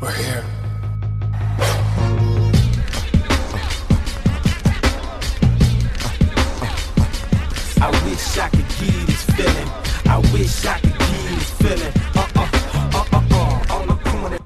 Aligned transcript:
We're 0.00 0.12
here. 0.12 0.44
I 7.80 7.90
wish 8.04 8.38
I 8.38 8.48
could 8.48 8.58
give 8.78 9.06
this 9.06 9.24
feeling. 9.36 9.68
I 10.06 10.18
wish 10.32 10.64
I 10.64 10.78
could 10.80 10.98
give 10.98 11.38
this 11.38 11.50
feeling. 11.50 11.92
Uh 12.14 12.28
uh 12.34 12.48
uh 12.94 13.04
uh 13.12 13.22
uh. 13.30 13.74
On 13.74 13.86
the 13.88 13.94
corner. 14.10 14.38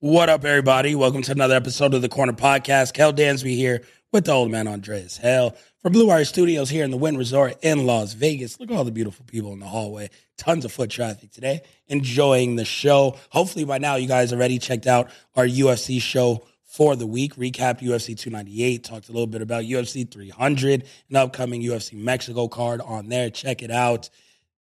What 0.00 0.28
up, 0.28 0.44
everybody? 0.44 0.94
Welcome 0.94 1.22
to 1.22 1.32
another 1.32 1.54
episode 1.56 1.94
of 1.94 2.02
the 2.02 2.08
Corner 2.08 2.32
Podcast. 2.32 2.94
Kel 2.94 3.12
Dansby 3.12 3.54
here 3.56 3.82
with 4.12 4.24
the 4.26 4.32
old 4.32 4.50
man 4.50 4.68
Andreas 4.68 5.16
Hale 5.18 5.54
from 5.82 5.92
Blue 5.92 6.06
Wire 6.06 6.24
Studios 6.24 6.70
here 6.70 6.84
in 6.84 6.92
the 6.92 6.96
Wynn 6.96 7.16
Resort 7.16 7.58
in 7.60 7.86
Las 7.86 8.12
Vegas. 8.12 8.60
Look 8.60 8.70
at 8.70 8.76
all 8.76 8.84
the 8.84 8.92
beautiful 8.92 9.24
people 9.26 9.52
in 9.52 9.58
the 9.58 9.66
hallway. 9.66 10.10
Tons 10.38 10.64
of 10.64 10.70
foot 10.70 10.90
traffic 10.90 11.32
today. 11.32 11.62
Enjoying 11.88 12.54
the 12.54 12.64
show. 12.64 13.16
Hopefully, 13.30 13.64
by 13.64 13.78
now, 13.78 13.96
you 13.96 14.06
guys 14.06 14.32
already 14.32 14.60
checked 14.60 14.86
out 14.86 15.10
our 15.34 15.44
UFC 15.44 16.00
show 16.00 16.46
for 16.64 16.94
the 16.94 17.06
week. 17.06 17.34
Recapped 17.34 17.80
UFC 17.80 18.16
298. 18.16 18.84
Talked 18.84 19.08
a 19.08 19.12
little 19.12 19.26
bit 19.26 19.42
about 19.42 19.64
UFC 19.64 20.08
300, 20.08 20.84
an 21.10 21.16
upcoming 21.16 21.62
UFC 21.62 21.94
Mexico 21.94 22.46
card 22.46 22.80
on 22.80 23.08
there. 23.08 23.28
Check 23.28 23.60
it 23.62 23.72
out. 23.72 24.08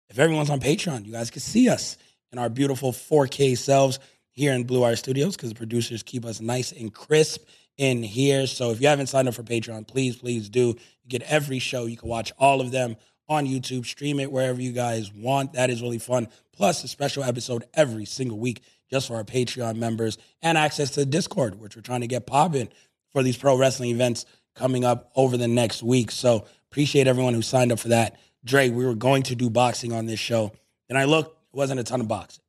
If 0.10 0.20
everyone's 0.20 0.50
on 0.50 0.60
Patreon, 0.60 1.06
you 1.06 1.14
guys 1.14 1.32
can 1.32 1.42
see 1.42 1.70
us 1.70 1.96
in 2.34 2.38
our 2.38 2.50
beautiful 2.50 2.92
4K 2.92 3.58
selves 3.58 4.00
here 4.32 4.52
in 4.52 4.66
Blue 4.66 4.82
Wire 4.82 4.98
Studios 4.98 5.38
because 5.38 5.50
the 5.50 5.56
producers 5.56 6.04
keep 6.04 6.26
us 6.26 6.42
nice 6.42 6.74
and 6.74 6.94
crisp 6.94 7.48
in 7.78 8.04
here. 8.04 8.48
So 8.48 8.72
if 8.72 8.82
you 8.82 8.88
haven't 8.88 9.08
signed 9.08 9.28
up 9.28 9.34
for 9.34 9.44
Patreon, 9.44 9.88
please, 9.88 10.18
please 10.18 10.50
do. 10.50 10.76
You 11.04 11.10
get 11.10 11.22
every 11.24 11.60
show. 11.60 11.86
You 11.86 11.98
can 11.98 12.10
watch 12.10 12.32
all 12.38 12.62
of 12.62 12.72
them 12.72 12.98
on 13.30 13.46
YouTube, 13.46 13.86
stream 13.86 14.20
it 14.20 14.32
wherever 14.32 14.62
you 14.62 14.72
guys 14.72 15.14
want. 15.14 15.54
That 15.54 15.70
is 15.70 15.82
really 15.82 16.00
fun. 16.00 16.28
Plus 16.54 16.84
a 16.84 16.88
special 16.88 17.24
episode 17.24 17.66
every 17.74 18.06
single 18.06 18.40
week 18.40 18.62
just 18.90 19.08
for 19.08 19.16
our 19.16 19.24
Patreon 19.24 19.76
members 19.76 20.18
and 20.42 20.58
access 20.58 20.92
to 20.92 21.06
Discord, 21.06 21.60
which 21.60 21.76
we're 21.76 21.82
trying 21.82 22.02
to 22.02 22.08
get 22.08 22.26
popping 22.26 22.70
for 23.12 23.22
these 23.22 23.38
pro 23.38 23.58
wrestling 23.58 23.90
events 23.92 24.26
coming 24.56 24.86
up 24.86 25.12
over 25.16 25.38
the 25.38 25.48
next 25.48 25.84
week. 25.84 26.10
So 26.10 26.46
appreciate 26.72 27.08
everyone 27.08 27.34
who 27.34 27.42
signed 27.42 27.72
up 27.72 27.80
for 27.80 27.90
that. 27.90 28.20
Dre, 28.44 28.70
we 28.70 28.86
were 28.86 28.96
going 28.96 29.24
to 29.24 29.36
do 29.36 29.50
boxing 29.50 29.92
on 29.92 30.06
this 30.06 30.20
show. 30.20 30.54
And 30.90 30.98
I 30.98 31.04
looked, 31.04 31.32
it 31.54 31.58
wasn't 31.58 31.80
a 31.80 31.84
ton 31.84 32.02
of 32.02 32.08
boxing. 32.08 32.44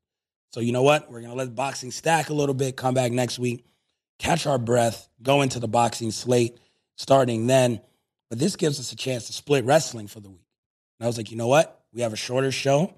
So 0.53 0.61
you 0.61 0.73
know 0.73 0.83
what? 0.83 1.11
We're 1.11 1.21
gonna 1.21 1.35
let 1.35 1.55
boxing 1.55 1.91
stack 1.91 2.31
a 2.31 2.35
little 2.35 2.55
bit, 2.55 2.77
come 2.77 2.95
back 2.95 3.13
next 3.13 3.39
week, 3.39 3.65
catch 4.19 4.47
our 4.47 4.59
breath, 4.59 5.09
go 5.23 5.43
into 5.43 5.61
the 5.61 5.69
boxing 5.69 6.11
slate 6.11 6.59
starting 6.97 7.47
then. 7.47 7.81
But 8.29 8.39
this 8.39 8.57
gives 8.57 8.79
us 8.79 8.93
a 8.93 8.97
chance 8.97 9.27
to 9.29 9.33
split 9.33 9.65
wrestling 9.65 10.07
for 10.07 10.21
the 10.21 10.29
week. 10.29 10.47
And 10.99 11.07
I 11.07 11.09
was 11.09 11.17
like, 11.17 11.31
you 11.31 11.37
know 11.37 11.47
what? 11.47 11.83
We 11.93 12.03
have 12.03 12.13
a 12.13 12.17
shorter 12.17 12.53
show 12.53 12.93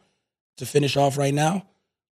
to 0.56 0.66
finish 0.66 0.96
off 0.96 1.16
right 1.16 1.34
now. 1.34 1.66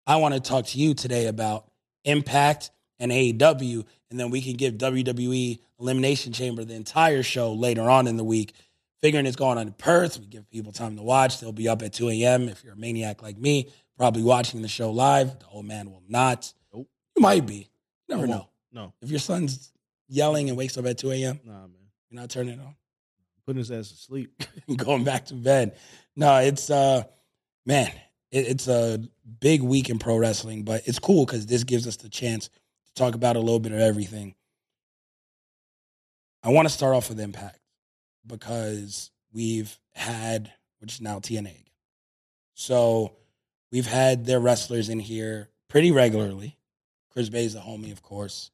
I 0.07 0.17
want 0.17 0.35
to 0.35 0.41
talk 0.41 0.67
to 0.67 0.79
you 0.79 0.95
today 0.95 1.27
about 1.27 1.67
Impact 2.05 2.71
and 2.99 3.11
AEW, 3.11 3.85
and 4.11 4.21
then 4.21 4.31
we 4.31 4.41
can 4.41 4.55
give 4.55 4.75
WWE 4.75 5.59
Elimination 5.81 6.33
Chamber 6.33 6.65
the 6.65 6.75
entire 6.75 7.23
show 7.23 7.53
later 7.53 7.91
on 7.91 8.07
in 8.07 8.17
the 8.17 8.25
week. 8.25 8.55
Figuring 9.03 9.27
it's 9.27 9.37
going 9.37 9.59
on 9.59 9.67
in 9.67 9.73
Perth, 9.73 10.19
we 10.19 10.27
give 10.27 10.49
people 10.51 10.73
time 10.73 10.97
to 10.97 11.03
watch. 11.03 11.41
They'll 11.41 11.53
be 11.53 11.69
up 11.69 11.83
at 11.83 11.93
2 11.93 12.09
a.m. 12.11 12.49
If 12.49 12.65
you're 12.65 12.75
a 12.75 12.77
maniac 12.77 13.23
like 13.23 13.37
me, 13.37 13.69
probably 13.99 14.23
watching 14.23 14.63
the 14.63 14.69
show 14.69 14.91
live. 14.91 15.39
The 15.39 15.47
old 15.47 15.67
man 15.67 15.91
will 15.91 16.03
not. 16.09 16.53
Nope. 16.73 16.89
You 17.17 17.23
might 17.23 17.45
be. 17.45 17.69
Never 18.09 18.27
know. 18.27 18.49
No, 18.77 18.93
If 19.01 19.09
your 19.09 19.21
son's 19.21 19.73
yelling 20.07 20.51
and 20.51 20.59
wakes 20.59 20.77
up 20.77 20.85
at 20.85 20.99
2 20.99 21.11
a.m., 21.13 21.41
nah, 21.45 21.53
man. 21.53 21.71
you're 22.11 22.21
not 22.21 22.29
turning 22.29 22.59
it 22.59 22.61
on. 22.61 22.77
Putting 23.47 23.59
his 23.59 23.71
ass 23.71 23.89
to 23.89 23.97
sleep. 23.97 24.43
going 24.77 25.03
back 25.03 25.25
to 25.27 25.35
bed. 25.35 25.79
No, 26.15 26.37
it's 26.37 26.69
uh 26.69 27.05
man, 27.65 27.91
it, 28.31 28.49
it's 28.49 28.69
a 28.69 29.03
big 29.41 29.63
week 29.63 29.89
in 29.89 29.99
pro 29.99 30.19
wrestling, 30.19 30.63
but 30.63 30.87
it's 30.87 30.99
cool 30.99 31.25
because 31.25 31.47
this 31.47 31.65
gives 31.65 31.87
us 31.87 31.97
the 31.97 32.11
chance 32.11 32.49
to 32.49 32.95
talk 32.95 33.15
about 33.15 33.37
a 33.37 33.41
little 33.41 33.61
bit 33.61 33.73
of 33.73 33.81
everything. 33.81 34.35
I 36.43 36.51
want 36.51 36.69
to 36.69 36.75
start 36.75 36.95
off 36.95 37.09
with 37.09 37.19
Impact 37.19 37.59
because 38.27 39.11
we've 39.33 39.75
had, 39.95 40.53
which 40.81 40.93
is 40.93 41.01
now 41.01 41.19
TNA 41.19 41.39
again. 41.39 41.63
So 42.53 43.17
we've 43.73 43.87
had 43.87 44.27
their 44.27 44.39
wrestlers 44.39 44.91
in 44.91 44.99
here 45.01 45.49
pretty 45.69 45.93
regularly. 45.93 46.59
Chris 47.11 47.31
Bey's 47.31 47.55
a 47.55 47.61
homie, 47.61 47.91
of 47.91 48.03
course. 48.03 48.51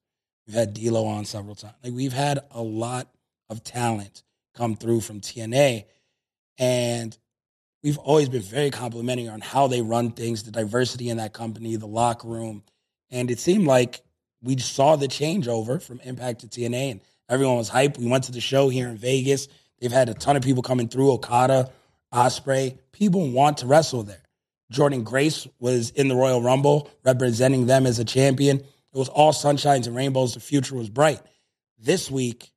We've 0.52 0.58
had 0.58 0.74
D'Lo 0.74 1.06
on 1.06 1.24
several 1.24 1.54
times. 1.54 1.76
Like 1.82 1.94
we've 1.94 2.12
had 2.12 2.40
a 2.50 2.60
lot 2.60 3.08
of 3.48 3.64
talent 3.64 4.22
come 4.54 4.76
through 4.76 5.00
from 5.00 5.22
TNA, 5.22 5.86
and 6.58 7.16
we've 7.82 7.96
always 7.96 8.28
been 8.28 8.42
very 8.42 8.68
complimentary 8.68 9.28
on 9.28 9.40
how 9.40 9.66
they 9.66 9.80
run 9.80 10.10
things, 10.10 10.42
the 10.42 10.50
diversity 10.50 11.08
in 11.08 11.16
that 11.16 11.32
company, 11.32 11.76
the 11.76 11.86
locker 11.86 12.28
room, 12.28 12.64
and 13.10 13.30
it 13.30 13.40
seemed 13.40 13.66
like 13.66 14.02
we 14.42 14.58
saw 14.58 14.94
the 14.94 15.08
changeover 15.08 15.80
from 15.80 16.00
Impact 16.00 16.42
to 16.42 16.48
TNA, 16.48 16.90
and 16.90 17.00
everyone 17.30 17.56
was 17.56 17.70
hyped. 17.70 17.96
We 17.96 18.06
went 18.06 18.24
to 18.24 18.32
the 18.32 18.42
show 18.42 18.68
here 18.68 18.88
in 18.88 18.98
Vegas. 18.98 19.48
They've 19.80 19.90
had 19.90 20.10
a 20.10 20.14
ton 20.14 20.36
of 20.36 20.42
people 20.42 20.62
coming 20.62 20.88
through. 20.88 21.12
Okada, 21.12 21.70
Ospreay, 22.12 22.76
people 22.92 23.30
want 23.30 23.56
to 23.58 23.66
wrestle 23.66 24.02
there. 24.02 24.22
Jordynne 24.70 25.04
Grace 25.04 25.48
was 25.60 25.88
in 25.92 26.08
the 26.08 26.14
Royal 26.14 26.42
Rumble 26.42 26.90
representing 27.04 27.64
them 27.64 27.86
as 27.86 27.98
a 27.98 28.04
champion. 28.04 28.62
It 28.94 28.98
was 28.98 29.08
all 29.08 29.32
sunshines 29.32 29.86
and 29.86 29.96
rainbows. 29.96 30.34
The 30.34 30.40
future 30.40 30.74
was 30.74 30.90
bright. 30.90 31.20
This 31.78 32.10
week, 32.10 32.52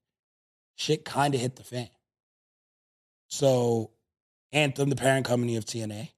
shit 0.76 1.06
kind 1.06 1.34
of 1.34 1.42
hit 1.42 1.56
the 1.56 1.64
fan. 1.64 1.90
So, 3.28 3.92
Anthem, 4.52 4.90
the 4.90 4.96
parent 4.96 5.26
company 5.26 5.56
of 5.56 5.66
TNA, 5.66 6.10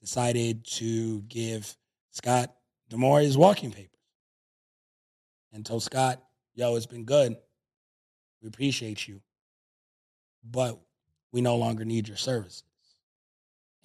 decided 0.00 0.64
to 0.64 1.22
give 1.22 1.76
Scott 2.10 2.54
D'Amore 2.88 3.20
his 3.20 3.36
walking 3.36 3.70
papers 3.70 3.90
and 5.52 5.64
told 5.64 5.82
Scott, 5.82 6.22
yo, 6.54 6.76
it's 6.76 6.86
been 6.86 7.04
good. 7.04 7.36
We 8.42 8.48
appreciate 8.48 9.08
you, 9.08 9.20
but 10.48 10.78
we 11.32 11.40
no 11.40 11.56
longer 11.56 11.84
need 11.84 12.08
your 12.08 12.16
services. 12.16 12.64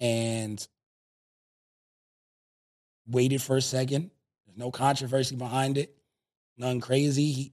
And 0.00 0.66
waited 3.06 3.42
for 3.42 3.56
a 3.56 3.62
second. 3.62 4.10
There's 4.54 4.64
no 4.64 4.70
controversy 4.70 5.34
behind 5.34 5.78
it, 5.78 5.96
none 6.56 6.80
crazy. 6.80 7.32
He, 7.32 7.52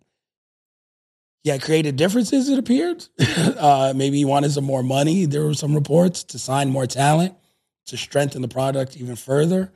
he 1.43 1.49
had 1.49 1.63
created 1.63 1.95
differences, 1.95 2.47
it 2.47 2.59
appeared. 2.59 3.03
uh, 3.57 3.93
maybe 3.95 4.17
he 4.17 4.25
wanted 4.25 4.51
some 4.51 4.65
more 4.65 4.83
money. 4.83 5.25
There 5.25 5.43
were 5.43 5.55
some 5.55 5.73
reports 5.73 6.23
to 6.25 6.39
sign 6.39 6.69
more 6.69 6.85
talent 6.85 7.35
to 7.87 7.97
strengthen 7.97 8.43
the 8.43 8.47
product 8.47 8.97
even 8.97 9.15
further. 9.15 9.71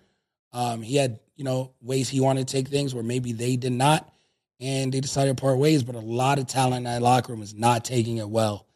Um, 0.53 0.83
he 0.83 0.97
had, 0.97 1.19
you 1.35 1.43
know, 1.43 1.73
ways 1.81 2.09
he 2.09 2.19
wanted 2.19 2.47
to 2.47 2.51
take 2.51 2.67
things 2.67 2.93
where 2.93 3.03
maybe 3.03 3.33
they 3.33 3.55
did 3.55 3.71
not, 3.71 4.07
and 4.59 4.93
they 4.93 4.99
decided 4.99 5.35
to 5.35 5.41
part 5.41 5.57
ways. 5.57 5.81
But 5.81 5.95
a 5.95 5.99
lot 5.99 6.37
of 6.37 6.45
talent 6.45 6.77
in 6.77 6.83
that 6.83 7.01
locker 7.01 7.33
room 7.33 7.41
is 7.41 7.55
not 7.55 7.83
taking 7.83 8.17
it 8.17 8.29
well. 8.29 8.67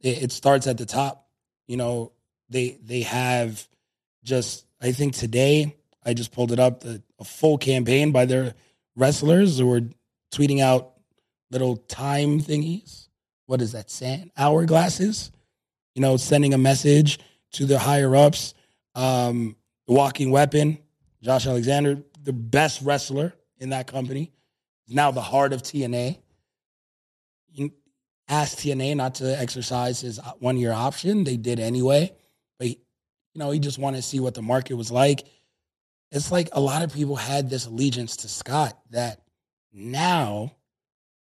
It, 0.00 0.22
it 0.22 0.32
starts 0.32 0.68
at 0.68 0.78
the 0.78 0.86
top. 0.86 1.26
You 1.66 1.76
know, 1.76 2.12
they 2.48 2.78
they 2.82 3.00
have 3.02 3.66
just. 4.22 4.64
I 4.80 4.92
think 4.92 5.14
today 5.14 5.76
I 6.04 6.14
just 6.14 6.32
pulled 6.32 6.52
it 6.52 6.58
up 6.58 6.80
the 6.80 7.02
a 7.18 7.24
full 7.24 7.58
campaign 7.58 8.12
by 8.12 8.24
their 8.24 8.54
wrestlers 8.96 9.58
who 9.58 9.66
were 9.66 9.82
tweeting 10.32 10.60
out 10.60 10.92
little 11.50 11.76
time 11.76 12.40
thingies. 12.40 13.08
What 13.46 13.60
is 13.60 13.72
that? 13.72 13.90
Sand 13.90 14.30
hourglasses. 14.38 15.30
You 15.94 16.02
know, 16.02 16.16
sending 16.16 16.54
a 16.54 16.58
message 16.58 17.18
to 17.52 17.66
the 17.66 17.78
higher 17.78 18.16
ups. 18.16 18.54
Um, 18.94 19.56
the 19.86 19.94
walking 19.94 20.30
weapon. 20.30 20.78
Josh 21.22 21.46
Alexander 21.46 22.02
the 22.24 22.32
best 22.32 22.82
wrestler 22.82 23.34
in 23.58 23.70
that 23.70 23.86
company. 23.86 24.32
He's 24.86 24.94
now 24.94 25.10
the 25.10 25.20
heart 25.20 25.52
of 25.52 25.62
TNA. 25.62 26.18
You 27.52 27.72
asked 28.28 28.58
TNA 28.58 28.96
not 28.96 29.16
to 29.16 29.38
exercise 29.38 30.00
his 30.00 30.20
one 30.38 30.56
year 30.56 30.72
option. 30.72 31.24
They 31.24 31.36
did 31.36 31.60
anyway. 31.60 32.12
But, 32.58 32.68
he, 32.68 32.78
you 33.34 33.38
know, 33.38 33.50
he 33.50 33.58
just 33.58 33.78
wanted 33.78 33.98
to 33.98 34.02
see 34.02 34.20
what 34.20 34.34
the 34.34 34.42
market 34.42 34.74
was 34.74 34.90
like. 34.90 35.24
It's 36.12 36.30
like 36.30 36.50
a 36.52 36.60
lot 36.60 36.82
of 36.82 36.92
people 36.92 37.16
had 37.16 37.48
this 37.48 37.64
allegiance 37.64 38.18
to 38.18 38.28
Scott 38.28 38.78
that 38.90 39.22
now, 39.72 40.52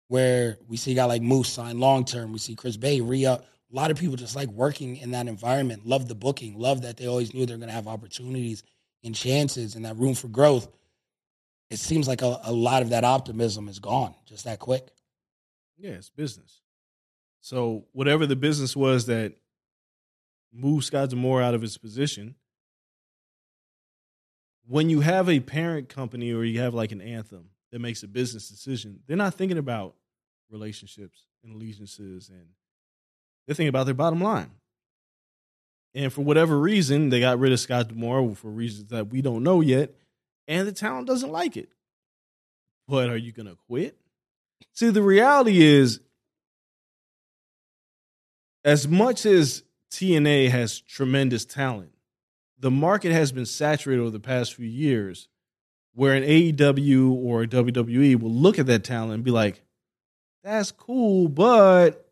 where 0.09 0.57
we 0.67 0.79
see 0.79 0.93
a 0.93 0.95
guy 0.95 1.05
like 1.05 1.21
Moose 1.21 1.51
sign 1.51 1.79
long 1.79 2.07
term, 2.07 2.33
we 2.33 2.39
see 2.39 2.55
Chris 2.55 2.79
Bey 2.79 3.03
re 3.03 3.27
up. 3.27 3.45
A 3.71 3.77
lot 3.77 3.91
of 3.91 3.99
people 3.99 4.17
just 4.17 4.35
like 4.35 4.49
working 4.49 4.97
in 4.97 5.11
that 5.11 5.29
environment, 5.29 5.87
love 5.87 6.09
the 6.09 6.15
booking, 6.15 6.59
love 6.59 6.83
that 6.83 6.97
they 6.97 7.07
always 7.07 7.35
knew 7.35 7.45
they're 7.45 7.59
going 7.59 7.69
to 7.69 7.75
have 7.75 7.87
opportunities 7.87 8.63
and 9.05 9.15
chances 9.15 9.75
and 9.75 9.85
that 9.85 9.97
room 9.97 10.15
for 10.15 10.29
growth. 10.29 10.69
It 11.71 11.79
seems 11.79 12.09
like 12.09 12.23
a, 12.23 12.41
a 12.45 12.53
lot 12.53 12.83
of 12.83 12.91
that 12.91 13.05
optimism 13.05 13.69
is 13.69 13.79
gone 13.79 14.15
just 14.27 14.45
that 14.45 14.59
quick. 14.59 14.89
Yeah, 15.79 15.93
it's 15.93 16.11
business. 16.11 16.63
So 17.41 17.87
whatever 17.93 18.25
the 18.25 18.37
business 18.37 18.75
was 18.77 19.07
that 19.07 19.35
moved 20.53 20.85
Scott 20.85 21.11
D'Amore 21.11 21.43
out 21.43 21.55
of 21.55 21.61
his 21.61 21.77
position, 21.77 22.37
when 24.73 24.89
you 24.89 25.01
have 25.01 25.29
a 25.29 25.39
parent 25.39 25.91
company 25.91 26.33
or 26.33 26.45
you 26.45 26.61
have 26.61 26.73
like 26.73 26.93
an 26.93 27.03
anthem 27.03 27.51
that 27.73 27.79
makes 27.79 28.03
a 28.05 28.09
business 28.09 28.49
decision, 28.49 29.01
they're 29.07 29.19
not 29.19 29.35
thinking 29.35 29.59
about 29.59 29.95
relationships 30.51 31.27
and 31.45 31.55
allegiances 31.55 32.31
and 32.31 32.47
they're 33.47 33.55
thinking 33.55 33.69
about 33.69 33.85
their 33.85 33.95
bottom 33.95 34.23
line. 34.23 34.51
And 35.93 36.11
for 36.11 36.23
whatever 36.23 36.59
reason, 36.59 37.11
they 37.11 37.21
got 37.21 37.39
rid 37.39 37.53
of 37.53 37.61
Scott 37.61 37.89
D'Amore 37.89 38.35
for 38.35 38.49
reasons 38.49 38.89
that 38.89 39.09
we 39.09 39.21
don't 39.21 39.43
know 39.43 39.61
yet, 39.61 39.95
and 40.49 40.67
the 40.67 40.73
talent 40.73 41.07
doesn't 41.07 41.31
like 41.31 41.59
it. 41.59 41.69
But 42.89 43.11
are 43.11 43.17
you 43.19 43.31
gonna 43.31 43.57
quit? 43.69 43.95
See, 44.73 44.89
the 44.89 45.03
reality 45.03 45.61
is, 45.61 46.01
as 48.65 48.89
much 48.89 49.27
as 49.27 49.65
TNA 49.91 50.49
has 50.49 50.81
tremendous 50.81 51.45
talent, 51.45 51.93
the 52.63 52.71
market 52.71 53.13
has 53.13 53.31
been 53.33 53.45
saturated 53.47 54.01
over 54.01 54.11
the 54.11 54.21
past 54.21 54.55
few 54.55 54.67
years 54.67 55.29
where 55.95 56.15
an 56.15 56.23
AEW 56.23 57.13
or 57.13 57.43
a 57.43 57.47
WWE 57.47 58.19
will 58.19 58.31
look 58.33 58.59
at 58.59 58.67
that 58.67 58.83
talent 58.85 59.13
and 59.15 59.25
be 59.25 59.31
like, 59.31 59.63
that's 60.43 60.73
cool, 60.73 61.29
but 61.29 62.11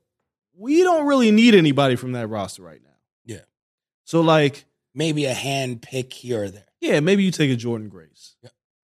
we 0.56 0.82
don't 0.82 1.06
really 1.06 1.30
need 1.30 1.54
anybody 1.54 1.96
from 1.96 2.12
that 2.12 2.26
roster 2.28 2.62
right 2.62 2.82
now. 2.84 2.90
Yeah. 3.24 3.40
So, 4.04 4.20
like, 4.20 4.66
Maybe 4.94 5.24
a 5.24 5.32
hand 5.34 5.82
pick 5.82 6.12
here 6.12 6.42
or 6.42 6.48
there. 6.50 6.66
yeah, 6.80 6.98
maybe 7.00 7.22
you 7.22 7.30
take 7.30 7.50
a 7.50 7.56
Jordynne 7.56 7.88
Grace, 7.88 8.34
Yep. 8.42 8.52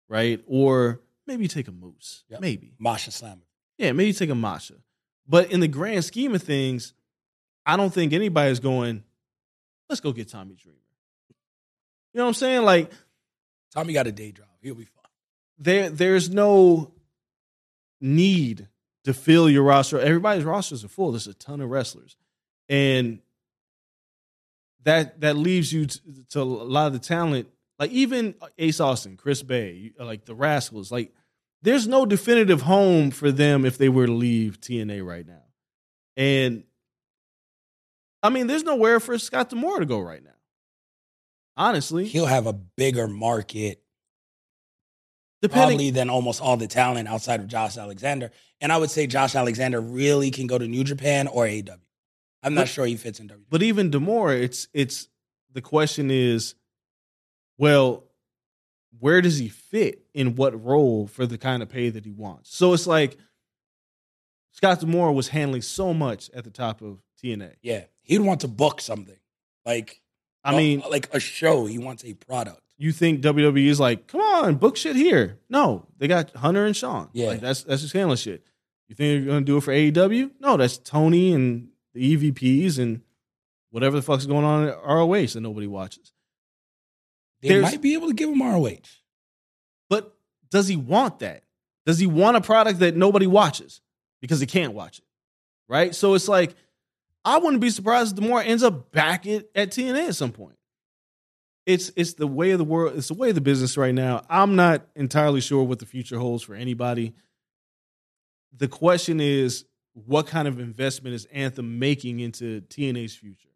right? 0.09 0.43
Or 0.47 1.01
maybe 1.27 1.43
you 1.45 1.49
take 1.49 1.69
a 1.69 1.73
Moose, 1.73 2.25
Yep. 2.31 2.41
maybe. 2.41 2.73
Masha 2.79 3.11
Slammer. 3.11 3.47
Yeah, 3.79 3.93
maybe 3.93 4.09
you 4.09 4.13
take 4.15 4.31
a 4.31 4.35
Masha. 4.35 4.75
But 5.29 5.53
in 5.53 5.61
the 5.61 5.69
grand 5.69 6.05
scheme 6.05 6.35
of 6.35 6.43
things, 6.43 6.95
I 7.67 7.77
don't 7.77 7.93
think 7.93 8.13
anybody's 8.15 8.59
going, 8.59 9.05
let's 9.89 10.01
go 10.01 10.13
get 10.13 10.29
Tommy 10.29 10.55
Dreamer. 10.57 10.79
You 12.13 12.19
know 12.19 12.25
what 12.25 12.29
I'm 12.29 12.35
saying? 12.35 12.63
Like, 12.63 12.91
Tommy 13.73 13.93
got 13.93 14.07
a 14.07 14.13
day 14.13 14.33
job. 14.33 14.47
He'll 14.61 14.75
be 14.75 14.85
fine. 14.85 15.05
there 15.59 15.91
there's 15.91 16.31
no 16.31 16.93
need 18.01 18.69
to 19.05 19.15
fill 19.15 19.49
your 19.49 19.63
roster. 19.63 19.99
Everybody's 19.99 20.45
rosters 20.45 20.85
are 20.85 20.89
full. 20.89 21.13
There's 21.13 21.27
a 21.27 21.35
ton 21.35 21.61
of 21.61 21.71
wrestlers, 21.71 22.17
and 22.69 23.21
that 24.85 25.21
that 25.21 25.37
leaves 25.37 25.73
you 25.73 25.87
to, 25.87 26.01
to 26.31 26.41
a 26.41 26.45
lot 26.45 26.89
of 26.89 26.93
the 26.93 26.99
talent. 26.99 27.49
Like 27.79 27.91
even 27.91 28.35
Ace 28.59 28.79
Austin, 28.79 29.17
Chris 29.17 29.43
Bey, 29.43 29.93
like 29.99 30.27
the 30.27 30.35
Rascals. 30.35 30.93
Like 30.93 31.13
there's 31.63 31.89
no 31.89 32.05
definitive 32.05 32.63
home 32.63 33.11
for 33.11 33.33
them 33.33 33.65
if 33.65 33.79
they 33.79 33.89
were 33.89 34.07
to 34.07 34.13
leave 34.13 34.61
TNA 34.61 35.05
right 35.05 35.27
now, 35.27 35.45
and 36.17 36.65
I 38.23 38.29
mean, 38.29 38.47
there's 38.47 38.63
nowhere 38.63 39.01
for 39.01 39.19
Scott 39.19 39.51
D'Amore 39.51 39.81
to 39.81 39.87
go 39.87 39.99
right 39.99 40.23
now. 40.23 40.31
Honestly, 41.57 42.07
He'll 42.07 42.27
have 42.27 42.47
a 42.47 42.53
bigger 42.53 43.07
market 43.09 43.83
depending. 45.43 45.69
probably 45.69 45.91
than 45.91 46.09
almost 46.11 46.41
all 46.41 46.57
the 46.57 46.67
talent 46.69 47.09
outside 47.09 47.41
of 47.41 47.49
Josh 47.49 47.77
Alexander. 47.77 48.31
And 48.61 48.73
I 48.73 48.79
would 48.79 48.91
say 48.91 49.07
Josh 49.07 49.35
Alexander 49.35 49.81
really 49.81 50.31
can 50.31 50.47
go 50.47 50.57
to 50.59 50.67
New 50.67 50.85
Japan 50.85 51.27
or 51.29 51.47
AW. 51.47 51.77
I'm 52.43 52.55
not 52.55 52.63
But- 52.63 52.69
sure 52.69 52.87
he 52.87 52.97
fits 52.97 53.21
in 53.21 53.29
WWE. 53.29 53.45
But 53.51 53.63
even 53.63 53.91
D'Amore, 53.91 54.33
it's 54.35 54.69
it's 54.73 55.09
the 55.53 55.63
question 55.63 56.11
is, 56.11 56.55
well, 57.59 58.05
where 58.99 59.21
does 59.21 59.39
he 59.39 59.49
fit 59.49 60.07
in 60.15 60.35
what 60.37 60.61
role 60.63 61.07
for 61.07 61.27
the 61.27 61.39
kind 61.39 61.63
of 61.63 61.69
pay 61.69 61.91
that 61.91 62.05
he 62.05 62.13
wants? 62.13 62.55
So 62.57 62.73
it's 62.73 62.87
like 62.87 63.17
Scott 64.53 64.81
D'Amore 64.81 65.13
was 65.13 65.29
handling 65.29 65.63
so 65.63 65.93
much 65.95 66.31
at 66.31 66.45
the 66.45 66.51
top 66.51 66.83
of 66.83 66.99
TNA. 67.23 67.55
yeah, 67.63 67.85
he'd 68.03 68.19
want 68.21 68.41
to 68.43 68.49
book 68.49 68.81
something 68.81 69.17
like 69.65 70.02
I 70.45 70.55
uh, 70.55 70.57
mean, 70.57 70.83
like 70.91 71.09
a 71.15 71.21
show. 71.21 71.67
He 71.67 71.79
wants 71.79 72.05
a 72.05 72.15
product. 72.15 72.61
you 72.77 72.93
think 72.93 73.23
WWE 73.23 73.67
is 73.67 73.79
like, 73.79 74.07
come 74.07 74.21
on, 74.21 74.57
book 74.57 74.77
shit 74.77 74.97
here? 74.97 75.39
No, 75.49 75.87
they 75.99 76.09
got 76.09 76.31
Hunter 76.35 76.67
and 76.67 76.77
Shawn. 76.77 77.09
Yeah. 77.13 77.29
like 77.29 77.41
that's 77.41 77.63
that's 77.63 77.83
just 77.83 77.95
handling 77.95 78.17
shit. 78.17 78.45
You 78.89 78.95
think 78.97 79.25
they're 79.25 79.33
gonna 79.33 79.45
do 79.45 79.57
it 79.57 79.63
for 79.63 79.73
AEW? 79.73 80.33
No, 80.41 80.57
that's 80.57 80.79
Tony 80.79 81.33
and 81.33 81.69
the 81.95 82.17
EVPs 82.17 82.79
and 82.79 83.03
whatever 83.71 83.97
the 83.97 84.03
fuck's 84.03 84.27
going 84.27 84.45
on 84.45 84.69
at 84.69 84.77
ROH 84.85 85.27
that 85.35 85.41
nobody 85.41 85.67
watches. 85.67 86.13
They 87.41 87.49
There's- 87.49 87.73
might 87.73 87.81
be 87.83 87.95
able 87.95 88.09
to 88.09 88.15
give 88.15 88.29
him 88.29 88.43
ROH. 88.43 88.79
But 89.89 90.17
does 90.51 90.69
he 90.69 90.77
want 90.77 91.21
that? 91.21 91.45
Does 91.87 91.99
he 91.99 92.07
want 92.07 92.37
a 92.37 92.41
product 92.41 92.79
that 92.81 92.97
nobody 92.97 93.27
watches 93.27 93.81
because 94.21 94.41
he 94.41 94.47
can't 94.47 94.75
watch 94.75 94.99
it? 94.99 95.05
Right? 95.69 95.95
So 95.95 96.15
it's 96.15 96.29
like, 96.29 96.55
I 97.25 97.39
wouldn't 97.39 97.61
be 97.61 97.71
surprised 97.71 98.19
if 98.19 98.25
more 98.25 98.43
ends 98.43 98.63
up 98.63 98.91
back 98.93 99.27
at, 99.27 99.47
at 99.55 99.71
TNA 99.71 100.09
at 100.09 100.17
some 100.17 100.33
point. 100.33 100.57
It's 101.65 101.93
it's 101.95 102.15
the 102.15 102.27
way 102.27 102.51
of 102.51 102.59
the 102.59 102.65
world, 102.65 102.97
it's 102.97 103.09
the 103.09 103.15
way 103.15 103.29
of 103.29 103.37
the 103.37 103.41
business 103.41 103.77
right 103.77 103.95
now. 103.95 104.25
I'm 104.29 104.57
not 104.57 104.87
entirely 104.97 105.41
sure 105.41 105.63
what 105.63 105.79
the 105.79 105.87
future 105.87 106.19
holds 106.19 106.43
for 106.43 106.55
anybody. 106.55 107.15
The 108.57 108.67
question 108.67 109.21
is, 109.21 109.65
what 109.95 110.27
kind 110.27 110.49
of 110.49 110.59
investment 110.59 111.15
is 111.15 111.27
Anthem 111.27 111.79
making 111.79 112.21
into 112.21 112.63
TNA's 112.63 113.15
future? 113.15 113.49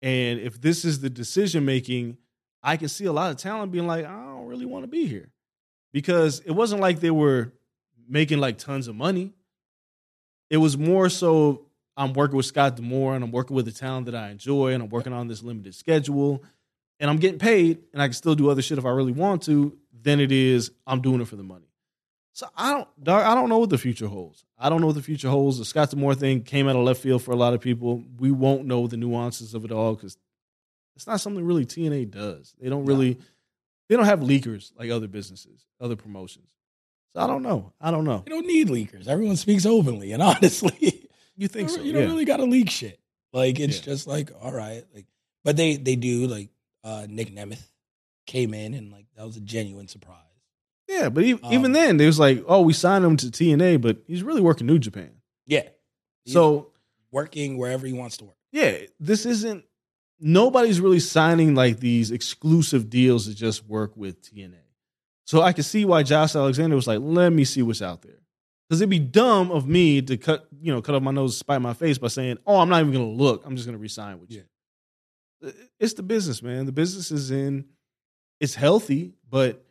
And 0.00 0.40
if 0.40 0.60
this 0.60 0.84
is 0.84 1.00
the 1.00 1.10
decision 1.10 1.64
making, 1.64 2.16
I 2.62 2.76
can 2.76 2.88
see 2.88 3.04
a 3.04 3.12
lot 3.12 3.30
of 3.30 3.36
talent 3.36 3.72
being 3.72 3.86
like, 3.86 4.04
I 4.04 4.10
don't 4.10 4.46
really 4.46 4.66
want 4.66 4.84
to 4.84 4.88
be 4.88 5.06
here. 5.06 5.30
Because 5.92 6.40
it 6.40 6.52
wasn't 6.52 6.80
like 6.80 7.00
they 7.00 7.10
were 7.10 7.52
making 8.08 8.38
like 8.38 8.58
tons 8.58 8.88
of 8.88 8.96
money. 8.96 9.32
It 10.50 10.56
was 10.56 10.76
more 10.76 11.08
so 11.08 11.66
I'm 11.96 12.12
working 12.12 12.36
with 12.36 12.46
Scott 12.46 12.76
D'Amore 12.76 13.14
and 13.14 13.24
I'm 13.24 13.32
working 13.32 13.54
with 13.54 13.66
the 13.66 13.72
talent 13.72 14.06
that 14.06 14.14
I 14.14 14.30
enjoy 14.30 14.72
and 14.72 14.82
I'm 14.82 14.88
working 14.88 15.12
on 15.12 15.28
this 15.28 15.42
limited 15.42 15.74
schedule 15.74 16.42
and 16.98 17.10
I'm 17.10 17.18
getting 17.18 17.38
paid 17.38 17.82
and 17.92 18.00
I 18.00 18.06
can 18.06 18.14
still 18.14 18.34
do 18.34 18.50
other 18.50 18.62
shit 18.62 18.78
if 18.78 18.86
I 18.86 18.90
really 18.90 19.12
want 19.12 19.42
to, 19.44 19.76
than 20.02 20.20
it 20.20 20.32
is 20.32 20.70
I'm 20.86 21.00
doing 21.00 21.20
it 21.20 21.28
for 21.28 21.36
the 21.36 21.42
money. 21.42 21.66
So 22.34 22.46
I 22.56 22.72
don't 22.72 23.04
dog, 23.04 23.24
I 23.24 23.34
don't 23.34 23.50
know 23.50 23.58
what 23.58 23.70
the 23.70 23.78
future 23.78 24.06
holds. 24.06 24.44
I 24.58 24.70
don't 24.70 24.80
know 24.80 24.86
what 24.86 24.96
the 24.96 25.02
future 25.02 25.28
holds. 25.28 25.58
The 25.58 25.64
Scott 25.64 25.90
D'Amore 25.90 26.14
thing 26.14 26.42
came 26.42 26.68
out 26.68 26.76
of 26.76 26.82
left 26.82 27.00
field 27.00 27.22
for 27.22 27.32
a 27.32 27.36
lot 27.36 27.52
of 27.52 27.60
people. 27.60 28.02
We 28.18 28.30
won't 28.30 28.64
know 28.64 28.86
the 28.86 28.96
nuances 28.96 29.52
of 29.54 29.64
it 29.64 29.72
all 29.72 29.94
because 29.94 30.16
it's 30.96 31.06
not 31.06 31.20
something 31.20 31.44
really 31.44 31.66
TNA 31.66 32.10
does. 32.10 32.54
They 32.58 32.70
don't 32.70 32.86
really 32.86 33.18
they 33.88 33.96
don't 33.96 34.06
have 34.06 34.20
leakers 34.20 34.72
like 34.78 34.90
other 34.90 35.08
businesses, 35.08 35.66
other 35.78 35.96
promotions. 35.96 36.48
So 37.14 37.20
I 37.20 37.26
don't 37.26 37.42
know. 37.42 37.72
I 37.80 37.90
don't 37.90 38.04
know. 38.04 38.22
You 38.26 38.32
don't 38.32 38.46
need 38.46 38.68
leakers. 38.68 39.06
Everyone 39.06 39.36
speaks 39.36 39.66
openly, 39.66 40.12
and 40.12 40.22
honestly, 40.22 41.10
You 41.42 41.48
think 41.48 41.70
so? 41.70 41.82
you 41.82 41.92
don't 41.92 42.02
yeah. 42.02 42.08
really 42.08 42.24
got 42.24 42.36
to 42.38 42.44
leak 42.44 42.70
shit. 42.70 43.00
Like 43.32 43.58
it's 43.58 43.78
Yeah. 43.78 43.82
just 43.84 44.06
like 44.06 44.30
all 44.40 44.52
right, 44.52 44.84
like 44.94 45.06
but 45.44 45.56
they 45.56 45.76
they 45.76 45.96
do 45.96 46.26
like 46.28 46.50
uh 46.84 47.06
Nick 47.08 47.34
Nemeth 47.34 47.66
came 48.26 48.54
in 48.54 48.74
and 48.74 48.92
like 48.92 49.06
that 49.16 49.26
was 49.26 49.36
a 49.36 49.40
genuine 49.40 49.88
surprise. 49.88 50.18
yeah, 50.88 51.08
but 51.08 51.24
even, 51.24 51.44
Um, 51.44 51.52
even 51.52 51.72
then, 51.72 51.96
they 51.96 52.06
was 52.06 52.18
like, 52.18 52.44
oh, 52.46 52.60
we 52.62 52.72
signed 52.72 53.04
him 53.04 53.16
to 53.16 53.26
TNA, 53.26 53.80
but 53.80 53.98
he's 54.06 54.22
really 54.22 54.40
working 54.42 54.66
New 54.66 54.78
Japan. 54.78 55.10
Yeah, 55.46 55.68
He's 56.24 56.34
So 56.34 56.70
working 57.10 57.56
wherever 57.58 57.86
he 57.86 57.92
wants 57.92 58.18
to 58.18 58.26
work. 58.26 58.36
yeah, 58.52 58.78
this 59.00 59.26
isn't. 59.26 59.64
Nobody's 60.20 60.80
really 60.80 61.00
signing 61.00 61.54
like 61.56 61.80
these 61.80 62.12
exclusive 62.12 62.88
deals 62.88 63.26
to 63.26 63.34
just 63.34 63.66
work 63.66 63.96
with 63.96 64.22
TNA. 64.22 64.60
So 65.24 65.42
I 65.42 65.52
can 65.52 65.64
see 65.64 65.84
why 65.84 66.02
Josh 66.04 66.36
Alexander 66.36 66.76
was 66.76 66.86
like, 66.86 67.00
let 67.02 67.30
me 67.32 67.44
see 67.44 67.62
what's 67.62 67.82
out 67.82 68.02
there. 68.02 68.20
Because 68.72 68.80
it'd 68.80 68.88
be 68.88 68.98
dumb 69.00 69.50
of 69.50 69.68
me 69.68 70.00
to 70.00 70.16
cut, 70.16 70.48
you 70.62 70.72
know, 70.72 70.80
cut 70.80 70.94
off 70.94 71.02
my 71.02 71.10
nose, 71.10 71.36
spite 71.36 71.60
my 71.60 71.74
face 71.74 71.98
by 71.98 72.08
saying, 72.08 72.38
"Oh, 72.46 72.56
I'm 72.58 72.70
not 72.70 72.80
even 72.80 72.90
going 72.90 73.04
to 73.18 73.22
look. 73.22 73.42
I'm 73.44 73.54
just 73.54 73.68
going 73.68 73.76
to 73.76 73.82
resign 73.82 74.18
with 74.18 74.30
you." 74.30 74.44
It's 75.78 75.92
the 75.92 76.02
business, 76.02 76.42
man. 76.42 76.64
The 76.64 76.72
business 76.72 77.10
is 77.10 77.30
in. 77.30 77.66
It's 78.40 78.54
healthy, 78.54 79.12
but 79.28 79.62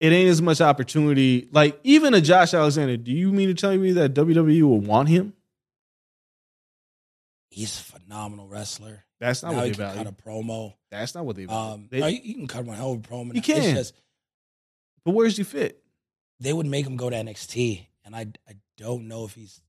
it 0.00 0.10
ain't 0.12 0.30
as 0.30 0.42
much 0.42 0.60
opportunity. 0.60 1.48
Like 1.52 1.78
even 1.84 2.12
a 2.12 2.20
Josh 2.20 2.54
Alexander. 2.54 2.96
Do 2.96 3.12
you 3.12 3.30
mean 3.30 3.46
to 3.46 3.54
tell 3.54 3.76
me 3.78 3.92
that 3.92 4.14
WWE 4.14 4.62
will 4.62 4.80
want 4.80 5.08
him? 5.08 5.32
He's 7.50 7.78
a 7.78 7.84
phenomenal 7.84 8.48
wrestler. 8.48 9.04
That's 9.20 9.44
not 9.44 9.52
now 9.52 9.56
what 9.58 9.66
he 9.66 9.70
they 9.70 9.76
value. 9.76 9.98
cut 10.02 10.06
a 10.08 10.12
promo. 10.12 10.74
That's 10.90 11.14
not 11.14 11.24
what 11.24 11.36
they 11.36 11.44
value. 11.44 11.72
Um, 11.74 11.88
They- 11.88 12.00
no, 12.00 12.06
you, 12.08 12.34
can 12.34 12.48
cut 12.48 12.64
one 12.64 12.76
hell 12.76 12.94
of 12.94 12.98
a 12.98 13.08
promo. 13.08 13.26
You 13.26 13.34
It's 13.38 13.46
can. 13.46 13.76
just 13.76 13.94
But 15.04 15.12
where's 15.12 15.36
he 15.36 15.44
fit? 15.44 15.84
They 16.40 16.52
would 16.52 16.66
make 16.66 16.84
him 16.84 16.96
go 16.96 17.10
to 17.10 17.16
NXT, 17.16 17.86
and 18.08 18.16
I 18.16 18.26
I 18.50 18.54
don't 18.78 19.06
know 19.06 19.24
if 19.24 19.34
he's 19.34 19.60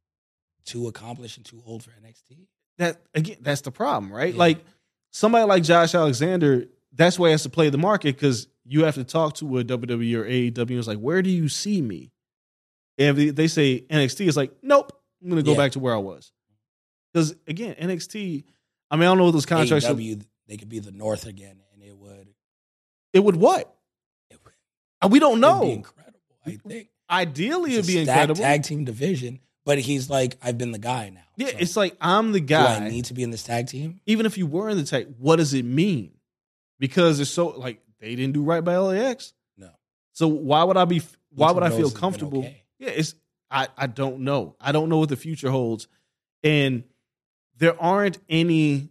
too 0.65 0.88
accomplished 0.88 1.38
and 1.38 1.46
too 1.46 1.62
old 1.65 1.84
for 1.84 1.91
NXT. 1.91 2.48
That 2.77 3.01
again, 3.13 3.38
that's 3.41 3.62
the 3.62 3.72
problem, 3.72 4.12
right? 4.12 4.34
Yeah. 4.34 4.39
Like 4.39 4.63
somebody 5.12 5.46
like 5.46 5.63
Josh 5.63 5.93
Alexander, 5.93 6.65
that's 6.93 7.19
why 7.19 7.27
he 7.27 7.31
has 7.31 7.43
to 7.43 7.50
play 7.50 7.69
the 7.69 7.77
market 7.77 8.15
because 8.15 8.48
you 8.65 8.86
have 8.86 8.96
to 8.96 9.03
talk 9.03 9.36
to 9.36 9.58
a 9.60 9.63
WWE 9.63 10.15
or 10.15 10.24
AEW. 10.25 10.77
It's 10.77 10.88
like, 10.88 11.00
where 11.00 11.22
do 11.22 11.29
you 11.29 11.50
see 11.50 11.81
me? 11.81 12.12
And 12.98 13.17
if 13.17 13.36
they- 13.36 13.48
say 13.48 13.81
NXT, 13.89 14.27
it's 14.27 14.38
like, 14.38 14.53
nope, 14.62 14.91
I'm 15.22 15.29
gonna 15.29 15.41
go 15.43 15.51
Yeah. 15.51 15.58
back 15.58 15.72
to 15.74 15.79
where 15.79 15.93
I 15.93 15.98
was. 15.98 16.31
Because 17.13 17.36
again, 17.48 17.75
NXT, 17.75 18.43
I 18.91 18.96
mean, 18.96 19.03
I 19.03 19.05
don't 19.08 19.17
know 19.17 19.25
what 19.25 19.31
those 19.31 19.46
contracts. 19.46 19.86
are- 19.88 19.93
they 19.96 20.58
could 20.58 20.69
be 20.69 20.79
the 20.79 20.91
North 20.91 21.25
again, 21.25 21.62
and 21.74 21.84
it 21.84 21.96
would. 21.98 22.34
It 23.13 23.19
would 23.24 23.36
what? 23.36 23.75
It 24.29 24.39
would 24.43 24.53
Uh, 25.01 25.08
We 25.12 25.19
don't 25.19 25.31
it'd 25.34 25.41
know. 25.41 25.62
be 25.62 25.72
incredible. 25.72 26.19
I 26.46 26.55
think 26.55 26.89
Ideally, 27.10 27.74
it'd 27.74 27.88
be 27.88 27.98
incredible. 28.00 28.42
tag 28.42 28.63
team 28.63 28.86
division, 28.86 29.39
but 29.66 29.80
he's 29.80 30.10
like, 30.10 30.38
I've 30.44 30.58
been 30.58 30.72
the 30.72 30.78
guy 30.80 31.10
now. 31.10 31.22
yeah, 31.38 31.48
So 31.48 31.58
it's 31.60 31.75
like 31.78 31.98
I'm 32.00 32.32
the 32.32 32.39
do 32.39 32.46
guy. 32.48 32.75
I 32.86 32.89
need 32.89 33.06
to 33.06 33.13
be 33.13 33.24
in 33.24 33.32
this 33.32 33.44
tag 33.44 33.68
team? 33.68 34.00
even 34.06 34.25
if 34.25 34.38
you 34.38 34.46
were 34.46 34.70
in 34.70 34.78
the 34.78 34.84
tag, 34.84 35.08
what 35.18 35.38
does 35.38 35.54
it 35.54 35.66
mean? 35.66 36.12
Because 36.80 37.20
it's 37.20 37.32
so 37.32 37.48
like 37.50 37.82
they 38.00 38.16
didn't 38.16 38.34
do 38.34 38.44
right 38.44 38.63
by 38.63 38.78
LAX. 38.78 39.34
No. 39.58 39.70
So 40.13 40.28
why 40.28 40.63
would 40.63 40.78
I 40.78 40.86
be? 40.86 41.01
Why 41.32 41.51
would 41.51 41.63
I 41.63 41.70
feel 41.70 41.92
comfortable? 41.92 42.39
okay. 42.39 42.63
Yeah, 42.78 42.89
it's 42.89 43.16
I 43.51 43.68
I 43.78 43.88
don't 43.88 44.20
know. 44.22 44.56
I 44.62 44.72
don't 44.72 44.88
know 44.89 44.98
what 45.00 45.10
the 45.10 45.18
future 45.18 45.50
holds, 45.50 45.88
and 46.44 46.84
there 47.58 47.82
aren't 47.82 48.20
any. 48.30 48.89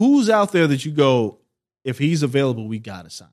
Who's 0.00 0.28
out 0.28 0.52
there 0.52 0.66
that 0.66 0.84
you 0.84 0.90
go? 0.92 1.38
If 1.84 1.98
he's 1.98 2.22
available, 2.22 2.66
we 2.66 2.78
gotta 2.78 3.10
sign 3.10 3.28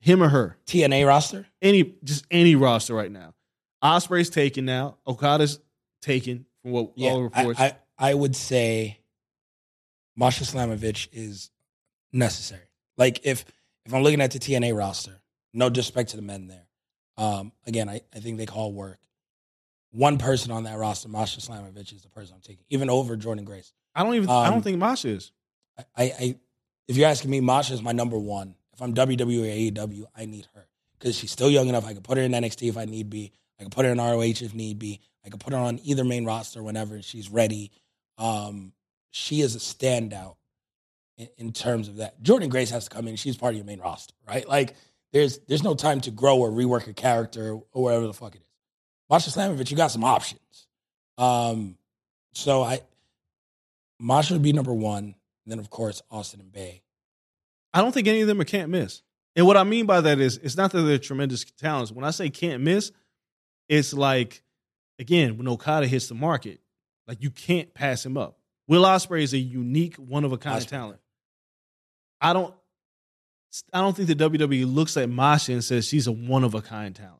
him. 0.00 0.22
Or 0.22 0.28
her? 0.28 0.56
TNA 0.66 1.06
roster? 1.06 1.46
Any 1.62 1.94
just 2.04 2.24
any 2.30 2.54
roster 2.54 2.94
right 2.94 3.10
now. 3.10 3.34
Ospreay's 3.82 4.30
taken 4.30 4.64
now. 4.64 4.96
Okada's 5.06 5.60
taken 6.02 6.46
from 6.62 6.72
what 6.72 6.92
Yeah, 6.96 7.10
all 7.10 7.22
reports. 7.22 7.60
I, 7.60 7.76
I 7.98 8.14
would 8.14 8.34
say 8.36 8.98
Masha 10.16 10.44
Slamovich 10.44 11.08
is 11.12 11.50
necessary. 12.12 12.62
Like 12.96 13.20
if 13.24 13.44
if 13.86 13.94
I'm 13.94 14.02
looking 14.02 14.20
at 14.20 14.30
the 14.32 14.38
TNA 14.38 14.76
roster, 14.76 15.20
no 15.54 15.68
disrespect 15.70 16.10
to 16.10 16.16
the 16.16 16.22
men 16.22 16.48
there. 16.48 16.66
Um, 17.16 17.52
again, 17.66 17.88
I, 17.88 18.02
I 18.14 18.20
think 18.20 18.38
they 18.38 18.46
call 18.46 18.72
work. 18.72 18.98
One 19.90 20.18
person 20.18 20.52
on 20.52 20.64
that 20.64 20.76
roster, 20.78 21.08
Masha 21.08 21.40
Slamovich, 21.40 21.92
is 21.94 22.02
the 22.02 22.08
person 22.10 22.34
I'm 22.34 22.42
taking, 22.42 22.64
even 22.68 22.90
over 22.90 23.16
Jordynne 23.16 23.44
Grace. 23.44 23.72
I 23.94 24.04
don't 24.04 24.14
even. 24.14 24.28
I 24.28 24.46
Um, 24.46 24.54
don't 24.54 24.62
think 24.62 24.78
Masha 24.78 25.08
is. 25.08 25.32
I, 25.78 25.84
I, 25.96 26.04
I 26.04 26.36
if 26.88 26.96
you're 26.96 27.08
asking 27.08 27.30
me, 27.30 27.40
Masha 27.40 27.72
is 27.74 27.82
my 27.82 27.92
number 27.92 28.18
one. 28.18 28.54
If 28.78 28.82
I'm 28.82 28.94
WWE 28.94 29.18
or 29.18 29.88
AEW, 29.88 30.04
I 30.16 30.24
need 30.24 30.46
her 30.54 30.68
because 30.96 31.16
she's 31.16 31.32
still 31.32 31.50
young 31.50 31.68
enough. 31.68 31.84
I 31.84 31.94
can 31.94 32.02
put 32.02 32.16
her 32.16 32.22
in 32.22 32.30
NXT 32.30 32.68
if 32.68 32.76
I 32.76 32.84
need 32.84 33.10
be. 33.10 33.32
I 33.58 33.64
can 33.64 33.70
put 33.70 33.84
her 33.84 33.90
in 33.90 33.98
ROH 33.98 34.22
if 34.22 34.54
need 34.54 34.78
be. 34.78 35.00
I 35.26 35.30
can 35.30 35.40
put 35.40 35.52
her 35.52 35.58
on 35.58 35.80
either 35.82 36.04
main 36.04 36.24
roster 36.24 36.62
whenever 36.62 37.02
she's 37.02 37.28
ready. 37.28 37.72
Um, 38.18 38.72
she 39.10 39.40
is 39.40 39.56
a 39.56 39.58
standout 39.58 40.36
in, 41.16 41.28
in 41.38 41.52
terms 41.52 41.88
of 41.88 41.96
that. 41.96 42.22
Jordynne 42.22 42.50
Grace 42.50 42.70
has 42.70 42.84
to 42.84 42.90
come 42.90 43.08
in. 43.08 43.16
She's 43.16 43.36
part 43.36 43.54
of 43.54 43.56
your 43.56 43.66
main 43.66 43.80
roster, 43.80 44.14
right? 44.28 44.48
Like 44.48 44.76
there's 45.12 45.38
there's 45.48 45.64
no 45.64 45.74
time 45.74 46.00
to 46.02 46.12
grow 46.12 46.38
or 46.38 46.48
rework 46.48 46.86
a 46.86 46.92
character 46.92 47.58
or 47.72 47.82
whatever 47.82 48.06
the 48.06 48.14
fuck 48.14 48.36
it 48.36 48.42
is. 48.42 48.46
Masha 49.10 49.30
Slamovich, 49.30 49.72
you 49.72 49.76
got 49.76 49.90
some 49.90 50.04
options. 50.04 50.68
Um, 51.16 51.78
so 52.32 52.62
I 52.62 52.82
Masha 53.98 54.34
would 54.34 54.42
be 54.42 54.52
number 54.52 54.72
one. 54.72 55.16
And 55.44 55.52
then 55.52 55.58
of 55.58 55.68
course 55.68 56.00
Austin 56.12 56.38
and 56.38 56.52
Bey. 56.52 56.82
I 57.74 57.80
don't 57.82 57.92
think 57.92 58.08
any 58.08 58.20
of 58.22 58.28
them 58.28 58.40
are 58.40 58.44
can't 58.44 58.70
miss. 58.70 59.02
And 59.36 59.46
what 59.46 59.56
I 59.56 59.64
mean 59.64 59.86
by 59.86 60.00
that 60.00 60.18
is, 60.18 60.38
it's 60.38 60.56
not 60.56 60.72
that 60.72 60.82
they're 60.82 60.98
tremendous 60.98 61.44
talents. 61.44 61.92
When 61.92 62.04
I 62.04 62.10
say 62.10 62.30
can't 62.30 62.62
miss, 62.62 62.90
it's 63.68 63.92
like, 63.92 64.42
again, 64.98 65.36
when 65.38 65.46
Okada 65.48 65.86
hits 65.86 66.08
the 66.08 66.14
market, 66.14 66.60
like 67.06 67.22
you 67.22 67.30
can't 67.30 67.72
pass 67.74 68.04
him 68.04 68.16
up. 68.16 68.38
Will 68.66 68.82
Ospreay 68.84 69.22
is 69.22 69.32
a 69.32 69.38
unique, 69.38 69.96
one 69.96 70.24
of 70.24 70.32
a 70.32 70.38
kind 70.38 70.62
Ospreay. 70.62 70.68
talent. 70.68 71.00
I 72.20 72.32
don't, 72.32 72.52
I 73.72 73.80
don't 73.80 73.96
think 73.96 74.08
the 74.08 74.14
WWE 74.16 74.72
looks 74.74 74.96
at 74.96 75.08
Masha 75.08 75.52
and 75.52 75.64
says 75.64 75.86
she's 75.86 76.06
a 76.06 76.12
one 76.12 76.44
of 76.44 76.54
a 76.54 76.60
kind 76.60 76.94
talent 76.94 77.14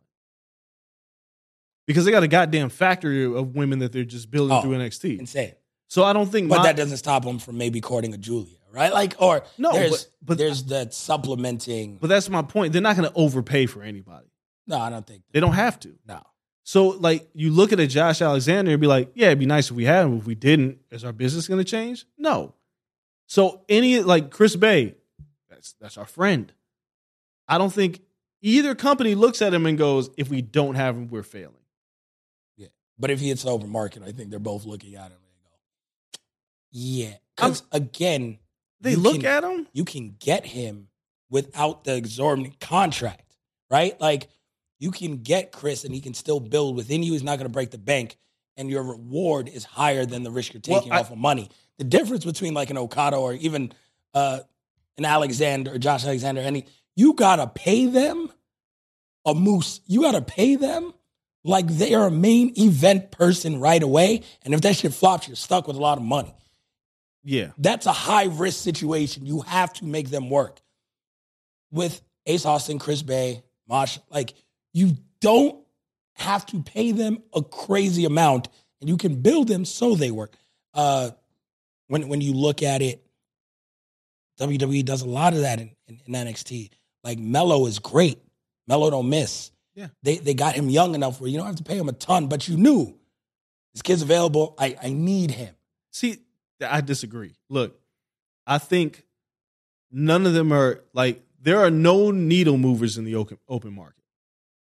because 1.86 2.04
they 2.04 2.10
got 2.10 2.22
a 2.22 2.28
goddamn 2.28 2.68
factory 2.68 3.24
of 3.24 3.54
women 3.54 3.78
that 3.78 3.92
they're 3.92 4.04
just 4.04 4.30
building 4.30 4.56
Oh, 4.56 4.60
through 4.60 4.72
NXT. 4.72 5.20
Insane. 5.20 5.52
So 5.88 6.04
I 6.04 6.12
don't 6.12 6.30
think, 6.30 6.50
But 6.50 6.64
that 6.64 6.76
doesn't 6.76 6.98
stop 6.98 7.24
them 7.24 7.38
from 7.38 7.56
maybe 7.56 7.80
courting 7.80 8.12
a 8.12 8.18
Giulia, 8.18 8.57
right? 8.72 8.92
Like 8.92 9.14
or 9.20 9.44
No, 9.58 9.72
there's 9.72 9.90
but- 9.90 10.06
but- 10.22 10.38
there's 10.38 10.64
that 10.64 10.94
supplementing. 10.94 11.96
but 12.00 12.08
that's 12.08 12.28
my 12.28 12.42
point. 12.42 12.72
They're 12.72 12.82
not 12.82 12.96
going 12.96 13.08
to 13.08 13.14
overpay 13.16 13.66
for 13.66 13.82
anybody. 13.82 14.26
no, 14.66 14.78
I 14.78 14.90
don't 14.90 15.06
think 15.06 15.22
They 15.32 15.40
don't 15.40 15.54
have 15.54 15.78
to. 15.80 15.94
no. 16.06 16.22
So, 16.64 16.88
like, 16.88 17.26
you 17.32 17.50
look 17.50 17.72
at 17.72 17.80
a 17.80 17.86
Josh 17.86 18.20
Alexander 18.20 18.72
and 18.72 18.78
be 18.80 18.86
like, 18.86 19.10
yeah, 19.14 19.28
it'd 19.28 19.38
be 19.38 19.46
nice 19.46 19.70
if 19.70 19.76
we 19.76 19.86
had 19.86 20.04
him. 20.04 20.18
If 20.18 20.26
we 20.26 20.34
didn't, 20.34 20.80
is 20.90 21.02
our 21.02 21.14
business 21.14 21.48
going 21.48 21.56
to 21.56 21.64
change? 21.64 22.04
No. 22.18 22.52
So, 23.26 23.62
any, 23.70 24.00
like, 24.00 24.30
Chris 24.30 24.54
Bey, 24.54 24.94
that's, 25.48 25.72
that's 25.80 25.96
our 25.96 26.04
friend. 26.04 26.52
I 27.48 27.56
don't 27.56 27.72
think 27.72 28.02
either 28.42 28.74
company 28.74 29.14
looks 29.14 29.40
at 29.40 29.54
him 29.54 29.64
and 29.64 29.78
goes, 29.78 30.10
if 30.18 30.28
we 30.28 30.42
don't 30.42 30.74
have 30.74 30.94
him, 30.94 31.08
we're 31.08 31.22
failing. 31.22 31.54
Yeah, 32.58 32.68
but 32.98 33.10
if 33.10 33.18
he 33.20 33.28
hits 33.30 33.44
the 33.44 33.50
open 33.50 33.70
market, 33.70 34.02
I 34.02 34.12
think 34.12 34.28
they're 34.28 34.38
both 34.38 34.66
looking 34.66 34.94
at 34.94 35.06
him 35.06 35.12
and 35.12 35.42
go, 35.42 36.18
Yeah. 36.70 37.14
Because 37.34 37.62
again, 37.72 38.38
They 38.80 38.96
look 38.96 39.16
can- 39.20 39.26
at 39.26 39.44
him. 39.44 39.66
you 39.72 39.84
can 39.84 40.14
get 40.18 40.46
him 40.46 40.88
without 41.30 41.84
the 41.84 41.96
exorbitant 41.96 42.60
contract, 42.60 43.34
right? 43.70 44.00
Like 44.00 44.28
you 44.78 44.90
can 44.90 45.18
get 45.18 45.52
Chris 45.52 45.84
and 45.84 45.92
he 45.94 46.00
can 46.00 46.14
still 46.14 46.40
build 46.40 46.76
within 46.76 47.02
you. 47.02 47.12
He's 47.12 47.22
not 47.22 47.36
going 47.38 47.48
to 47.48 47.52
break 47.52 47.70
the 47.70 47.78
bank, 47.78 48.16
and 48.56 48.70
your 48.70 48.82
reward 48.82 49.48
is 49.48 49.64
higher 49.64 50.06
than 50.06 50.22
the 50.22 50.30
risk 50.30 50.52
you're 50.54 50.62
Well, 50.68 50.80
taking 50.80 50.92
I- 50.92 51.00
off 51.00 51.10
of 51.10 51.18
money. 51.18 51.50
The 51.78 51.84
difference 51.84 52.24
between 52.24 52.54
like 52.54 52.70
an 52.70 52.78
Okada 52.78 53.16
or 53.16 53.34
even 53.34 53.72
uh, 54.14 54.40
an 54.96 55.04
Alexander 55.04 55.74
or 55.74 55.78
Josh 55.78 56.04
Alexander, 56.04 56.40
any 56.40 56.66
you 56.96 57.12
gotta 57.14 57.46
pay 57.46 57.86
them 57.86 58.32
a 59.24 59.34
moose. 59.34 59.80
You 59.86 60.02
gotta 60.02 60.22
pay 60.22 60.56
them 60.56 60.92
like 61.44 61.66
they 61.68 61.94
are 61.94 62.06
a 62.08 62.10
main 62.10 62.52
event 62.58 63.10
person 63.12 63.60
right 63.60 63.80
away. 63.82 64.22
And 64.42 64.54
if 64.54 64.60
that 64.62 64.74
shit 64.76 64.92
flops, 64.92 65.28
you're 65.28 65.36
stuck 65.36 65.68
with 65.68 65.76
a 65.76 65.80
lot 65.80 65.98
of 65.98 66.04
money 66.04 66.34
Yeah. 67.28 67.50
that's 67.58 67.84
a 67.84 67.92
high 67.92 68.24
risk 68.24 68.62
situation. 68.62 69.26
You 69.26 69.42
have 69.42 69.72
to 69.74 69.84
make 69.84 70.08
them 70.08 70.30
work. 70.30 70.60
With 71.70 72.00
Ace 72.24 72.46
Austin, 72.46 72.78
Chris 72.78 73.02
Bey, 73.02 73.42
Mosh, 73.68 73.98
like 74.10 74.32
you 74.72 74.96
don't 75.20 75.62
have 76.14 76.46
to 76.46 76.62
pay 76.62 76.92
them 76.92 77.22
a 77.34 77.42
crazy 77.42 78.06
amount, 78.06 78.48
and 78.80 78.88
you 78.88 78.96
can 78.96 79.20
build 79.20 79.48
them 79.48 79.66
so 79.66 79.94
they 79.94 80.10
work. 80.10 80.34
Uh, 80.72 81.10
when 81.88 82.08
when 82.08 82.22
you 82.22 82.32
look 82.32 82.62
at 82.62 82.80
it, 82.80 83.04
WWE 84.40 84.82
does 84.84 85.02
a 85.02 85.08
lot 85.08 85.34
of 85.34 85.40
that 85.40 85.60
in, 85.60 85.70
in, 85.86 86.00
in 86.06 86.26
NXT. 86.26 86.70
Like 87.04 87.18
Melo 87.18 87.66
is 87.66 87.78
great. 87.78 88.18
Melo 88.66 88.90
don't 88.90 89.10
miss. 89.10 89.50
Yeah. 89.74 89.88
They 90.02 90.16
they 90.16 90.32
got 90.32 90.54
him 90.54 90.70
young 90.70 90.94
enough 90.94 91.20
where 91.20 91.28
you 91.28 91.36
don't 91.36 91.46
have 91.46 91.56
to 91.56 91.64
pay 91.64 91.76
him 91.76 91.90
a 91.90 91.92
ton, 91.92 92.28
but 92.28 92.48
you 92.48 92.56
knew 92.56 92.98
this 93.74 93.82
kid's 93.82 94.00
available. 94.00 94.54
I, 94.58 94.76
I 94.82 94.92
need 94.92 95.30
him. 95.30 95.54
See, 95.92 96.18
I 96.66 96.80
disagree. 96.80 97.34
Look, 97.48 97.78
I 98.46 98.58
think 98.58 99.04
none 99.90 100.26
of 100.26 100.34
them 100.34 100.52
are 100.52 100.82
like 100.92 101.22
there 101.40 101.58
are 101.60 101.70
no 101.70 102.10
needle 102.10 102.56
movers 102.58 102.98
in 102.98 103.04
the 103.04 103.14
open 103.14 103.38
open 103.48 103.74
market. 103.74 103.94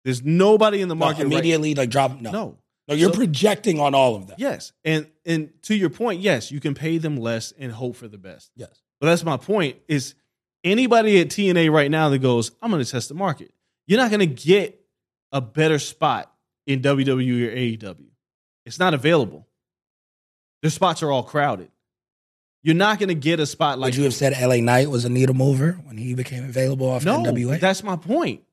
There's 0.03 0.23
nobody 0.23 0.81
in 0.81 0.87
the 0.87 0.95
No, 0.95 0.99
market 0.99 1.23
right- 1.23 1.31
immediately 1.33 1.75
like 1.75 1.89
drop 1.89 2.19
no. 2.21 2.31
No. 2.31 2.57
No, 2.87 2.95
you're 2.95 3.11
So- 3.11 3.17
projecting 3.17 3.79
on 3.79 3.93
all 3.93 4.15
of 4.15 4.25
them. 4.27 4.35
Yes, 4.39 4.71
and 4.83 5.07
and 5.25 5.51
to 5.63 5.75
your 5.75 5.89
point, 5.91 6.21
yes, 6.21 6.51
you 6.51 6.59
can 6.59 6.73
pay 6.73 6.97
them 6.97 7.17
less 7.17 7.53
and 7.59 7.71
hope 7.71 7.95
for 7.95 8.07
the 8.07 8.17
best. 8.17 8.51
Yes. 8.55 8.81
But 8.99 9.07
that's 9.07 9.23
my 9.23 9.37
point. 9.37 9.77
Is 9.87 10.15
anybody 10.63 11.19
at 11.21 11.29
TNA 11.29 11.69
right 11.71 11.91
now 11.91 12.09
that 12.09 12.19
goes, 12.19 12.51
I'm 12.61 12.71
going 12.71 12.83
to 12.83 12.89
test 12.89 13.07
the 13.09 13.15
market. 13.15 13.53
You're 13.87 13.99
not 13.99 14.09
going 14.11 14.19
to 14.21 14.25
get 14.25 14.83
a 15.31 15.39
better 15.39 15.77
spot 15.79 16.33
in 16.65 16.81
WWE 16.81 17.47
or 17.47 17.55
AEW. 17.55 18.07
It's 18.65 18.79
not 18.79 18.93
available. 18.93 19.47
Their 20.61 20.71
spots 20.71 21.01
are 21.03 21.11
all 21.11 21.23
crowded. 21.23 21.69
You're 22.61 22.75
not 22.75 22.99
going 22.99 23.07
to 23.09 23.15
get 23.15 23.39
a 23.39 23.45
spot 23.45 23.79
like 23.79 23.89
Would 23.91 23.95
you 23.97 24.03
have 24.03 24.13
said 24.13 24.33
LA 24.39 24.57
Knight 24.57 24.89
was 24.89 25.05
a 25.05 25.09
needle 25.09 25.35
mover 25.35 25.79
when 25.85 25.97
he 25.97 26.13
became 26.13 26.43
available 26.43 26.89
off 26.89 27.05
no, 27.05 27.19
NWA? 27.23 27.59
that's 27.59 27.83
my 27.83 27.95
point. 27.95 28.43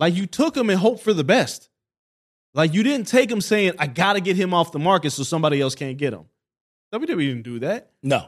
Like 0.00 0.14
you 0.14 0.26
took 0.26 0.56
him 0.56 0.68
and 0.68 0.78
hoped 0.78 1.02
for 1.02 1.12
the 1.14 1.22
best. 1.24 1.70
Like 2.54 2.74
you 2.74 2.82
didn't 2.82 3.06
take 3.06 3.30
him 3.30 3.40
saying, 3.40 3.74
I 3.78 3.86
got 3.86 4.14
to 4.14 4.20
get 4.20 4.36
him 4.36 4.52
off 4.52 4.72
the 4.72 4.78
market 4.80 5.10
so 5.10 5.22
somebody 5.22 5.60
else 5.60 5.74
can't 5.76 5.96
get 5.96 6.12
him. 6.12 6.24
WWE 6.92 7.18
didn't 7.18 7.42
do 7.42 7.58
that, 7.60 7.90
no. 8.02 8.26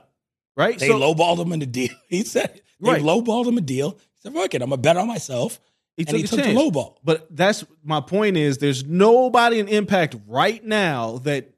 right? 0.56 0.78
They 0.78 0.88
So- 0.88 0.98
lowballed 1.00 1.38
him 1.40 1.52
in 1.52 1.60
the 1.60 1.66
deal. 1.66 1.90
He 2.08 2.22
said 2.24 2.60
they 2.80 2.90
Right. 2.90 3.02
lowballed 3.02 3.46
him 3.46 3.58
a 3.58 3.60
deal. 3.60 3.92
He 3.92 4.20
said, 4.22 4.32
fuck 4.34 4.54
it, 4.54 4.62
I'm 4.62 4.70
gonna 4.70 4.80
bet 4.80 4.96
on 4.96 5.08
myself. 5.08 5.60
He 5.96 6.02
and 6.02 6.10
took 6.10 6.16
he 6.18 6.22
took 6.26 6.38
the 6.44 6.52
lowball. 6.54 6.96
But 7.02 7.26
that's 7.34 7.64
my 7.82 8.00
point 8.00 8.36
is 8.36 8.58
there's 8.58 8.84
nobody 8.84 9.58
in 9.58 9.66
Impact 9.68 10.14
right 10.28 10.62
now 10.64 11.18
that 11.18 11.50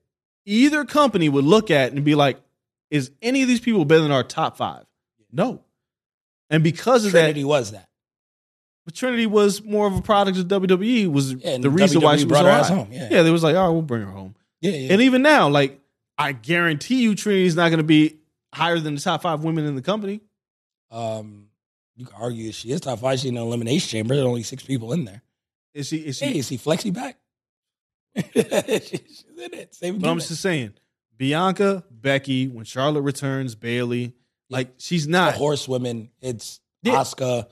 either 0.46 0.84
company 0.84 1.28
would 1.28 1.44
look 1.44 1.70
at 1.70 1.92
and 1.92 2.04
be 2.04 2.14
like, 2.14 2.40
is 2.90 3.10
any 3.22 3.42
of 3.42 3.48
these 3.48 3.60
people 3.60 3.84
better 3.84 4.02
than 4.02 4.12
our 4.12 4.24
top 4.24 4.56
five? 4.56 4.84
No. 5.32 5.62
And 6.48 6.64
because 6.64 7.04
of 7.04 7.12
Trinity 7.12 7.42
that, 7.42 7.48
was 7.48 7.70
that. 7.70 7.88
but 8.84 8.94
Trinity 8.94 9.26
was 9.26 9.62
more 9.62 9.86
of 9.86 9.94
a 9.94 10.02
product 10.02 10.38
of 10.38 10.46
WWE. 10.46 11.06
Was 11.12 11.32
Yeah, 11.32 11.58
the 11.58 11.70
reason 11.70 12.00
why 12.00 12.16
she 12.16 12.24
was 12.24 12.32
brought 12.32 12.66
so 12.66 12.74
her 12.74 12.80
home, 12.80 12.92
yeah. 12.92 13.08
yeah, 13.10 13.22
they 13.22 13.30
was 13.30 13.44
like, 13.44 13.54
oh, 13.54 13.72
we'll 13.72 13.82
bring 13.82 14.02
her 14.02 14.10
home. 14.10 14.34
Yeah, 14.60 14.72
yeah. 14.72 14.92
And 14.92 15.02
even 15.02 15.22
now, 15.22 15.48
like 15.48 15.80
I 16.18 16.32
guarantee 16.32 17.02
you, 17.02 17.14
Trinity's 17.14 17.54
not 17.54 17.68
going 17.68 17.78
to 17.78 17.84
be 17.84 18.18
higher 18.52 18.78
than 18.80 18.96
the 18.96 19.00
top 19.00 19.22
five 19.22 19.44
women 19.44 19.64
in 19.64 19.76
the 19.76 19.82
company. 19.82 20.20
um, 20.90 21.46
you 21.96 22.06
can 22.06 22.16
argue 22.16 22.46
that 22.46 22.54
she 22.54 22.70
is 22.70 22.80
top 22.80 22.98
five. 22.98 23.18
She's 23.18 23.28
in 23.28 23.34
the 23.34 23.42
elimination 23.42 23.88
chamber. 23.88 24.16
There 24.16 24.24
are 24.24 24.28
only 24.28 24.42
six 24.42 24.62
people 24.62 24.92
in 24.92 25.04
there. 25.04 25.22
Is 25.74 25.86
she? 25.88 25.98
Is 25.98 26.16
she? 26.16 26.24
Hey, 26.24 26.38
is 26.38 26.48
he 26.48 26.58
Flexi 26.58 26.92
back? 26.92 27.18
She's 28.16 29.24
in 29.36 29.54
it. 29.54 29.74
Same 29.74 29.98
but 29.98 30.08
I'm 30.10 30.18
just 30.18 30.40
saying, 30.40 30.74
Bianca, 31.16 31.84
Becky, 31.90 32.48
when 32.48 32.64
Charlotte 32.64 33.02
returns, 33.02 33.54
Bayley, 33.54 34.00
Yeah. 34.02 34.08
like 34.48 34.74
she's 34.78 35.06
the 35.06 35.12
not 35.12 35.34
horsewomen. 35.34 36.10
It's 36.20 36.60
Yeah. 36.82 36.94
Oscar 36.94 37.46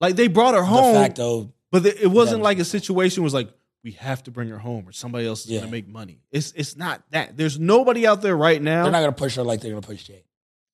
like 0.00 0.16
they 0.16 0.28
brought 0.28 0.54
her 0.54 0.60
de 0.60 0.66
home, 0.66 0.94
facto. 0.94 1.52
but 1.70 1.84
it 1.86 2.10
wasn't 2.10 2.42
like 2.42 2.58
a 2.58 2.64
situation 2.64 3.22
was 3.22 3.34
like 3.34 3.50
we 3.84 3.92
have 3.92 4.22
to 4.24 4.30
bring 4.30 4.48
her 4.48 4.58
home 4.58 4.88
or 4.88 4.92
somebody 4.92 5.26
else 5.26 5.44
is 5.44 5.50
Yeah. 5.52 5.58
going 5.60 5.68
to 5.70 5.72
make 5.76 5.88
money. 5.88 6.20
It's 6.32 6.52
it's 6.52 6.76
not 6.76 7.02
that. 7.10 7.36
There's 7.36 7.58
nobody 7.58 8.06
out 8.06 8.22
there 8.22 8.36
right 8.36 8.60
now. 8.60 8.82
They're 8.82 8.92
not 8.92 9.00
gonna 9.00 9.12
push 9.12 9.36
her 9.36 9.42
like 9.44 9.60
they're 9.60 9.70
gonna 9.72 9.82
push 9.82 10.02
Jade. 10.04 10.24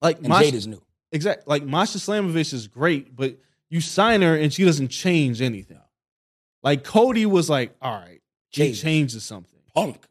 like 0.00 0.18
And 0.18 0.28
Masha, 0.28 0.44
Jade 0.46 0.54
is 0.54 0.66
new. 0.66 0.82
Exactly. 1.12 1.44
like 1.46 1.64
Masha 1.64 1.98
Slamovich 1.98 2.52
is 2.52 2.66
great, 2.68 3.14
but 3.14 3.36
you 3.70 3.80
sign 3.80 4.22
her 4.22 4.36
and 4.36 4.52
she 4.52 4.64
doesn't 4.64 4.88
change 4.88 5.40
anything. 5.42 5.80
Like 6.62 6.82
Cody 6.84 7.26
was 7.26 7.50
like, 7.50 7.74
all 7.82 7.92
right, 7.92 8.20
he 8.54 8.62
Changes. 8.64 8.82
changes 8.82 9.24
something. 9.24 9.58
Punk. 9.74 10.06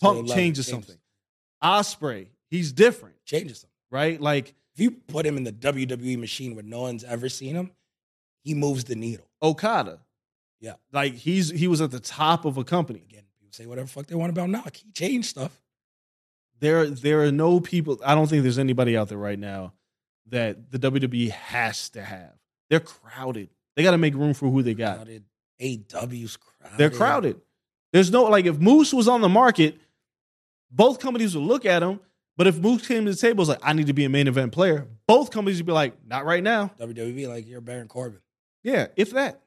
Punk 0.00 0.20
level. 0.22 0.34
changes 0.34 0.66
something. 0.66 0.96
Ospreay, 1.62 2.26
he's 2.50 2.72
different, 2.72 3.14
Changes 3.24 3.60
something. 3.60 3.70
right? 3.90 4.20
Like 4.20 4.54
If 4.74 4.80
you 4.80 4.90
put 4.90 5.24
him 5.26 5.36
in 5.36 5.44
the 5.44 5.52
WWE 5.52 6.18
machine 6.18 6.54
where 6.54 6.64
no 6.64 6.80
one's 6.82 7.04
ever 7.04 7.28
seen 7.28 7.54
him, 7.54 7.70
he 8.42 8.54
moves 8.54 8.84
the 8.84 8.96
needle. 8.96 9.26
Okada. 9.42 10.00
Yeah. 10.60 10.74
Like 10.92 11.14
he's 11.14 11.50
he 11.50 11.68
was 11.68 11.80
at 11.80 11.90
the 11.90 12.00
top 12.00 12.44
of 12.44 12.56
a 12.56 12.64
company. 12.64 13.02
Again, 13.08 13.22
people 13.38 13.52
say 13.52 13.66
whatever 13.66 13.86
the 13.86 13.92
fuck 13.92 14.06
they 14.06 14.14
want 14.14 14.30
about 14.30 14.48
Knock. 14.50 14.76
He 14.76 14.90
changed 14.92 15.28
stuff. 15.28 15.60
There 16.60 16.86
there 16.86 17.22
are 17.22 17.32
no 17.32 17.60
people 17.60 18.00
I 18.04 18.14
don't 18.14 18.28
think 18.28 18.42
there's 18.42 18.58
anybody 18.58 18.96
out 18.96 19.08
there 19.08 19.18
right 19.18 19.38
now 19.38 19.72
that 20.30 20.70
the 20.70 20.78
WWE 20.78 21.30
has 21.30 21.90
to 21.90 22.02
have. 22.02 22.32
They're 22.70 22.80
crowded. 22.80 23.50
They 23.76 23.82
got 23.82 23.90
to 23.92 23.98
make 23.98 24.14
room 24.14 24.34
for 24.34 24.48
who 24.50 24.62
they 24.62 24.74
got. 24.74 24.96
Crowded. 24.96 25.24
AW's 25.60 26.36
crowded. 26.38 26.78
They're 26.78 26.90
crowded. 26.90 27.40
There's 27.92 28.10
no 28.10 28.24
like 28.24 28.46
if 28.46 28.58
Moose 28.58 28.92
was 28.92 29.08
on 29.08 29.20
the 29.20 29.28
market, 29.28 29.78
both 30.70 30.98
companies 30.98 31.36
would 31.36 31.44
look 31.44 31.66
at 31.66 31.82
him. 31.82 32.00
But 32.36 32.46
if 32.46 32.58
Moose 32.58 32.86
came 32.86 33.04
to 33.04 33.10
the 33.10 33.16
table, 33.16 33.42
was 33.42 33.48
like, 33.48 33.60
I 33.62 33.74
need 33.74 33.88
to 33.88 33.92
be 33.92 34.04
a 34.04 34.08
main 34.08 34.26
event 34.26 34.52
player. 34.52 34.88
Both 35.06 35.30
companies 35.30 35.58
would 35.58 35.66
be 35.66 35.72
like, 35.72 35.94
not 36.06 36.24
right 36.24 36.42
now. 36.42 36.72
WWE 36.80 37.28
like 37.28 37.46
you're 37.46 37.60
Baron 37.60 37.88
Corbin. 37.88 38.20
Yeah, 38.62 38.86
if 38.96 39.10
that. 39.10 39.42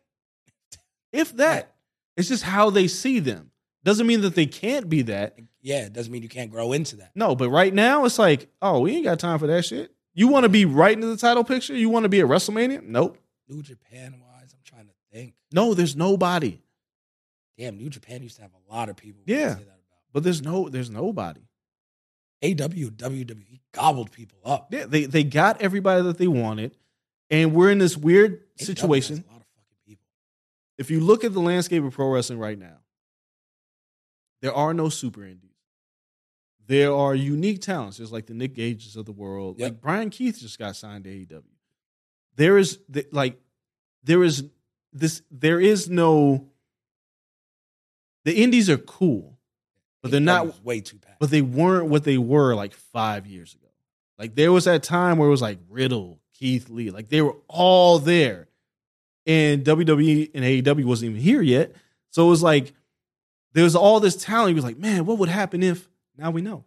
If 1.11 1.35
that. 1.37 1.73
It's 2.15 2.29
just 2.29 2.43
how 2.43 2.69
they 2.69 2.87
see 2.87 3.19
them. 3.19 3.51
Doesn't 3.83 4.07
mean 4.07 4.21
that 4.21 4.35
they 4.35 4.45
can't 4.45 4.87
be 4.87 5.01
that. 5.03 5.37
Yeah, 5.61 5.85
it 5.85 5.93
doesn't 5.93 6.11
mean 6.11 6.21
you 6.21 6.29
can't 6.29 6.51
grow 6.51 6.73
into 6.73 6.97
that. 6.97 7.11
No, 7.15 7.35
but 7.35 7.49
right 7.49 7.73
now 7.73 8.05
it's 8.05 8.19
like, 8.19 8.49
oh, 8.61 8.81
we 8.81 8.95
ain't 8.95 9.05
got 9.05 9.19
time 9.19 9.39
for 9.39 9.47
that 9.47 9.65
shit. 9.65 9.91
You 10.13 10.27
want 10.27 10.43
to 10.43 10.49
be 10.49 10.65
right 10.65 10.93
into 10.93 11.07
the 11.07 11.17
title 11.17 11.43
picture? 11.43 11.75
You 11.75 11.89
want 11.89 12.03
to 12.03 12.09
be 12.09 12.19
at 12.19 12.27
WrestleMania? 12.27 12.83
Nope. 12.83 13.17
New 13.47 13.61
Japan 13.61 14.15
wise, 14.21 14.53
I'm 14.53 14.61
trying 14.63 14.87
to 14.87 14.93
think. 15.11 15.33
No, 15.51 15.73
there's 15.73 15.95
nobody. 15.95 16.59
Damn, 17.57 17.77
New 17.77 17.89
Japan 17.89 18.21
used 18.21 18.35
to 18.37 18.41
have 18.41 18.51
a 18.51 18.73
lot 18.73 18.89
of 18.89 18.95
people. 18.97 19.21
Yeah. 19.25 19.37
Yeah. 19.37 19.55
Say 19.55 19.63
that 19.63 19.79
But 20.13 20.23
there's 20.23 20.41
no 20.41 20.69
there's 20.69 20.89
nobody. 20.89 21.41
AW, 22.43 22.49
WWE 22.51 23.59
gobbled 23.71 24.11
people 24.11 24.37
up. 24.45 24.71
Yeah, 24.71 24.85
they 24.85 25.05
they 25.05 25.23
got 25.23 25.61
everybody 25.61 26.03
that 26.03 26.17
they 26.17 26.27
wanted, 26.27 26.75
and 27.29 27.53
we're 27.53 27.71
in 27.71 27.79
this 27.79 27.97
weird 27.97 28.33
AW 28.33 28.63
situation. 28.63 29.23
A 29.27 29.31
lot 29.31 29.41
of 29.41 29.47
fucking 29.55 29.77
people. 29.87 30.05
If 30.77 30.91
you 30.91 30.99
look 30.99 31.23
at 31.23 31.33
the 31.33 31.39
landscape 31.39 31.83
of 31.83 31.93
pro 31.93 32.09
wrestling 32.09 32.39
right 32.39 32.59
now, 32.59 32.77
there 34.41 34.53
are 34.53 34.73
no 34.73 34.89
super 34.89 35.23
indies. 35.23 35.41
There 36.67 36.93
are 36.93 37.15
unique 37.15 37.61
talents, 37.61 37.97
just 37.97 38.11
like 38.11 38.25
the 38.25 38.33
Nick 38.33 38.53
Gages 38.55 38.95
of 38.95 39.05
the 39.05 39.11
world. 39.11 39.59
Yep. 39.59 39.71
Like 39.71 39.81
Bryan 39.81 40.09
Keith 40.09 40.39
just 40.39 40.59
got 40.59 40.75
signed 40.75 41.03
to 41.05 41.09
AEW. 41.09 41.43
There 42.35 42.57
is 42.57 42.79
like 43.11 43.39
there 44.03 44.23
is 44.23 44.43
this 44.91 45.21
there 45.31 45.59
is 45.59 45.89
no 45.89 46.49
the 48.25 48.35
indies 48.35 48.69
are 48.69 48.77
cool, 48.77 49.37
but 50.01 50.11
they're 50.11 50.19
not 50.19 50.63
way 50.65 50.81
too 50.81 50.97
bad. 50.97 51.15
but 51.19 51.29
they 51.31 51.41
weren't 51.41 51.87
what 51.87 52.03
they 52.03 52.17
were 52.17 52.53
like 52.53 52.73
five 52.73 53.25
years 53.25 53.53
ago. 53.55 53.67
Like 54.19 54.35
there 54.35 54.51
was 54.51 54.65
that 54.65 54.83
time 54.83 55.17
where 55.17 55.27
it 55.27 55.31
was 55.31 55.41
like 55.41 55.59
Riddle, 55.69 56.19
Keith 56.33 56.69
Lee, 56.69 56.89
like 56.91 57.09
they 57.09 57.21
were 57.21 57.35
all 57.47 57.99
there, 57.99 58.47
and 59.25 59.63
WWE 59.63 60.31
and 60.33 60.43
AEW 60.43 60.85
wasn't 60.85 61.11
even 61.11 61.21
here 61.21 61.41
yet. 61.41 61.73
So 62.11 62.27
it 62.27 62.29
was 62.29 62.43
like 62.43 62.73
there 63.53 63.63
was 63.63 63.75
all 63.75 63.99
this 63.99 64.15
talent. 64.15 64.49
He 64.49 64.55
was 64.55 64.63
like, 64.65 64.77
man, 64.77 65.05
what 65.05 65.17
would 65.19 65.29
happen 65.29 65.63
if? 65.63 65.87
Now 66.17 66.31
we 66.31 66.41
know. 66.41 66.65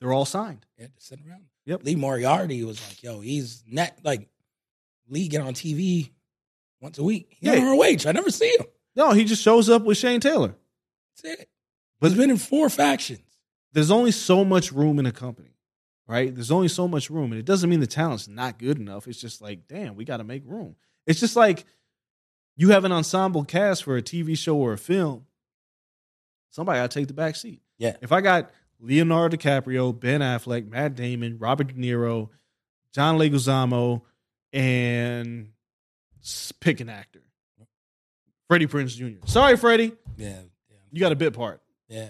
They're 0.00 0.12
all 0.12 0.24
signed. 0.26 0.64
Yeah, 0.78 0.86
just 0.94 1.08
sitting 1.08 1.28
around. 1.28 1.44
Yep. 1.66 1.84
Lee 1.84 1.94
Moriarty 1.96 2.62
was 2.64 2.80
like, 2.88 3.02
yo, 3.02 3.20
he's 3.20 3.62
net 3.66 3.98
like 4.04 4.28
Lee 5.08 5.28
get 5.28 5.40
on 5.42 5.54
TV 5.54 6.10
once 6.80 6.98
a 6.98 7.02
week. 7.02 7.36
He's 7.40 7.52
Yeah. 7.54 7.60
on 7.60 7.78
ROH. 7.78 8.06
I 8.08 8.12
never 8.12 8.30
see 8.30 8.48
him. 8.58 8.66
No, 8.98 9.12
he 9.12 9.24
just 9.24 9.42
shows 9.42 9.70
up 9.70 9.84
with 9.84 9.96
Shane 9.96 10.18
Taylor. 10.20 10.54
That's 11.22 11.40
it. 11.40 11.48
But- 12.00 12.10
He's 12.10 12.18
been 12.18 12.30
in 12.30 12.36
four 12.36 12.68
factions. 12.68 13.20
There's 13.72 13.90
only 13.92 14.10
so 14.10 14.44
much 14.44 14.72
room 14.72 14.98
in 14.98 15.06
a 15.06 15.12
company, 15.12 15.54
right? 16.08 16.34
There's 16.34 16.50
only 16.50 16.68
so 16.68 16.88
much 16.88 17.08
room, 17.08 17.30
and 17.32 17.38
it 17.38 17.44
doesn't 17.44 17.70
mean 17.70 17.80
the 17.80 17.86
talent's 17.86 18.26
not 18.26 18.58
good 18.58 18.78
enough. 18.78 19.06
It's 19.06 19.20
just 19.20 19.40
like, 19.40 19.68
damn, 19.68 19.94
we 19.94 20.04
got 20.04 20.16
to 20.16 20.24
make 20.24 20.42
room. 20.46 20.74
It's 21.06 21.20
just 21.20 21.36
like 21.36 21.64
you 22.56 22.70
have 22.70 22.84
an 22.84 22.92
ensemble 22.92 23.44
cast 23.44 23.84
for 23.84 23.96
a 23.96 24.02
TV 24.02 24.36
show 24.36 24.56
or 24.56 24.72
a 24.72 24.78
film. 24.78 25.26
Somebody 26.50 26.80
got 26.80 26.90
to 26.90 26.98
take 26.98 27.06
the 27.08 27.14
back 27.14 27.36
seat. 27.36 27.60
Yeah. 27.78 27.96
If 28.00 28.10
I 28.10 28.20
got 28.20 28.50
Leonardo 28.80 29.36
DiCaprio, 29.36 29.98
Ben 29.98 30.22
Affleck, 30.22 30.68
Matt 30.68 30.96
Damon, 30.96 31.38
Robert 31.38 31.68
De 31.68 31.74
Niro, 31.74 32.30
John 32.92 33.16
Leguizamo, 33.18 34.02
and 34.52 35.50
pick 36.60 36.80
an 36.80 36.88
actor, 36.88 37.22
Freddie 38.48 38.66
Prinze 38.66 38.96
Jr. 38.96 39.26
Sorry, 39.26 39.56
Freddie, 39.56 39.92
Yeah. 40.16 40.28
Yeah. 40.70 40.76
you 40.90 41.00
got 41.00 41.12
a 41.12 41.16
bit 41.16 41.34
part. 41.34 41.60
Yeah. 41.88 42.08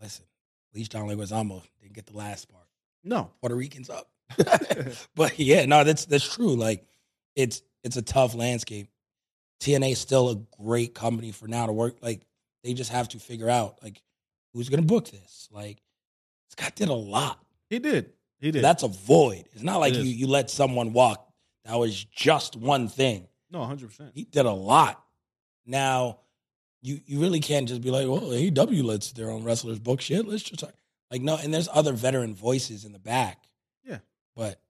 Listen, 0.00 0.24
at 0.72 0.78
least 0.78 0.92
John 0.92 1.06
Leguizamo 1.08 1.62
didn't 1.80 1.94
get 1.94 2.06
the 2.06 2.16
last 2.16 2.48
part. 2.48 2.64
No, 3.04 3.30
Puerto 3.40 3.54
Ricans 3.56 3.90
up. 3.90 4.08
but 5.14 5.38
yeah, 5.38 5.64
no, 5.66 5.84
that's 5.84 6.04
that's 6.04 6.32
true. 6.34 6.54
Like 6.54 6.84
it's 7.34 7.62
it's 7.82 7.96
a 7.96 8.02
tough 8.02 8.34
landscape. 8.34 8.88
TNA 9.60 9.92
is 9.92 9.98
still 9.98 10.30
a 10.30 10.36
great 10.62 10.94
company 10.94 11.32
for 11.32 11.48
now 11.48 11.66
to 11.66 11.72
work. 11.72 11.96
Like 12.02 12.20
they 12.62 12.74
just 12.74 12.90
have 12.92 13.08
to 13.10 13.18
figure 13.18 13.48
out 13.48 13.78
like 13.82 14.02
who's 14.52 14.68
gonna 14.68 14.82
book 14.82 15.10
this. 15.10 15.48
Like 15.50 15.82
Scott 16.50 16.74
did 16.76 16.88
a 16.88 16.94
lot. 16.94 17.42
he 17.70 17.78
did. 17.78 18.12
He 18.40 18.50
did. 18.52 18.62
That's 18.62 18.82
a 18.84 18.88
void. 18.88 19.48
It's 19.54 19.62
not 19.64 19.78
like 19.80 19.94
It 19.94 20.00
you 20.04 20.10
you 20.10 20.26
let 20.28 20.50
someone 20.50 20.92
walk. 20.92 21.26
That 21.64 21.76
was 21.76 22.04
just 22.04 22.54
one 22.56 22.88
thing. 22.88 23.26
no, 23.50 23.64
hundred 23.64 23.88
percent. 23.88 24.10
He 24.14 24.24
did 24.24 24.46
a 24.46 24.52
lot. 24.52 25.02
Now, 25.68 26.18
you 26.82 27.00
you 27.06 27.20
really 27.20 27.40
can't 27.40 27.68
just 27.68 27.82
be 27.82 27.90
like, 27.90 28.08
well, 28.08 28.20
AEW 28.22 28.82
lets 28.82 29.12
their 29.12 29.30
own 29.30 29.44
wrestlers 29.44 29.78
book 29.78 30.00
shit. 30.00 30.26
Let's 30.26 30.42
just 30.42 30.60
talk. 30.60 30.72
like 31.10 31.20
no. 31.22 31.36
And 31.36 31.52
there's 31.54 31.68
other 31.72 31.92
veteran 31.92 32.34
voices 32.34 32.84
in 32.84 32.92
the 32.92 32.98
back. 32.98 33.44
Yeah. 33.84 33.98
but 34.34 34.60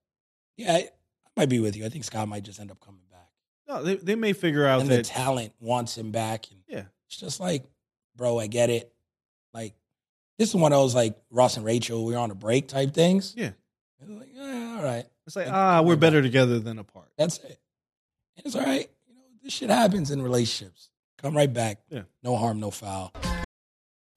yeah, 0.57 0.73
I, 0.73 0.75
I 0.77 1.29
might 1.37 1.49
be 1.49 1.59
with 1.59 1.75
you. 1.77 1.85
I 1.85 1.89
think 1.89 2.03
Scott 2.03 2.27
might 2.27 2.43
just 2.43 2.59
end 2.59 2.69
up 2.71 2.79
coming 2.81 3.01
back, 3.09 3.29
No, 3.67 3.81
they, 3.83 3.95
they 3.95 4.15
may 4.15 4.33
figure 4.33 4.65
out 4.67 4.81
and 4.81 4.89
the 4.89 4.97
that. 4.97 5.05
talent 5.05 5.53
wants 5.61 5.97
him 5.97 6.11
back. 6.11 6.47
And 6.51 6.59
yeah, 6.67 6.83
it's 7.07 7.17
just 7.17 7.39
like, 7.39 7.63
bro, 8.17 8.37
I 8.39 8.47
get 8.47 8.69
it. 8.69 8.91
Like 9.53 9.73
this 10.37 10.49
is 10.49 10.55
one 10.55 10.73
of 10.73 10.79
those 10.79 10.93
like 10.95 11.15
Ross 11.31 11.55
and 11.57 11.65
Rachel. 11.65 12.03
We're 12.05 12.17
on 12.17 12.31
a 12.31 12.35
break 12.35 12.67
type 12.67 12.93
things. 12.93 13.33
yeah. 13.37 13.51
Like, 14.05 14.29
eh, 14.37 14.75
all 14.77 14.83
right, 14.83 15.05
It's 15.27 15.35
like 15.35 15.47
ah, 15.49 15.81
we're 15.81 15.95
better 15.97 16.17
that. 16.17 16.27
together 16.27 16.59
than 16.59 16.79
apart. 16.79 17.09
that's 17.17 17.37
it. 17.39 17.59
And 18.37 18.45
it's 18.45 18.55
all 18.55 18.63
right. 18.63 18.89
You 19.39 19.45
know, 19.45 19.47
this 19.47 19.53
shit 19.53 19.69
happens 19.69 20.11
in 20.11 20.21
relationships. 20.21 20.89
Come 21.17 21.35
right 21.35 21.53
back. 21.53 21.79
Yeah. 21.89 22.03
No 22.23 22.35
harm, 22.35 22.59
no 22.59 22.71
foul. 22.71 23.13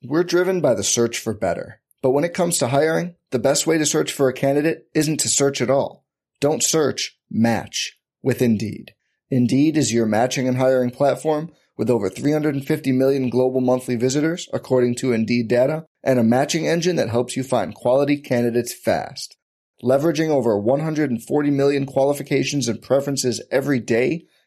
We're 0.02 0.24
driven 0.24 0.60
by 0.60 0.74
the 0.74 0.82
search 0.82 1.18
for 1.18 1.32
better. 1.32 1.80
But 2.02 2.10
when 2.10 2.24
it 2.24 2.34
comes 2.34 2.58
to 2.58 2.68
hiring, 2.68 3.14
the 3.30 3.38
best 3.38 3.64
way 3.64 3.78
to 3.78 3.86
search 3.86 4.12
for 4.12 4.28
a 4.28 4.32
candidate 4.32 4.88
isn't 4.94 5.20
to 5.20 5.28
search 5.28 5.60
at 5.60 5.70
all. 5.70 6.04
Don't 6.40 6.62
search, 6.62 7.18
match 7.30 7.98
with 8.20 8.42
Indeed. 8.42 8.94
Indeed 9.30 9.76
is 9.76 9.92
your 9.92 10.06
matching 10.06 10.48
and 10.48 10.56
hiring 10.56 10.90
platform 10.90 11.52
with 11.78 11.88
over 11.88 12.10
350 12.10 12.92
million 12.92 13.30
global 13.30 13.60
monthly 13.60 13.94
visitors, 13.94 14.48
according 14.52 14.96
to 14.96 15.12
Indeed 15.12 15.46
data, 15.46 15.86
and 16.02 16.18
a 16.18 16.24
matching 16.24 16.66
engine 16.66 16.96
that 16.96 17.10
helps 17.10 17.36
you 17.36 17.44
find 17.44 17.74
quality 17.74 18.16
candidates 18.18 18.74
fast. 18.74 19.36
Leveraging 19.84 20.30
over 20.30 20.58
140 20.58 21.50
million 21.50 21.86
qualifications 21.86 22.66
and 22.66 22.82
preferences 22.82 23.40
every 23.50 23.78
day, 23.78 24.26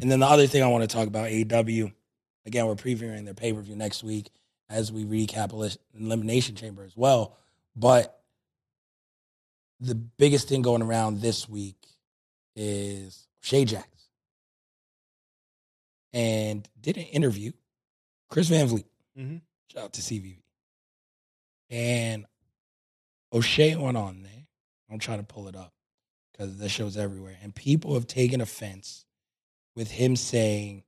And 0.00 0.10
then 0.10 0.20
the 0.20 0.26
other 0.26 0.46
thing 0.46 0.62
I 0.62 0.68
want 0.68 0.88
to 0.88 0.96
talk 0.96 1.08
about, 1.08 1.28
AEW, 1.28 1.92
again, 2.46 2.66
we're 2.66 2.74
previewing 2.76 3.24
their 3.24 3.34
pay 3.34 3.52
per 3.52 3.60
view 3.60 3.76
next 3.76 4.04
week 4.04 4.30
as 4.70 4.92
we 4.92 5.04
recap 5.04 5.52
Elimination 5.98 6.54
Chamber 6.54 6.84
as 6.84 6.96
well. 6.96 7.36
But 7.74 8.20
the 9.80 9.94
biggest 9.94 10.48
thing 10.48 10.62
going 10.62 10.82
around 10.82 11.20
this 11.20 11.48
week 11.48 11.76
is 12.54 13.26
Shay 13.40 13.64
Jax. 13.64 13.88
And 16.12 16.68
did 16.80 16.96
an 16.96 17.04
interview, 17.04 17.52
Chris 18.28 18.48
Van 18.48 18.66
Vliet. 18.66 18.86
Mhm. 19.16 19.42
Shout 19.72 19.84
out 19.84 19.92
to 19.94 20.02
CVV. 20.02 20.42
And 21.70 22.26
O'Shea 23.32 23.76
went 23.76 23.96
on 23.96 24.22
there. 24.22 24.46
I'm 24.90 24.98
trying 24.98 25.18
to 25.18 25.24
pull 25.24 25.48
it 25.48 25.56
up 25.56 25.74
because 26.38 26.56
this 26.56 26.70
show's 26.70 26.96
everywhere. 26.96 27.36
And 27.42 27.54
people 27.54 27.94
have 27.94 28.06
taken 28.06 28.40
offense 28.40 29.04
with 29.74 29.90
him 29.90 30.14
saying 30.16 30.84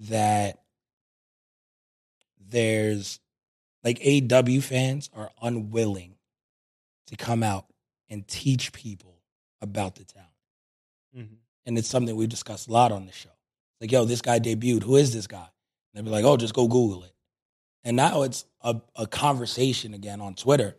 that 0.00 0.60
there's 2.38 3.20
like 3.82 4.00
AW 4.04 4.60
fans 4.60 5.10
are 5.14 5.30
unwilling 5.42 6.16
to 7.06 7.16
come 7.16 7.42
out 7.42 7.66
and 8.10 8.26
teach 8.28 8.72
people 8.72 9.20
about 9.60 9.94
the 9.96 10.04
talent. 10.04 10.30
Mhm. 11.16 11.38
And 11.66 11.78
it's 11.78 11.88
something 11.88 12.14
we've 12.14 12.28
discussed 12.28 12.68
a 12.68 12.72
lot 12.72 12.92
on 12.92 13.06
the 13.06 13.12
show. 13.12 13.30
Like, 13.80 13.90
yo, 13.90 14.04
this 14.04 14.20
guy 14.20 14.38
debuted. 14.38 14.82
Who 14.82 14.96
is 14.96 15.12
this 15.12 15.26
guy? 15.26 15.48
And 15.94 15.94
they'd 15.94 16.04
be 16.04 16.10
like, 16.10 16.24
oh, 16.24 16.36
just 16.36 16.54
go 16.54 16.68
Google 16.68 17.04
it. 17.04 17.14
And 17.84 17.96
now 17.96 18.22
it's 18.22 18.44
a, 18.60 18.80
a 18.96 19.06
conversation 19.06 19.94
again 19.94 20.20
on 20.20 20.34
Twitter. 20.34 20.76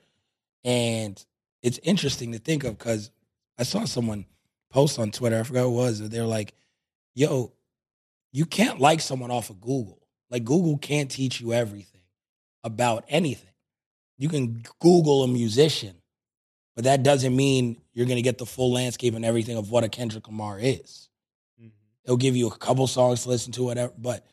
And 0.64 1.24
it's 1.62 1.80
interesting 1.80 2.32
to 2.32 2.40
think 2.40 2.64
of 2.64 2.78
because 2.78 3.12
I 3.58 3.64
saw 3.64 3.86
someone 3.86 4.26
post 4.70 5.00
on 5.00 5.12
Twitter, 5.12 5.40
I 5.40 5.44
forgot 5.44 5.64
who 5.64 5.70
it 5.70 5.76
was, 5.76 6.02
but 6.02 6.12
they're 6.12 6.26
like, 6.26 6.54
yo, 7.14 7.54
you 8.32 8.46
can't 8.46 8.80
like 8.80 9.00
someone 9.00 9.32
off 9.32 9.50
of 9.50 9.62
Google. 9.62 10.06
Like 10.30 10.44
Google 10.44 10.78
can't 10.78 11.10
teach 11.10 11.40
you 11.40 11.54
everything 11.54 12.02
about 12.64 13.06
anything. 13.08 13.54
You 14.18 14.30
can 14.30 14.64
Google 14.80 15.24
a 15.24 15.28
musician, 15.28 15.96
but 16.76 16.86
that 16.86 17.04
doesn't 17.04 17.36
mean 17.36 17.82
you're 17.94 18.06
going 18.06 18.18
to 18.18 18.22
get 18.22 18.38
the 18.38 18.46
full 18.46 18.74
landscape 18.74 19.14
and 19.14 19.24
everything 19.24 19.58
of 19.58 19.72
what 19.72 19.84
a 19.84 19.90
Kendrick 19.90 20.28
Lamar 20.28 20.60
is. 20.60 21.10
Mm-hmm. 21.60 21.70
It'll 22.04 22.18
give 22.18 22.36
you 22.36 22.48
a 22.48 22.58
couple 22.58 22.88
songs 22.88 23.24
to 23.24 23.30
listen 23.30 23.54
to, 23.54 23.64
whatever. 23.64 23.94
But 23.98 24.26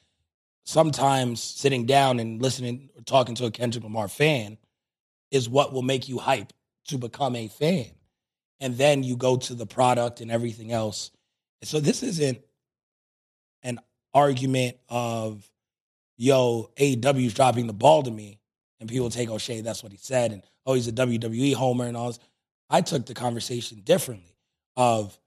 sometimes 0.65 1.43
sitting 1.43 1.87
down 1.87 2.21
and 2.21 2.41
listening 2.41 2.91
or 2.97 3.03
talking 3.03 3.35
to 3.37 3.47
a 3.47 3.51
Kendrick 3.51 3.85
Lamar 3.85 4.09
fan 4.09 4.59
is 5.31 5.49
what 5.49 5.73
will 5.73 5.83
make 5.83 6.09
you 6.09 6.19
hype 6.19 6.53
to 6.89 6.99
become 6.99 7.37
a 7.37 7.49
fan. 7.49 7.91
And 8.63 8.79
then 8.79 9.03
you 9.03 9.17
go 9.17 9.37
to 9.37 9.55
the 9.55 9.67
product 9.67 10.21
and 10.21 10.31
everything 10.31 10.71
else. 10.71 11.11
So 11.65 11.81
this 11.81 12.05
isn't 12.05 12.41
an 13.65 13.81
argument 14.15 14.77
of, 14.89 15.45
yo, 16.17 16.71
AEW's 16.77 17.35
dropping 17.35 17.67
the 17.67 17.73
ball 17.73 18.05
to 18.05 18.11
me. 18.11 18.39
And 18.79 18.89
people 18.89 19.11
take 19.11 19.29
O'Shea, 19.29 19.63
that's 19.63 19.83
what 19.83 19.91
he 19.91 19.99
said. 19.99 20.31
And, 20.31 20.43
oh, 20.65 20.75
he's 20.75 20.87
a 20.87 20.93
WWE 20.93 21.55
homer 21.55 21.87
and 21.87 21.97
all 21.97 22.07
this. 22.07 22.21
I 22.71 22.83
took 22.83 23.05
the 23.05 23.15
conversation 23.15 23.81
differently 23.81 24.37
of 24.77 25.19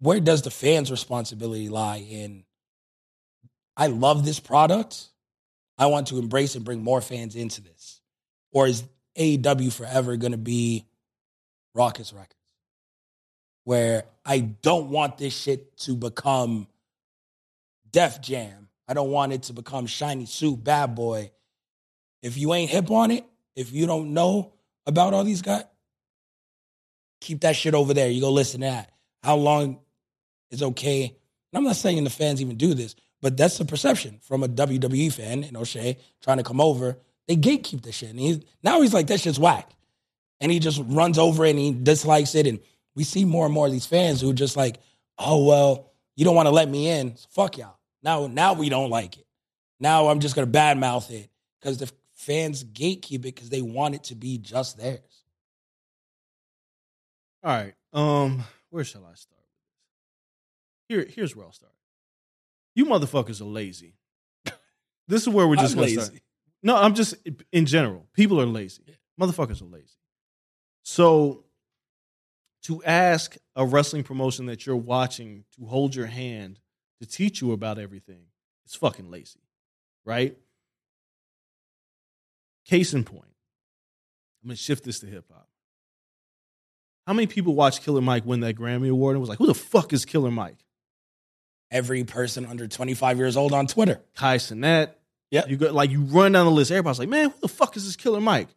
where 0.00 0.18
does 0.18 0.42
the 0.42 0.50
fans' 0.50 0.90
responsibility 0.90 1.68
lie 1.68 1.98
in 1.98 2.44
I 3.76 3.86
love 3.86 4.24
this 4.24 4.40
product. 4.40 5.08
I 5.78 5.86
want 5.86 6.08
to 6.08 6.18
embrace 6.18 6.56
and 6.56 6.64
bring 6.64 6.82
more 6.82 7.00
fans 7.00 7.36
into 7.36 7.60
this. 7.60 8.00
Or 8.52 8.66
is 8.66 8.84
AEW 9.18 9.72
forever 9.72 10.16
going 10.16 10.32
to 10.32 10.38
be 10.38 10.84
Rawkus 11.76 12.12
Records? 12.14 12.34
Where 13.64 14.04
I 14.24 14.40
don't 14.40 14.90
want 14.90 15.18
this 15.18 15.34
shit 15.34 15.76
to 15.78 15.94
become 15.94 16.66
Def 17.90 18.20
Jam. 18.20 18.68
I 18.86 18.94
don't 18.94 19.10
want 19.10 19.32
it 19.32 19.44
to 19.44 19.52
become 19.52 19.86
Shiny 19.86 20.26
Suit 20.26 20.62
Bad 20.62 20.94
Boy. 20.94 21.30
If 22.22 22.36
you 22.36 22.52
ain't 22.54 22.70
hip 22.70 22.90
on 22.90 23.10
it, 23.10 23.24
if 23.56 23.72
you 23.72 23.86
don't 23.86 24.12
know 24.12 24.52
about 24.86 25.14
all 25.14 25.24
these 25.24 25.42
guys, 25.42 25.64
keep 27.20 27.40
that 27.40 27.56
shit 27.56 27.74
over 27.74 27.94
there. 27.94 28.10
You 28.10 28.20
go 28.20 28.30
listen 28.30 28.60
to 28.60 28.66
that. 28.66 28.90
How 29.22 29.36
long 29.36 29.78
is 30.50 30.62
okay? 30.62 31.04
And 31.04 31.58
I'm 31.58 31.64
not 31.64 31.76
saying 31.76 32.02
the 32.04 32.10
fans 32.10 32.42
even 32.42 32.56
do 32.56 32.74
this, 32.74 32.94
but 33.22 33.36
that's 33.36 33.58
the 33.58 33.64
perception 33.64 34.18
from 34.22 34.42
a 34.42 34.48
WWE 34.48 35.12
fan 35.12 35.44
and 35.44 35.56
O'Shea 35.56 35.96
trying 36.22 36.38
to 36.38 36.42
come 36.42 36.60
over. 36.60 36.98
They 37.26 37.36
gatekeep 37.36 37.82
this 37.82 37.94
shit. 37.94 38.10
And 38.10 38.20
he, 38.20 38.42
now 38.62 38.82
he's 38.82 38.92
like, 38.92 39.06
that 39.06 39.20
shit's 39.20 39.38
whack. 39.38 39.70
And 40.40 40.50
he 40.50 40.58
just 40.58 40.82
runs 40.86 41.18
over 41.18 41.44
it 41.44 41.50
and 41.50 41.58
he 41.58 41.72
dislikes 41.72 42.34
it. 42.34 42.46
And 42.46 42.60
we 42.94 43.04
see 43.04 43.24
more 43.24 43.44
and 43.44 43.54
more 43.54 43.66
of 43.66 43.72
these 43.72 43.86
fans 43.86 44.20
who 44.20 44.30
are 44.30 44.34
just 44.34 44.56
like, 44.56 44.78
oh, 45.18 45.44
well, 45.44 45.92
you 46.16 46.24
don't 46.24 46.34
want 46.34 46.46
to 46.46 46.52
let 46.52 46.68
me 46.68 46.88
in. 46.88 47.16
So 47.16 47.26
fuck 47.30 47.58
y'all. 47.58 47.78
Now, 48.02 48.26
now 48.26 48.52
we 48.52 48.68
don't 48.68 48.90
like 48.90 49.16
it. 49.16 49.26
Now 49.80 50.08
I'm 50.08 50.20
just 50.20 50.34
going 50.34 50.50
to 50.50 50.58
badmouth 50.58 51.10
it 51.10 51.30
because 51.60 51.78
the 51.78 51.90
fans 52.14 52.62
gatekeep 52.64 53.14
it 53.14 53.22
because 53.22 53.50
they 53.50 53.62
want 53.62 53.94
it 53.94 54.04
to 54.04 54.14
be 54.14 54.38
just 54.38 54.78
theirs. 54.78 55.00
All 57.42 57.50
right. 57.50 57.74
Um, 57.92 58.44
where 58.70 58.84
shall 58.84 59.02
I 59.02 59.14
start 59.14 59.40
with 59.40 60.98
this? 60.98 61.06
Here, 61.06 61.14
here's 61.14 61.36
where 61.36 61.46
I'll 61.46 61.52
start. 61.52 61.72
You 62.74 62.86
motherfuckers 62.86 63.40
are 63.40 63.44
lazy. 63.44 63.94
This 65.06 65.22
is 65.22 65.28
where 65.28 65.46
we're 65.46 65.56
just 65.56 65.74
I'm 65.74 65.80
gonna 65.80 65.86
lazy. 65.88 66.00
start. 66.00 66.20
No, 66.62 66.76
I'm 66.76 66.94
just 66.94 67.14
in 67.52 67.66
general. 67.66 68.06
People 68.14 68.40
are 68.40 68.46
lazy. 68.46 68.82
Motherfuckers 69.20 69.60
are 69.60 69.66
lazy. 69.66 69.98
So 70.84 71.44
to 72.64 72.82
ask 72.84 73.36
a 73.56 73.66
wrestling 73.66 74.04
promotion 74.04 74.46
that 74.46 74.66
you're 74.66 74.76
watching 74.76 75.44
to 75.56 75.66
hold 75.66 75.94
your 75.94 76.06
hand 76.06 76.60
to 77.00 77.06
teach 77.06 77.40
you 77.40 77.52
about 77.52 77.78
everything, 77.78 78.26
it's 78.64 78.76
fucking 78.76 79.10
lazy. 79.10 79.40
Right? 80.04 80.36
Case 82.66 82.92
in 82.94 83.04
point. 83.04 83.24
I'm 84.42 84.48
gonna 84.48 84.56
shift 84.56 84.84
this 84.84 85.00
to 85.00 85.06
hip 85.06 85.24
hop. 85.32 85.48
How 87.06 87.14
many 87.14 87.26
people 87.26 87.54
watched 87.54 87.82
Killer 87.82 88.00
Mike 88.00 88.24
win 88.24 88.40
that 88.40 88.54
Grammy 88.54 88.90
Award 88.90 89.14
and 89.14 89.20
was 89.20 89.28
like, 89.28 89.38
who 89.38 89.46
the 89.46 89.54
fuck 89.54 89.92
is 89.92 90.04
Killer 90.04 90.30
Mike? 90.30 90.64
Every 91.70 92.04
person 92.04 92.46
under 92.46 92.68
25 92.68 93.18
years 93.18 93.36
old 93.36 93.52
on 93.52 93.66
Twitter. 93.66 94.00
Kai 94.14 94.36
Cenat. 94.36 94.92
Yeah. 95.30 95.46
You 95.46 95.56
go 95.56 95.72
like 95.72 95.90
you 95.90 96.02
run 96.02 96.32
down 96.32 96.44
the 96.44 96.52
list. 96.52 96.70
Everybody's 96.70 96.98
like, 96.98 97.08
man, 97.08 97.30
who 97.30 97.40
the 97.40 97.48
fuck 97.48 97.76
is 97.76 97.86
this 97.86 97.96
Killer 97.96 98.20
Mike? 98.20 98.48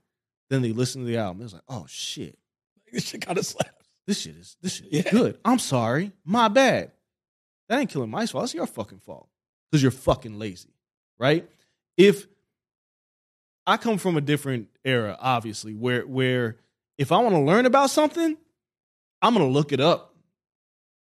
Then 0.49 0.62
they 0.62 0.71
listen 0.71 1.01
to 1.01 1.07
the 1.07 1.17
album. 1.17 1.43
It's 1.43 1.53
like, 1.53 1.63
oh 1.67 1.86
shit, 1.88 2.38
This 2.91 3.05
shit 3.07 3.21
kind 3.25 3.38
of 3.38 3.45
slaps. 3.45 3.71
this 4.05 4.21
shit 4.21 4.36
is 4.38 4.57
this 4.62 4.75
shit 4.75 4.88
is 4.88 5.05
Yeah. 5.05 5.12
good. 5.12 5.39
I'm 5.43 5.60
sorry, 5.60 6.12
my 6.25 6.47
bad. 6.47 6.91
That 7.69 7.79
ain't 7.79 7.89
Killer 7.89 8.07
Mike 8.07 8.29
fault. 8.29 8.43
That's 8.43 8.53
your 8.53 8.65
fucking 8.67 8.99
fault 8.99 9.27
because 9.69 9.81
you're 9.81 9.91
fucking 9.91 10.39
lazy, 10.39 10.73
right? 11.19 11.49
If 11.97 12.27
I 13.65 13.75
come 13.77 13.97
from 13.97 14.15
a 14.15 14.21
different 14.21 14.69
era, 14.86 15.17
obviously, 15.19 15.73
where 15.73 16.07
where 16.07 16.57
if 16.97 17.12
I 17.12 17.17
want 17.17 17.36
to 17.36 17.41
learn 17.41 17.65
about 17.65 17.89
something, 17.89 18.38
I'm 19.21 19.33
gonna 19.33 19.47
look 19.49 19.73
it 19.73 19.81
up. 19.81 20.15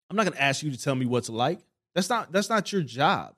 I'm 0.10 0.18
not 0.18 0.26
gonna 0.26 0.40
ask 0.40 0.62
you 0.64 0.72
to 0.72 0.78
tell 0.78 0.96
me 0.96 1.06
what 1.06 1.26
to 1.26 1.32
like. 1.32 1.60
That's 1.96 2.10
not 2.10 2.32
that's 2.34 2.50
not 2.50 2.72
your 2.74 2.82
job. 2.82 3.36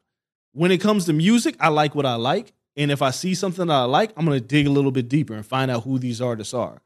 When 0.53 0.71
it 0.71 0.79
comes 0.79 1.05
to 1.05 1.13
music, 1.13 1.55
I 1.59 1.67
like 1.69 1.93
what 1.93 2.05
I 2.07 2.15
like. 2.15 2.53
And 2.77 2.91
if 2.91 3.01
I 3.01 3.11
see 3.11 3.35
something 3.35 3.67
that 3.67 3.73
I 3.73 3.83
like, 3.83 4.11
I'm 4.15 4.25
gonna 4.25 4.39
dig 4.39 4.67
a 4.67 4.71
little 4.71 4.91
bit 4.91 5.09
deeper 5.09 5.33
and 5.33 5.45
find 5.45 5.69
out 5.69 5.83
who 5.83 5.99
these 5.99 6.21
artists 6.21 6.53
are. 6.53 6.81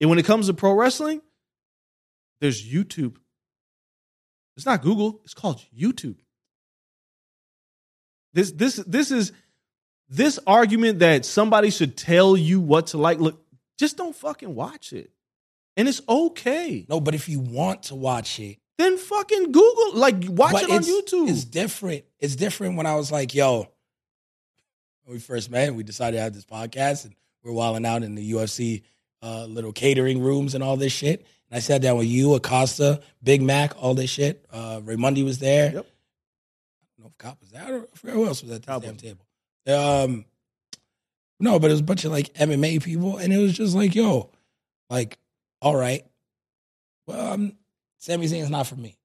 And 0.00 0.10
when 0.10 0.18
it 0.18 0.24
comes 0.26 0.46
to 0.48 0.54
pro 0.54 0.72
wrestling, 0.72 1.22
there's 2.40 2.62
YouTube. 2.64 3.16
It's 4.56 4.66
not 4.66 4.82
Google, 4.82 5.20
it's 5.24 5.34
called 5.34 5.62
YouTube. 5.76 6.16
This 8.34 8.52
this 8.52 8.76
this 8.76 9.10
is 9.10 9.32
this 10.08 10.38
argument 10.46 10.98
that 10.98 11.24
somebody 11.24 11.70
should 11.70 11.96
tell 11.96 12.36
you 12.36 12.60
what 12.60 12.88
to 12.88 12.98
like. 12.98 13.18
Look, 13.18 13.42
just 13.78 13.96
don't 13.96 14.14
fucking 14.14 14.54
watch 14.54 14.92
it. 14.92 15.10
And 15.76 15.88
it's 15.88 16.02
okay. 16.06 16.84
No, 16.88 17.00
but 17.00 17.14
if 17.14 17.28
you 17.28 17.40
want 17.40 17.84
to 17.84 17.94
watch 17.94 18.38
it, 18.38 18.58
Then 18.78 18.98
fucking 18.98 19.52
Google, 19.52 19.94
like 19.94 20.16
watch 20.28 20.52
but 20.52 20.62
it 20.64 20.70
on 20.70 20.82
YouTube. 20.82 21.28
It's 21.28 21.44
different. 21.44 22.04
It's 22.18 22.36
different 22.36 22.76
when 22.76 22.86
I 22.86 22.96
was 22.96 23.12
like, 23.12 23.34
yo, 23.34 23.68
when 25.04 25.14
we 25.14 25.20
first 25.20 25.50
met, 25.50 25.74
we 25.74 25.82
decided 25.82 26.16
to 26.16 26.22
have 26.22 26.34
this 26.34 26.44
podcast 26.44 27.04
and 27.04 27.14
we're 27.42 27.52
wilding 27.52 27.84
out 27.86 28.02
in 28.02 28.14
the 28.14 28.32
UFC 28.32 28.82
uh, 29.22 29.44
little 29.46 29.72
catering 29.72 30.20
rooms 30.20 30.54
and 30.54 30.62
all 30.62 30.76
this 30.76 30.92
shit. 30.92 31.26
And 31.50 31.56
I 31.56 31.60
sat 31.60 31.82
down 31.82 31.98
with 31.98 32.06
you, 32.06 32.34
Acosta, 32.34 33.00
Big 33.22 33.42
Mac, 33.42 33.74
all 33.80 33.94
this 33.94 34.10
shit. 34.10 34.44
Uh, 34.52 34.80
Raymundi 34.80 35.24
was 35.24 35.38
there. 35.38 35.72
Yep. 35.72 35.86
I 35.86 36.86
don't 36.96 37.04
know 37.04 37.06
if 37.08 37.18
Cop 37.18 37.40
was 37.40 37.50
there. 37.50 37.62
I, 37.62 37.68
don't, 37.68 37.88
I 38.06 38.10
who 38.10 38.26
else 38.26 38.42
was 38.42 38.52
at 38.52 38.62
the 38.62 38.78
damn 38.78 38.96
table. 38.96 39.26
Um, 39.66 40.24
no, 41.38 41.58
but 41.58 41.70
it 41.70 41.74
was 41.74 41.80
a 41.80 41.84
bunch 41.84 42.04
of 42.04 42.12
like 42.12 42.32
MMA 42.34 42.82
people, 42.82 43.18
and 43.18 43.32
it 43.32 43.38
was 43.38 43.52
just 43.52 43.74
like, 43.74 43.94
yo, 43.94 44.30
like, 44.88 45.18
all 45.60 45.76
right, 45.76 46.04
well, 47.06 47.32
um, 47.32 47.52
Sami 47.98 48.26
Zayn's 48.26 48.50
not 48.50 48.66
for 48.66 48.76
me. 48.76 48.96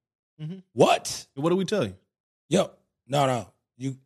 Mhm. 0.41 0.61
What? 0.73 1.25
what 1.35 1.49
do 1.49 1.55
we 1.55 1.65
tell 1.65 1.85
you? 1.85 1.95
Yo, 2.49 2.71
no, 3.07 3.25
no. 3.25 3.47
You, 3.77 3.97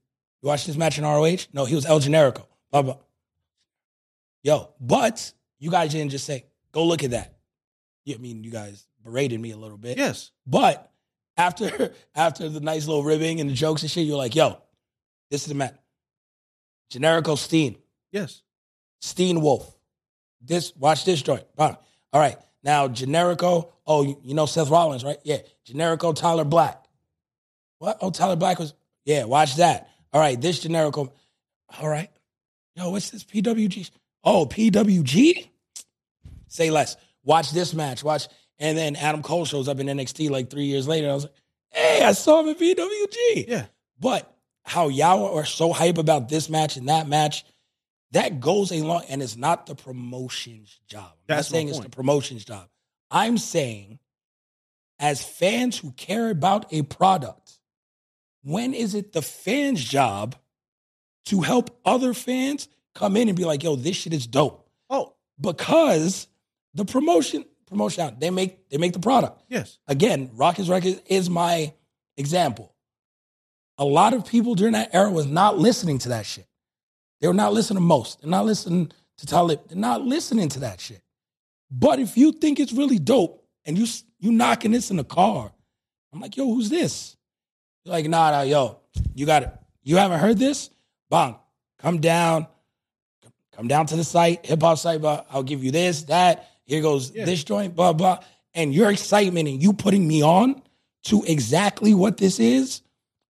you 0.41 0.47
watched 0.47 0.67
this 0.67 0.75
match 0.75 0.97
in 0.97 1.03
ROH? 1.03 1.47
No, 1.53 1.65
he 1.65 1.75
was 1.75 1.85
El 1.85 1.99
Generico. 1.99 2.45
Blah, 2.71 2.81
blah. 2.81 2.97
Yo, 4.43 4.69
but 4.79 5.33
you 5.59 5.69
guys 5.69 5.91
didn't 5.91 6.11
just 6.11 6.25
say, 6.25 6.45
go 6.71 6.85
look 6.85 7.03
at 7.03 7.11
that. 7.11 7.35
I 8.09 8.17
mean, 8.17 8.43
you 8.43 8.51
guys 8.51 8.87
berated 9.03 9.39
me 9.39 9.51
a 9.51 9.57
little 9.57 9.77
bit. 9.77 9.97
Yes. 9.97 10.31
But 10.47 10.91
after 11.37 11.93
after 12.15 12.49
the 12.49 12.59
nice 12.59 12.87
little 12.87 13.03
ribbing 13.03 13.39
and 13.39 13.49
the 13.49 13.53
jokes 13.53 13.83
and 13.83 13.91
shit, 13.91 14.05
you're 14.05 14.17
like, 14.17 14.35
yo, 14.35 14.61
this 15.29 15.43
is 15.43 15.47
the 15.47 15.55
match. 15.55 15.75
Generico 16.91 17.37
Steen. 17.37 17.77
Yes. 18.11 18.41
Steen 18.99 19.41
Wolf. 19.41 19.77
This 20.41 20.75
watch 20.75 21.05
this 21.05 21.21
joint. 21.21 21.45
All 21.57 21.77
right. 22.13 22.37
Now 22.63 22.87
Generico. 22.87 23.69
Oh, 23.85 24.03
you, 24.03 24.19
you 24.23 24.33
know 24.33 24.45
Seth 24.45 24.69
Rollins, 24.69 25.03
right? 25.03 25.17
Yeah. 25.23 25.37
Generico 25.67 26.15
Tyler 26.15 26.43
Black. 26.43 26.83
What? 27.77 27.97
Oh, 28.01 28.09
Tyler 28.09 28.35
Black 28.35 28.59
was. 28.59 28.73
Yeah. 29.05 29.25
Watch 29.25 29.55
that. 29.57 29.89
All 30.13 30.21
right. 30.21 30.39
This 30.39 30.63
Generico. 30.63 31.11
All 31.79 31.89
right. 31.89 32.09
Yo, 32.75 32.89
what's 32.89 33.09
this 33.09 33.23
PWG? 33.23 33.89
Oh, 34.23 34.45
PWG. 34.45 35.47
Say 36.47 36.69
less. 36.69 36.97
Watch 37.23 37.51
this 37.51 37.73
match. 37.73 38.03
Watch. 38.03 38.27
And 38.59 38.77
then 38.77 38.95
Adam 38.95 39.23
Cole 39.23 39.45
shows 39.45 39.67
up 39.67 39.79
in 39.79 39.87
NXT 39.87 40.29
like 40.29 40.49
three 40.49 40.65
years 40.65 40.87
later. 40.87 41.09
I 41.09 41.13
was 41.13 41.23
like, 41.23 41.33
hey, 41.69 42.03
I 42.03 42.11
saw 42.11 42.41
him 42.41 42.49
in 42.49 42.55
PWG. 42.55 43.47
Yeah. 43.47 43.65
But 43.99 44.31
how 44.63 44.89
y'all 44.89 45.37
are 45.37 45.45
so 45.45 45.73
hype 45.73 45.97
about 45.97 46.29
this 46.29 46.49
match 46.49 46.77
and 46.77 46.89
that 46.89 47.07
match, 47.07 47.45
that 48.11 48.39
goes 48.39 48.71
a 48.71 48.81
long, 48.81 49.03
and 49.09 49.21
it's 49.21 49.37
not 49.37 49.65
the 49.65 49.75
promotion's 49.75 50.79
job. 50.87 51.05
I'm 51.05 51.17
That's 51.27 51.49
not 51.49 51.55
saying 51.55 51.69
it's 51.69 51.79
the 51.79 51.89
promotion's 51.89 52.45
job. 52.45 52.67
I'm 53.09 53.37
saying, 53.37 53.99
as 54.99 55.23
fans 55.23 55.77
who 55.77 55.91
care 55.91 56.29
about 56.29 56.71
a 56.71 56.83
product, 56.83 57.40
when 58.43 58.73
is 58.73 58.95
it 58.95 59.13
the 59.13 59.21
fans' 59.21 59.83
job 59.83 60.35
to 61.25 61.41
help 61.41 61.79
other 61.85 62.13
fans 62.13 62.67
come 62.95 63.15
in 63.15 63.27
and 63.27 63.37
be 63.37 63.45
like, 63.45 63.63
yo, 63.63 63.75
this 63.75 63.95
shit 63.95 64.13
is 64.13 64.27
dope? 64.27 64.67
Oh, 64.89 65.13
Because 65.39 66.27
the 66.73 66.85
promotion, 66.85 67.45
promotion, 67.67 68.15
they 68.19 68.29
make 68.29 68.69
they 68.69 68.77
make 68.77 68.93
the 68.93 68.99
product 68.99 69.41
yes. 69.49 69.77
again, 69.87 70.29
Rawkus 70.35 70.69
Records 70.69 71.01
is 71.05 71.29
my 71.29 71.73
example. 72.17 72.73
A 73.77 73.85
lot 73.85 74.13
of 74.13 74.25
people 74.25 74.55
during 74.55 74.73
that 74.73 74.93
era 74.93 75.09
was 75.09 75.25
not 75.25 75.57
listening 75.57 75.97
to 75.99 76.09
that 76.09 76.25
shit. 76.25 76.47
They 77.19 77.27
were 77.27 77.33
not 77.33 77.53
listening 77.53 77.77
to 77.77 77.81
Mos. 77.81 78.15
They're 78.15 78.29
not 78.29 78.45
listening 78.45 78.91
to 79.17 79.25
Talib. 79.25 79.61
They're 79.67 79.77
not 79.77 80.01
listening 80.01 80.49
to 80.49 80.59
that 80.61 80.81
shit. 80.81 81.01
But 81.69 81.99
if 81.99 82.17
you 82.17 82.31
think 82.33 82.59
it's 82.59 82.73
really 82.73 82.99
dope 82.99 83.45
and 83.65 83.77
you 83.77 83.87
you 84.19 84.31
knocking 84.31 84.71
this 84.71 84.91
in 84.91 84.97
the 84.97 85.03
car, 85.03 85.51
I'm 86.13 86.19
like, 86.19 86.35
yo, 86.35 86.45
who's 86.45 86.69
this? 86.69 87.15
Like, 87.85 88.07
nah, 88.07 88.31
nah, 88.31 88.41
yo, 88.41 88.79
you 89.15 89.25
got 89.25 89.43
it. 89.43 89.51
You 89.83 89.97
haven't 89.97 90.19
heard 90.19 90.37
this? 90.37 90.69
Bang, 91.09 91.35
come 91.79 91.99
down, 91.99 92.47
come 93.55 93.67
down 93.67 93.85
to 93.87 93.95
the 93.95 94.03
site, 94.03 94.45
hip 94.45 94.61
hop 94.61 94.77
site. 94.77 95.01
Blah, 95.01 95.23
I'll 95.31 95.43
give 95.43 95.63
you 95.63 95.71
this, 95.71 96.03
that. 96.03 96.47
Here 96.63 96.81
goes 96.81 97.11
Yeah. 97.11 97.25
this 97.25 97.43
joint, 97.43 97.75
blah 97.75 97.93
blah. 97.93 98.19
And 98.53 98.73
your 98.73 98.91
excitement 98.91 99.47
and 99.49 99.61
you 99.61 99.73
putting 99.73 100.07
me 100.07 100.21
on 100.21 100.61
to 101.05 101.23
exactly 101.23 101.93
what 101.93 102.17
this 102.17 102.39
is. 102.39 102.81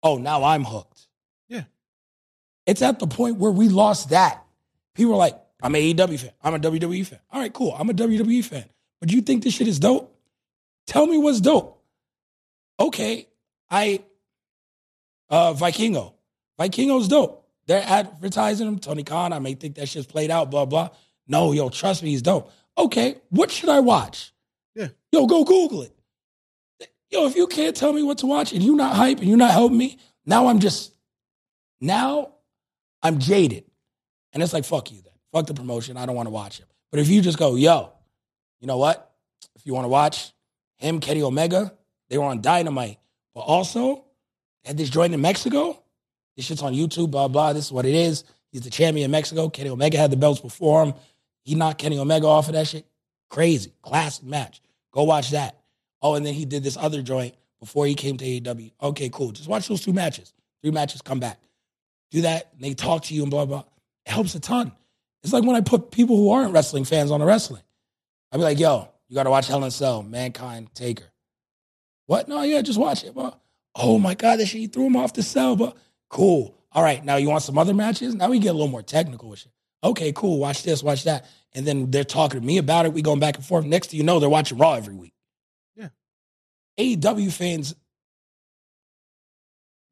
Oh, 0.03 0.17
now 0.17 0.43
I'm 0.43 0.63
hooked. 0.63 1.07
Yeah. 1.47 1.63
It's 2.65 2.81
at 2.81 2.99
the 2.99 3.07
point 3.07 3.37
where 3.37 3.51
we 3.51 3.69
lost 3.69 4.09
that. 4.09 4.43
People 4.95 5.13
are 5.13 5.17
like, 5.17 5.39
I'm 5.63 5.73
an 5.75 5.81
AEW 5.81 6.19
fan. 6.19 6.31
I'm 6.43 6.55
a 6.55 6.59
WWE 6.59 7.05
fan. 7.05 7.19
All 7.31 7.39
right, 7.39 7.53
cool. 7.53 7.73
I'm 7.77 7.89
a 7.89 7.93
WWE 7.93 8.43
fan. 8.43 8.65
But 8.99 9.11
you 9.11 9.21
think 9.21 9.43
this 9.43 9.53
shit 9.53 9.67
is 9.67 9.79
dope? 9.79 10.15
Tell 10.87 11.05
me 11.07 11.17
what's 11.17 11.39
dope. 11.39 11.81
Okay, 12.79 13.27
I 13.69 14.01
uh 15.31 15.53
Vikingo. 15.53 16.13
Vikingo's 16.59 17.07
dope. 17.07 17.47
They're 17.67 17.83
advertising 17.85 18.67
him. 18.67 18.79
Tony 18.79 19.03
Khan, 19.03 19.33
I 19.33 19.39
may 19.39 19.53
think 19.55 19.75
that 19.75 19.87
shit's 19.87 20.05
played 20.05 20.29
out, 20.29 20.51
blah, 20.51 20.65
blah. 20.65 20.89
No, 21.27 21.51
yo, 21.53 21.69
trust 21.69 22.03
me, 22.03 22.09
he's 22.09 22.21
dope. 22.21 22.51
Okay, 22.77 23.15
what 23.29 23.49
should 23.49 23.69
I 23.69 23.79
watch? 23.79 24.33
Yeah. 24.75 24.89
Yo, 25.11 25.25
go 25.25 25.43
Google 25.43 25.83
it. 25.83 25.95
Yo, 27.09 27.25
if 27.27 27.35
you 27.35 27.47
can't 27.47 27.75
tell 27.75 27.91
me 27.91 28.03
what 28.03 28.19
to 28.19 28.25
watch 28.25 28.53
and 28.53 28.63
you're 28.63 28.75
not 28.75 28.95
hype 28.95 29.19
and 29.19 29.27
you're 29.27 29.37
not 29.37 29.51
helping 29.51 29.77
me, 29.77 29.97
now 30.25 30.47
I'm 30.47 30.59
just, 30.59 30.93
now 31.79 32.35
I'm 33.03 33.19
jaded. 33.19 33.65
And 34.33 34.41
it's 34.41 34.53
like, 34.53 34.65
fuck 34.65 34.91
you 34.91 35.01
then. 35.01 35.13
Fuck 35.33 35.47
the 35.47 35.53
promotion. 35.53 35.97
I 35.97 36.05
don't 36.05 36.15
want 36.15 36.27
to 36.27 36.31
watch 36.31 36.59
it. 36.59 36.65
But 36.89 36.99
if 36.99 37.09
you 37.09 37.21
just 37.21 37.37
go, 37.37 37.55
yo, 37.55 37.91
you 38.61 38.67
know 38.67 38.77
what? 38.77 39.11
If 39.55 39.65
you 39.65 39.73
want 39.73 39.85
to 39.85 39.89
watch 39.89 40.31
him, 40.77 40.99
Kenny 40.99 41.21
Omega, 41.21 41.73
they 42.09 42.17
were 42.17 42.25
on 42.25 42.41
Dynamite. 42.41 42.97
But 43.33 43.41
also, 43.41 44.05
had 44.63 44.78
this 44.78 44.89
joint 44.89 45.13
in 45.13 45.21
Mexico. 45.21 45.82
This 46.36 46.45
shit's 46.45 46.62
on 46.62 46.74
YouTube, 46.74 47.12
blah, 47.12 47.28
blah. 47.28 47.54
This 47.54 47.65
is 47.65 47.71
what 47.71 47.86
it 47.86 47.95
is. 47.95 48.24
He's 48.52 48.62
the 48.62 48.69
champion 48.69 49.06
in 49.06 49.12
Mexico. 49.12 49.50
Kenny 49.50 49.69
Omega 49.69 49.97
had 49.97 50.12
the 50.12 50.17
belts 50.17 50.39
before 50.39 50.84
him. 50.84 50.93
He 51.43 51.56
knocked 51.56 51.80
Kenny 51.80 51.97
Omega 51.97 52.28
off 52.28 52.47
of 52.47 52.54
that 52.54 52.67
shit. 52.67 52.86
Crazy. 53.30 53.74
Classic 53.82 54.24
match. 54.26 54.62
Go 54.91 55.04
watch 55.04 55.32
that. 55.32 55.58
Oh, 56.02 56.15
and 56.15 56.26
then 56.26 56.34
he 56.34 56.45
did 56.45 56.63
this 56.63 56.78
other 56.78 57.02
joint 57.02 57.36
before 57.60 57.86
he 57.86 57.95
came 57.95 58.17
to 58.17 58.26
AEW. 58.26 58.71
Okay, 58.82 59.10
cool. 59.10 59.32
Just 59.32 59.47
watch 59.47 59.67
those 59.67 59.82
two 59.82 59.93
matches. 59.93 60.34
Three 60.62 60.71
matches, 60.71 61.02
come 61.02 61.19
back. 61.19 61.39
Do 62.12 62.21
that. 62.21 62.50
And 62.54 62.63
they 62.63 62.74
talk 62.74 63.04
to 63.04 63.13
you 63.13 63.21
and 63.21 63.32
blah, 63.32 63.45
blah. 63.45 63.63
It 64.06 64.12
helps 64.12 64.36
a 64.36 64.39
ton. 64.39 64.71
It's 65.24 65.34
like 65.34 65.43
when 65.43 65.56
I 65.56 65.62
put 65.62 65.91
people 65.91 66.17
who 66.17 66.32
aren't 66.32 66.54
wrestling 66.54 66.86
fans 66.86 67.12
on 67.12 67.19
the 67.19 67.26
wrestling. 67.26 67.62
I'd 68.32 68.38
be 68.38 68.43
like, 68.43 68.60
yo, 68.60 68.89
you 69.08 69.15
got 69.15 69.24
to 69.24 69.30
watch 69.30 69.47
Hell 69.47 69.60
in 69.60 69.65
a 69.65 69.71
Cell, 69.71 70.04
Mankind, 70.04 70.74
Taker. 70.74 71.06
What? 72.08 72.28
No, 72.28 72.41
yeah, 72.41 72.62
just 72.62 72.80
watch 72.80 73.04
it. 73.04 73.15
Well, 73.15 73.39
oh 73.75 73.97
my 73.97 74.15
God, 74.15 74.39
that 74.39 74.47
shit, 74.47 74.62
he 74.62 74.67
threw 74.67 74.86
him 74.86 74.95
off 74.95 75.13
the 75.13 75.23
cell, 75.23 75.55
but 75.55 75.77
cool. 76.10 76.57
All 76.71 76.84
right, 76.84 77.03
now 77.03 77.17
you 77.17 77.29
want 77.29 77.43
some 77.43 77.57
other 77.57 77.73
matches? 77.73 78.15
Now 78.15 78.29
we 78.29 78.39
get 78.39 78.49
a 78.49 78.53
little 78.53 78.67
more 78.67 78.81
technical 78.81 79.29
with 79.29 79.39
shit. 79.39 79.51
Okay, 79.84 80.12
cool. 80.13 80.39
Watch 80.39 80.63
this, 80.63 80.84
watch 80.84 81.03
that. 81.05 81.25
And 81.53 81.65
then 81.65 81.91
they're 81.91 82.03
talking 82.03 82.39
to 82.39 82.45
me 82.45 82.57
about 82.57 82.86
it. 82.86 82.93
We 82.93 83.01
going 83.01 83.19
back 83.19 83.36
and 83.36 83.45
forth. 83.45 83.65
Next 83.65 83.89
thing 83.89 83.97
you 83.97 84.03
know, 84.05 84.19
they're 84.19 84.29
watching 84.29 84.57
Raw 84.57 84.73
every 84.73 84.95
week. 84.95 85.13
Yeah. 85.75 85.89
AEW 86.79 87.31
fans, 87.31 87.75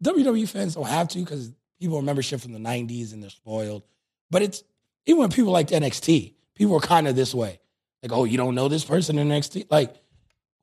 WWE 0.04 0.48
fans 0.48 0.76
don't 0.76 0.88
have 0.88 1.10
to 1.10 1.20
because 1.20 1.52
people 1.80 1.98
remember 1.98 2.22
shit 2.22 2.39
from 2.39 2.54
the 2.54 2.60
90s 2.60 3.13
and 3.13 3.22
they're 3.22 3.30
spoiled. 3.30 3.84
But 4.30 4.44
it's 4.44 4.63
even 5.06 5.20
when 5.20 5.32
people 5.32 5.52
like 5.52 5.70
NXT, 5.70 6.36
people 6.56 6.76
are 6.76 6.82
kind 6.82 7.08
of 7.08 7.15
this 7.15 7.34
way. 7.34 7.60
Like, 8.04 8.13
oh, 8.13 8.24
you 8.24 8.38
don't 8.38 8.56
know 8.56 8.70
this 8.70 8.86
person 8.86 9.18
in 9.18 9.28
NXT? 9.28 9.68
Like, 9.70 9.94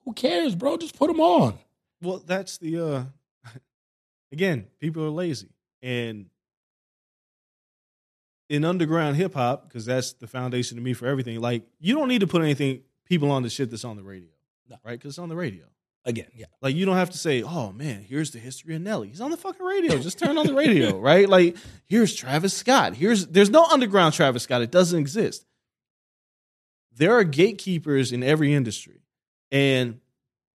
who 0.05 0.13
cares, 0.15 0.55
bro? 0.55 0.77
Just 0.77 0.97
put 0.97 1.09
them 1.09 1.21
on. 1.21 1.59
Well, 2.03 2.23
that's 2.25 2.59
the 2.59 2.79
uh 2.79 3.05
again, 4.33 4.67
people 4.81 5.05
are 5.05 5.11
lazy. 5.11 5.51
And 5.83 6.27
in 8.49 8.65
underground 8.65 9.17
hip 9.17 9.35
hop, 9.35 9.69
because 9.69 9.85
that's 9.85 10.13
the 10.15 10.27
foundation 10.27 10.77
to 10.77 10.83
me 10.83 10.93
for 10.93 11.07
everything, 11.07 11.41
like 11.41 11.65
you 11.79 11.95
don't 11.95 12.09
need 12.09 12.21
to 12.21 12.27
put 12.27 12.43
anything 12.43 12.83
people 13.05 13.31
on 13.31 13.43
the 13.43 13.51
shit 13.51 13.71
that's 13.71 13.85
on 13.85 13.97
the 13.97 14.03
radio. 14.03 14.29
No. 14.69 14.77
Right? 14.85 14.99
Because 14.99 15.11
it's 15.11 15.19
on 15.19 15.29
the 15.29 15.37
radio. 15.37 15.65
Again, 16.05 16.29
yeah. 16.37 16.47
Like 16.63 16.77
you 16.77 16.87
don't 16.87 16.97
have 16.97 17.11
to 17.11 17.19
say, 17.19 17.43
"Oh 17.43 17.73
man, 17.73 18.05
here's 18.09 18.31
the 18.31 18.39
history 18.39 18.77
of 18.77 18.83
Nelly." 18.83 19.09
He's 19.09 19.21
on 19.21 19.33
the 19.33 19.37
fucking 19.37 19.67
radio. 19.67 19.99
Just 19.99 20.21
turn 20.21 20.39
on 20.39 20.47
the 20.47 20.55
radio, 20.55 20.97
right? 21.01 21.29
Like 21.29 21.57
here's 21.87 22.15
Travis 22.15 22.55
Scott. 22.55 22.95
Here's 22.95 23.27
there's 23.27 23.51
no 23.51 23.65
underground 23.65 24.15
Travis 24.15 24.45
Scott. 24.45 24.63
It 24.63 24.71
doesn't 24.71 24.99
exist. 24.99 25.45
There 26.97 27.13
are 27.19 27.25
gatekeepers 27.25 28.13
in 28.13 28.23
every 28.23 28.55
industry, 28.55 29.03
and 29.51 29.99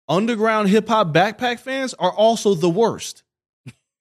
underground 0.07 0.69
hip 0.69 0.87
hop 0.87 1.13
backpack 1.13 1.59
fans 1.59 1.93
are 1.93 2.11
also 2.11 2.53
the 2.53 2.69
worst. 2.69 3.23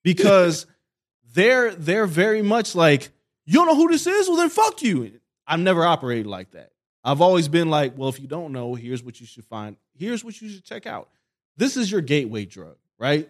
Because 0.03 0.67
they're 1.35 1.75
they're 1.75 2.07
very 2.07 2.43
much 2.43 2.75
like 2.75 3.11
you 3.45 3.55
don't 3.55 3.67
know 3.67 3.77
who 3.77 3.89
this 3.89 4.07
is? 4.07 4.29
Well 4.29 4.39
then 4.39 4.51
fuck 4.51 4.83
you. 4.83 5.21
I've 5.47 5.61
never 5.61 5.85
operated 5.85 6.27
like 6.27 6.53
that. 6.53 6.71
I've 7.05 7.21
always 7.21 7.49
been 7.49 7.71
like 7.71 7.97
well 7.97 8.09
if 8.09 8.21
you 8.21 8.27
don't 8.27 8.53
know 8.53 8.75
here's 8.75 9.03
what 9.03 9.21
you 9.21 9.27
should 9.27 9.45
find 9.45 9.77
here's 9.95 10.25
what 10.25 10.41
you 10.41 10.49
should 10.49 10.65
check 10.65 10.87
out. 10.87 11.09
This 11.57 11.77
is 11.77 11.91
your 11.91 12.01
gateway 12.01 12.45
drug 12.45 12.77
right? 12.99 13.29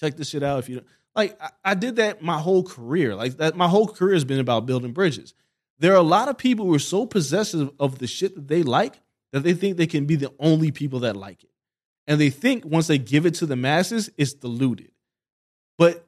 Check 0.00 0.16
this 0.16 0.30
shit 0.30 0.42
out 0.42 0.58
if 0.58 0.68
you 0.68 0.76
don't 0.76 0.86
like 1.14 1.40
I, 1.40 1.50
I 1.64 1.74
did 1.74 1.96
that 1.96 2.22
my 2.22 2.38
whole 2.38 2.62
career 2.62 3.14
like 3.14 3.36
that 3.38 3.56
my 3.56 3.68
whole 3.68 3.86
career 3.86 4.14
has 4.14 4.24
been 4.24 4.40
about 4.40 4.66
building 4.66 4.92
bridges. 4.92 5.34
There 5.78 5.92
are 5.92 5.96
a 5.96 6.02
lot 6.02 6.28
of 6.28 6.38
people 6.38 6.66
who 6.66 6.74
are 6.74 6.80
so 6.80 7.06
possessive 7.06 7.70
of 7.80 7.98
the 7.98 8.06
shit 8.06 8.34
that 8.34 8.48
they 8.48 8.62
like 8.62 9.00
that 9.32 9.42
they 9.42 9.54
think 9.54 9.76
they 9.76 9.86
can 9.86 10.06
be 10.06 10.16
the 10.16 10.32
only 10.38 10.70
people 10.70 11.00
that 11.00 11.16
like 11.16 11.42
it 11.42 11.51
and 12.06 12.20
they 12.20 12.30
think 12.30 12.64
once 12.64 12.86
they 12.86 12.98
give 12.98 13.26
it 13.26 13.34
to 13.34 13.46
the 13.46 13.56
masses 13.56 14.10
it's 14.16 14.32
diluted 14.34 14.90
but 15.78 16.06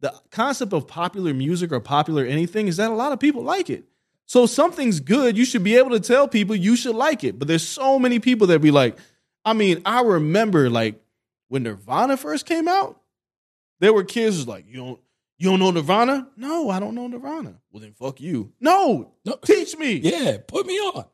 the 0.00 0.12
concept 0.30 0.72
of 0.72 0.86
popular 0.86 1.32
music 1.32 1.72
or 1.72 1.80
popular 1.80 2.24
anything 2.24 2.68
is 2.68 2.76
that 2.76 2.90
a 2.90 2.94
lot 2.94 3.12
of 3.12 3.18
people 3.18 3.42
like 3.42 3.70
it. 3.70 3.84
So 4.26 4.44
something's 4.44 5.00
good, 5.00 5.38
you 5.38 5.44
should 5.44 5.64
be 5.64 5.76
able 5.76 5.90
to 5.90 6.00
tell 6.00 6.28
people 6.28 6.54
you 6.54 6.76
should 6.76 6.94
like 6.94 7.24
it. 7.24 7.38
But 7.38 7.48
there's 7.48 7.66
so 7.66 7.98
many 7.98 8.18
people 8.18 8.48
that 8.48 8.60
be 8.60 8.70
like, 8.70 8.98
I 9.44 9.52
mean, 9.54 9.80
I 9.86 10.02
remember 10.02 10.68
like 10.68 11.00
when 11.48 11.62
Nirvana 11.62 12.16
first 12.18 12.44
came 12.44 12.68
out, 12.68 13.00
there 13.80 13.92
were 13.92 14.04
kids 14.04 14.36
who's 14.36 14.46
like, 14.46 14.66
you 14.68 14.76
don't 14.76 15.00
you 15.38 15.48
don't 15.48 15.60
know 15.60 15.70
Nirvana? 15.70 16.28
No, 16.36 16.68
I 16.68 16.78
don't 16.78 16.94
know 16.94 17.06
Nirvana. 17.06 17.54
Well 17.70 17.80
then 17.80 17.94
fuck 17.94 18.20
you. 18.20 18.52
No, 18.60 19.12
No. 19.24 19.36
teach 19.44 19.78
me. 19.78 19.92
Yeah, 19.94 20.36
put 20.46 20.66
me 20.66 20.74
on. 20.74 21.06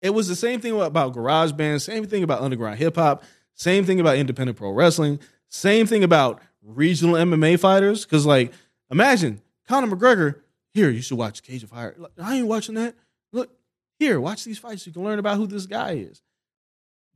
It 0.00 0.10
was 0.10 0.28
the 0.28 0.36
same 0.36 0.60
thing 0.60 0.80
about 0.80 1.12
garage 1.12 1.52
bands, 1.52 1.84
same 1.84 2.06
thing 2.06 2.22
about 2.22 2.40
underground 2.40 2.78
hip 2.78 2.96
hop, 2.96 3.22
same 3.54 3.84
thing 3.84 4.00
about 4.00 4.16
independent 4.16 4.58
pro 4.58 4.70
wrestling, 4.70 5.20
same 5.48 5.86
thing 5.86 6.04
about 6.04 6.40
regional 6.62 7.14
MMA 7.14 7.58
fighters. 7.58 8.04
Because 8.04 8.26
like, 8.26 8.52
imagine 8.90 9.40
Conor 9.68 9.94
McGregor. 9.94 10.40
Here, 10.72 10.90
you 10.90 11.02
should 11.02 11.18
watch 11.18 11.44
Cage 11.44 11.62
of 11.62 11.70
Fire. 11.70 11.94
Like, 11.96 12.10
I 12.20 12.36
ain't 12.36 12.48
watching 12.48 12.74
that. 12.74 12.96
Look 13.32 13.50
here, 13.98 14.20
watch 14.20 14.42
these 14.42 14.58
fights. 14.58 14.84
You 14.86 14.92
can 14.92 15.04
learn 15.04 15.20
about 15.20 15.36
who 15.36 15.46
this 15.46 15.66
guy 15.66 15.92
is. 15.92 16.20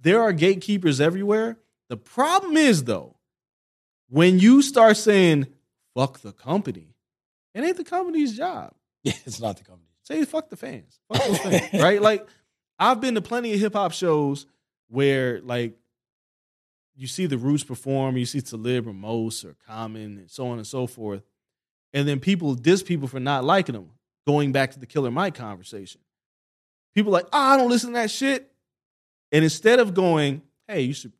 There 0.01 0.22
are 0.22 0.33
gatekeepers 0.33 1.01
everywhere. 1.01 1.59
The 1.88 1.96
problem 1.96 2.57
is 2.57 2.85
though, 2.85 3.16
when 4.09 4.38
you 4.38 4.62
start 4.62 4.96
saying 4.96 5.48
"fuck 5.94 6.20
the 6.20 6.33
company," 6.33 6.94
it 7.55 7.64
ain't 7.64 7.77
the 7.77 7.85
company's 7.85 8.37
job 8.37 8.74
Yeah, 9.03 9.14
it's 9.27 9.40
not 9.40 9.57
the 9.57 9.64
company. 9.64 9.88
say 10.05 10.24
fuck 10.24 10.51
the 10.51 10.57
fans, 10.57 11.01
fuck 11.12 11.24
those 11.27 11.38
fans, 11.38 11.72
right? 11.83 12.01
Like 12.01 12.27
I've 12.79 13.01
been 13.01 13.16
to 13.16 13.20
plenty 13.20 13.53
of 13.55 13.61
hip 13.61 13.72
hop 13.72 13.92
shows 13.92 14.46
where 14.88 15.40
like 15.40 15.77
you 16.98 17.06
see 17.06 17.26
the 17.26 17.38
Roots 17.38 17.64
perform, 17.64 18.16
you 18.16 18.26
see 18.26 18.40
Talib 18.40 18.88
or 18.88 18.92
Mos 18.92 19.44
or 19.44 19.56
Common 19.66 20.18
and 20.18 20.30
so 20.30 20.48
on 20.48 20.58
and 20.58 20.66
so 20.66 20.87
forth, 20.87 21.22
and 21.94 22.06
then 22.06 22.20
people 22.20 22.54
diss 22.54 22.82
people 22.82 23.08
for 23.08 23.20
not 23.20 23.44
liking 23.44 23.74
them. 23.74 23.90
Going 24.26 24.52
back 24.52 24.72
to 24.72 24.78
the 24.78 24.84
Killer 24.84 25.11
Mike 25.11 25.34
conversation, 25.34 26.02
people 26.94 27.11
like, 27.12 27.24
oh, 27.32 27.38
I 27.38 27.56
don't 27.56 27.70
listen 27.70 27.90
to 27.90 27.94
that 27.94 28.11
shit, 28.11 28.52
and 29.32 29.42
instead 29.42 29.78
of 29.78 29.94
going, 29.94 30.42
hey, 30.66 30.82
you 30.82 30.92
should 30.92 31.12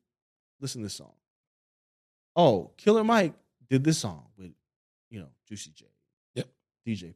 listen 0.61 0.83
to 0.83 0.87
this 0.87 0.95
song. 0.95 1.15
Oh, 2.37 2.73
Killer 2.77 3.05
Mike 3.05 3.33
did 3.71 3.83
this 3.83 3.97
song 3.97 4.25
with, 4.37 4.53
you 5.09 5.21
know, 5.21 5.29
Juicy 5.49 5.71
J, 5.75 5.87
Yep. 6.35 6.49
DJP 6.87 7.15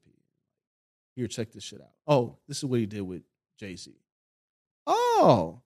here, 1.14 1.26
check 1.26 1.52
this 1.52 1.64
shit 1.64 1.80
out. 1.80 1.90
Oh, 2.06 2.36
this 2.48 2.58
is 2.58 2.64
what 2.64 2.80
he 2.80 2.86
did 2.86 3.02
with 3.02 3.22
Jay 3.58 3.76
Z. 3.76 3.92
Oh, 4.86 5.60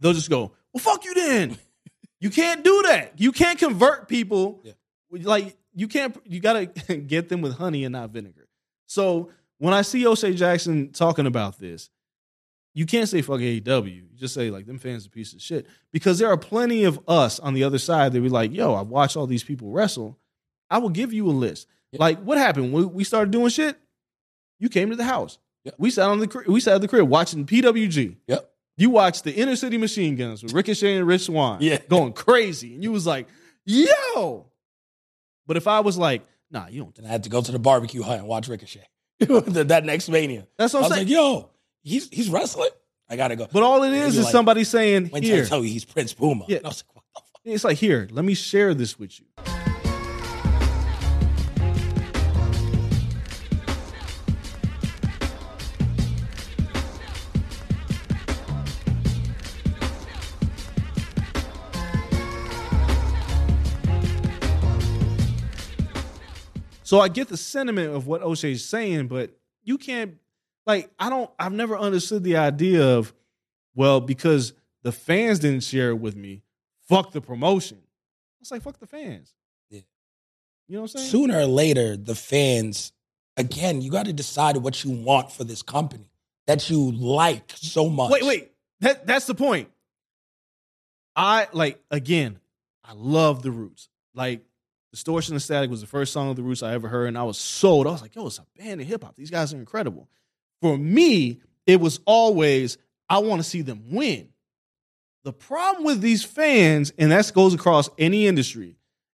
they'll 0.00 0.12
just 0.12 0.30
go, 0.30 0.52
well, 0.72 0.80
fuck 0.80 1.04
you 1.04 1.14
then. 1.14 1.58
You 2.20 2.30
can't 2.30 2.64
do 2.64 2.82
that. 2.86 3.12
You 3.16 3.32
can't 3.32 3.58
convert 3.58 4.08
people. 4.08 4.60
Yeah. 4.62 4.72
Like 5.10 5.56
you 5.74 5.88
can't. 5.88 6.16
You 6.24 6.40
gotta 6.40 6.66
get 7.06 7.28
them 7.28 7.40
with 7.40 7.54
honey 7.56 7.84
and 7.84 7.92
not 7.92 8.10
vinegar. 8.10 8.48
So 8.86 9.30
when 9.58 9.74
I 9.74 9.82
see 9.82 10.06
O'Shea 10.06 10.34
Jackson 10.34 10.92
talking 10.92 11.26
about 11.26 11.58
this, 11.58 11.90
you 12.74 12.86
can't 12.86 13.08
say 13.08 13.22
fuck 13.22 13.40
AEW. 13.40 13.94
You 13.94 14.04
just 14.14 14.34
say 14.34 14.50
like 14.50 14.66
them 14.66 14.78
fans 14.78 15.04
are 15.04 15.08
a 15.08 15.10
piece 15.10 15.32
of 15.32 15.42
shit 15.42 15.66
because 15.92 16.18
there 16.18 16.28
are 16.28 16.36
plenty 16.36 16.84
of 16.84 17.00
us 17.08 17.38
on 17.38 17.54
the 17.54 17.64
other 17.64 17.78
side 17.78 18.12
that 18.12 18.20
be 18.20 18.28
like, 18.28 18.52
yo, 18.52 18.74
I've 18.74 18.88
watched 18.88 19.16
all 19.16 19.26
these 19.26 19.44
people 19.44 19.70
wrestle. 19.70 20.18
I 20.70 20.78
will 20.78 20.90
give 20.90 21.12
you 21.12 21.26
a 21.28 21.32
list. 21.32 21.66
Yeah. 21.92 22.00
Like 22.00 22.20
what 22.20 22.38
happened 22.38 22.72
when 22.72 22.92
we 22.92 23.04
started 23.04 23.30
doing 23.30 23.48
shit? 23.48 23.76
You 24.58 24.68
came 24.68 24.90
to 24.90 24.96
the 24.96 25.04
house. 25.04 25.38
We 25.76 25.90
sat 25.90 26.08
on 26.08 26.18
the 26.18 26.44
we 26.46 26.60
sat 26.60 26.76
at 26.76 26.80
the 26.80 26.88
crib 26.88 27.08
watching 27.08 27.44
PWG. 27.46 28.16
Yep. 28.26 28.50
You 28.78 28.90
watched 28.90 29.24
the 29.24 29.32
Inner 29.32 29.56
City 29.56 29.76
Machine 29.76 30.14
Guns 30.14 30.40
with 30.40 30.52
Ricochet 30.52 30.96
and 30.96 31.06
Rich 31.06 31.22
Swann. 31.22 31.58
Yeah. 31.60 31.78
going 31.88 32.12
crazy, 32.12 32.74
and 32.74 32.82
you 32.82 32.92
was 32.92 33.06
like, 33.06 33.26
yo. 33.66 34.46
But 35.48 35.56
if 35.56 35.66
I 35.66 35.80
was 35.80 35.98
like, 35.98 36.22
nah, 36.50 36.68
you 36.68 36.84
don't. 36.84 36.96
And 36.96 37.06
I 37.06 37.10
had 37.10 37.24
to 37.24 37.28
go 37.28 37.42
to 37.42 37.50
the 37.52 37.58
barbecue 37.58 38.02
hut 38.02 38.20
and 38.20 38.28
watch 38.28 38.46
Ricochet. 38.46 38.86
that 39.18 39.82
next 39.84 40.08
mania. 40.08 40.46
That's 40.56 40.72
what 40.74 40.84
I 40.84 40.86
I'm 40.86 40.90
was 40.90 40.96
saying. 40.96 41.08
like, 41.08 41.12
yo, 41.12 41.50
he's 41.82 42.08
he's 42.08 42.30
wrestling. 42.30 42.70
I 43.10 43.16
gotta 43.16 43.34
go. 43.34 43.48
but 43.50 43.64
all 43.64 43.82
it 43.82 43.92
is 43.92 44.16
is 44.16 44.26
like, 44.26 44.32
somebody 44.32 44.62
saying 44.62 45.08
When 45.08 45.22
did 45.22 45.44
I 45.44 45.48
tell 45.48 45.64
you 45.64 45.70
he's 45.70 45.84
Prince 45.84 46.12
Puma? 46.12 46.44
Yeah. 46.46 46.58
And 46.58 46.66
I 46.66 46.68
was 46.68 46.84
like, 46.86 46.94
what 46.94 47.04
the 47.14 47.20
fuck? 47.20 47.40
It's 47.44 47.64
like 47.64 47.78
here. 47.78 48.06
Let 48.12 48.24
me 48.24 48.34
share 48.34 48.74
this 48.74 48.96
with 48.96 49.18
you. 49.18 49.26
So 66.88 67.00
I 67.00 67.08
get 67.08 67.28
the 67.28 67.36
sentiment 67.36 67.94
of 67.94 68.06
what 68.06 68.22
O'Shea's 68.22 68.64
saying, 68.64 69.08
but 69.08 69.36
you 69.62 69.76
can't 69.76 70.14
like 70.66 70.90
I 70.98 71.10
don't 71.10 71.30
I've 71.38 71.52
never 71.52 71.76
understood 71.76 72.24
the 72.24 72.38
idea 72.38 72.96
of 72.96 73.12
well, 73.74 74.00
because 74.00 74.54
the 74.84 74.90
fans 74.90 75.38
didn't 75.38 75.64
share 75.64 75.90
it 75.90 75.96
with 75.96 76.16
me, 76.16 76.44
fuck 76.88 77.12
the 77.12 77.20
promotion. 77.20 77.76
It's 78.40 78.50
like 78.50 78.62
fuck 78.62 78.78
the 78.80 78.86
fans. 78.86 79.34
Yeah. 79.68 79.80
You 80.66 80.76
know 80.76 80.80
what 80.80 80.94
I'm 80.94 81.00
saying? 81.00 81.10
Sooner 81.10 81.40
or 81.40 81.44
later, 81.44 81.94
the 81.94 82.14
fans, 82.14 82.94
again, 83.36 83.82
you 83.82 83.90
got 83.90 84.06
to 84.06 84.14
decide 84.14 84.56
what 84.56 84.82
you 84.82 84.90
want 84.90 85.30
for 85.30 85.44
this 85.44 85.60
company 85.60 86.08
that 86.46 86.70
you 86.70 86.90
like 86.92 87.52
so 87.54 87.90
much. 87.90 88.12
Wait, 88.12 88.24
wait. 88.24 88.52
That 88.80 89.06
that's 89.06 89.26
the 89.26 89.34
point. 89.34 89.68
I 91.14 91.48
like 91.52 91.84
again, 91.90 92.40
I 92.82 92.94
love 92.94 93.42
the 93.42 93.50
roots. 93.50 93.90
Like 94.14 94.40
Distortion 94.92 95.34
and 95.34 95.42
Static 95.42 95.70
was 95.70 95.80
the 95.82 95.86
first 95.86 96.12
song 96.12 96.30
of 96.30 96.36
the 96.36 96.42
roots 96.42 96.62
I 96.62 96.72
ever 96.72 96.88
heard, 96.88 97.08
and 97.08 97.18
I 97.18 97.22
was 97.22 97.36
sold. 97.38 97.86
I 97.86 97.90
was 97.90 98.00
like, 98.02 98.14
yo, 98.14 98.26
it's 98.26 98.38
a 98.38 98.46
band 98.56 98.80
of 98.80 98.86
hip 98.86 99.04
hop. 99.04 99.16
These 99.16 99.30
guys 99.30 99.52
are 99.52 99.58
incredible. 99.58 100.08
For 100.62 100.76
me, 100.78 101.40
it 101.66 101.80
was 101.80 102.00
always, 102.06 102.78
I 103.08 103.18
want 103.18 103.42
to 103.42 103.48
see 103.48 103.60
them 103.62 103.84
win. 103.90 104.28
The 105.24 105.32
problem 105.32 105.84
with 105.84 106.00
these 106.00 106.24
fans, 106.24 106.92
and 106.96 107.12
that 107.12 107.30
goes 107.34 107.52
across 107.52 107.90
any 107.98 108.26
industry, 108.26 108.76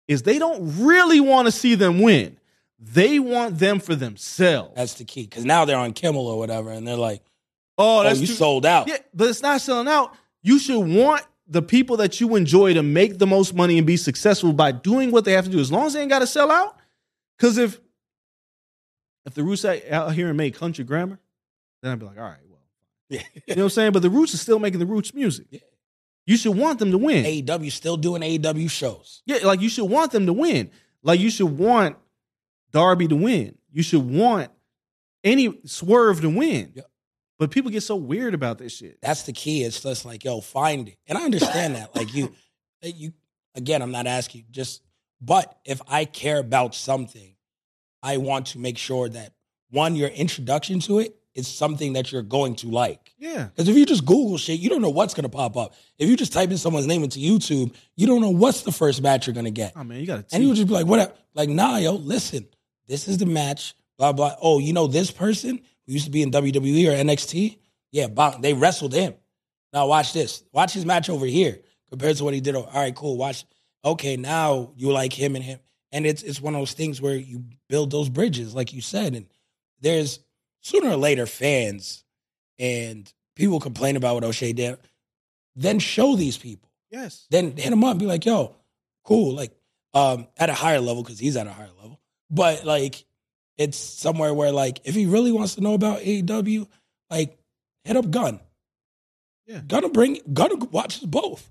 is 0.06 0.22
they 0.22 0.38
don't 0.38 0.78
really 0.84 1.20
want 1.20 1.46
to 1.46 1.52
see 1.52 1.74
them 1.74 2.00
win. 2.00 2.38
They 2.78 3.18
want 3.18 3.58
them 3.58 3.78
for 3.78 3.94
themselves. 3.94 4.72
That's 4.74 4.94
the 4.94 5.04
key. 5.04 5.24
Because 5.24 5.44
now 5.44 5.66
they're 5.66 5.76
on 5.76 5.92
Kimmel 5.92 6.26
or 6.26 6.38
whatever, 6.38 6.70
and 6.70 6.88
they're 6.88 6.96
like, 6.96 7.22
oh, 7.76 8.00
oh, 8.00 8.02
that's 8.04 8.20
you 8.20 8.26
too- 8.26 8.32
sold 8.32 8.64
out. 8.64 8.88
Yeah, 8.88 8.96
but 9.12 9.28
it's 9.28 9.42
not 9.42 9.60
selling 9.60 9.88
out. 9.88 10.14
You 10.42 10.58
should 10.58 10.78
want 10.80 11.26
the 11.48 11.62
people 11.62 11.96
that 11.96 12.20
you 12.20 12.36
enjoy 12.36 12.74
to 12.74 12.82
make 12.82 13.18
the 13.18 13.26
most 13.26 13.54
money 13.54 13.78
and 13.78 13.86
be 13.86 13.96
successful 13.96 14.52
by 14.52 14.70
doing 14.70 15.10
what 15.10 15.24
they 15.24 15.32
have 15.32 15.46
to 15.46 15.50
do. 15.50 15.58
As 15.58 15.72
long 15.72 15.86
as 15.86 15.94
they 15.94 16.00
ain't 16.02 16.10
got 16.10 16.18
to 16.18 16.26
sell 16.26 16.50
out. 16.50 16.76
Because 17.38 17.56
if 17.58 17.80
if 19.26 19.34
the 19.34 19.42
Roots 19.42 19.64
out 19.64 20.14
here 20.14 20.28
and 20.28 20.36
make 20.36 20.54
country 20.54 20.84
grammar, 20.84 21.18
then 21.82 21.92
I'd 21.92 21.98
be 21.98 22.06
like, 22.06 22.16
all 22.18 22.24
right, 22.24 22.38
well, 22.48 22.60
Yeah. 23.08 23.22
you 23.34 23.54
know 23.54 23.62
what 23.62 23.64
I'm 23.64 23.70
saying. 23.70 23.92
But 23.92 24.02
the 24.02 24.10
Roots 24.10 24.34
are 24.34 24.38
still 24.38 24.58
making 24.58 24.80
the 24.80 24.86
Roots 24.86 25.14
music. 25.14 25.46
Yeah. 25.50 25.60
You 26.26 26.36
should 26.36 26.56
want 26.56 26.78
them 26.78 26.90
to 26.90 26.98
win. 26.98 27.24
AEW 27.24 27.72
still 27.72 27.96
doing 27.96 28.20
AEW 28.20 28.70
shows. 28.70 29.22
Yeah, 29.24 29.38
like 29.44 29.62
you 29.62 29.70
should 29.70 29.86
want 29.86 30.12
them 30.12 30.26
to 30.26 30.32
win. 30.34 30.70
Like 31.02 31.20
you 31.20 31.30
should 31.30 31.56
want 31.58 31.96
Darby 32.72 33.08
to 33.08 33.16
win. 33.16 33.56
You 33.72 33.82
should 33.82 34.08
want 34.08 34.50
any 35.24 35.58
swerve 35.64 36.20
to 36.20 36.28
win. 36.28 36.72
Yeah. 36.74 36.82
But 37.38 37.50
people 37.50 37.70
get 37.70 37.82
so 37.82 37.96
weird 37.96 38.34
about 38.34 38.58
this 38.58 38.76
shit. 38.76 38.98
That's 39.00 39.22
the 39.22 39.32
key. 39.32 39.62
It's 39.62 39.80
just 39.80 40.04
like, 40.04 40.24
yo, 40.24 40.40
find 40.40 40.88
it. 40.88 40.96
And 41.06 41.16
I 41.16 41.24
understand 41.24 41.76
that. 41.76 41.94
Like 41.94 42.12
you, 42.14 42.34
you 42.82 43.12
again, 43.54 43.80
I'm 43.82 43.92
not 43.92 44.06
asking 44.06 44.46
just, 44.50 44.82
but 45.20 45.58
if 45.64 45.80
I 45.88 46.04
care 46.04 46.38
about 46.38 46.74
something, 46.74 47.34
I 48.02 48.16
want 48.16 48.46
to 48.48 48.58
make 48.58 48.78
sure 48.78 49.08
that 49.08 49.32
one, 49.70 49.96
your 49.96 50.08
introduction 50.08 50.80
to 50.80 50.98
it 50.98 51.14
is 51.34 51.46
something 51.46 51.92
that 51.92 52.10
you're 52.10 52.22
going 52.22 52.56
to 52.56 52.68
like. 52.68 53.12
Yeah. 53.18 53.44
Because 53.44 53.68
if 53.68 53.76
you 53.76 53.86
just 53.86 54.04
Google 54.04 54.38
shit, 54.38 54.58
you 54.58 54.68
don't 54.68 54.82
know 54.82 54.90
what's 54.90 55.14
gonna 55.14 55.28
pop 55.28 55.56
up. 55.56 55.74
If 55.98 56.08
you 56.08 56.16
just 56.16 56.32
type 56.32 56.50
in 56.50 56.56
someone's 56.58 56.86
name 56.86 57.04
into 57.04 57.20
YouTube, 57.20 57.74
you 57.96 58.06
don't 58.06 58.20
know 58.20 58.30
what's 58.30 58.62
the 58.62 58.72
first 58.72 59.02
match 59.02 59.26
you're 59.26 59.34
gonna 59.34 59.50
get. 59.50 59.72
Oh 59.76 59.84
man, 59.84 60.00
you 60.00 60.06
gotta 60.06 60.24
And 60.32 60.42
you 60.42 60.48
would 60.48 60.56
just 60.56 60.68
be 60.68 60.74
like, 60.74 60.86
whatever. 60.86 61.12
Like, 61.34 61.48
nah, 61.48 61.76
yo, 61.76 61.92
listen, 61.92 62.48
this 62.88 63.06
is 63.06 63.18
the 63.18 63.26
match, 63.26 63.74
blah, 63.98 64.12
blah. 64.12 64.34
Oh, 64.40 64.58
you 64.58 64.72
know 64.72 64.86
this 64.86 65.10
person 65.10 65.60
who 65.88 65.94
used 65.94 66.04
to 66.04 66.10
be 66.10 66.22
in 66.22 66.30
WWE 66.30 66.88
or 66.88 67.04
NXT? 67.04 67.58
Yeah, 67.90 68.08
they 68.40 68.52
wrestled 68.52 68.92
him. 68.92 69.14
Now 69.72 69.86
watch 69.86 70.12
this. 70.12 70.44
Watch 70.52 70.74
his 70.74 70.84
match 70.84 71.08
over 71.08 71.26
here. 71.26 71.58
compared 71.88 72.16
to 72.18 72.24
what 72.24 72.34
he 72.34 72.40
did. 72.40 72.54
All 72.54 72.70
right, 72.72 72.94
cool. 72.94 73.16
Watch. 73.16 73.46
Okay, 73.84 74.16
now 74.16 74.72
you 74.76 74.92
like 74.92 75.12
him 75.12 75.34
and 75.34 75.44
him, 75.44 75.58
and 75.90 76.06
it's 76.06 76.22
it's 76.22 76.40
one 76.40 76.54
of 76.54 76.60
those 76.60 76.74
things 76.74 77.00
where 77.00 77.16
you 77.16 77.44
build 77.68 77.90
those 77.90 78.10
bridges, 78.10 78.54
like 78.54 78.74
you 78.74 78.82
said, 78.82 79.14
and 79.14 79.26
there's 79.80 80.20
sooner 80.60 80.90
or 80.90 80.96
later 80.96 81.24
fans 81.24 82.04
and 82.58 83.10
people 83.34 83.60
complain 83.60 83.96
about 83.96 84.14
what 84.14 84.24
O'Shea 84.24 84.52
did. 84.52 84.78
Then 85.56 85.78
show 85.78 86.16
these 86.16 86.36
people. 86.36 86.70
Yes. 86.90 87.26
Then 87.30 87.56
hit 87.56 87.70
them 87.70 87.84
up 87.84 87.92
and 87.92 88.00
be 88.00 88.06
like, 88.06 88.26
"Yo, 88.26 88.56
cool." 89.04 89.34
Like 89.34 89.52
um, 89.94 90.26
at 90.36 90.50
a 90.50 90.54
higher 90.54 90.80
level 90.80 91.02
because 91.02 91.18
he's 91.18 91.36
at 91.36 91.46
a 91.46 91.52
higher 91.52 91.70
level, 91.80 92.00
but 92.30 92.64
like 92.64 93.04
it's 93.58 93.76
somewhere 93.76 94.32
where 94.32 94.52
like 94.52 94.80
if 94.84 94.94
he 94.94 95.06
really 95.06 95.32
wants 95.32 95.56
to 95.56 95.60
know 95.60 95.74
about 95.74 96.00
AEW, 96.00 96.66
like 97.10 97.36
hit 97.84 97.96
up 97.96 98.10
Gun. 98.10 98.40
Yeah. 99.46 99.60
Gonna 99.66 99.88
bring 99.88 100.20
gonna 100.32 100.56
watch 100.66 101.02
both. 101.02 101.50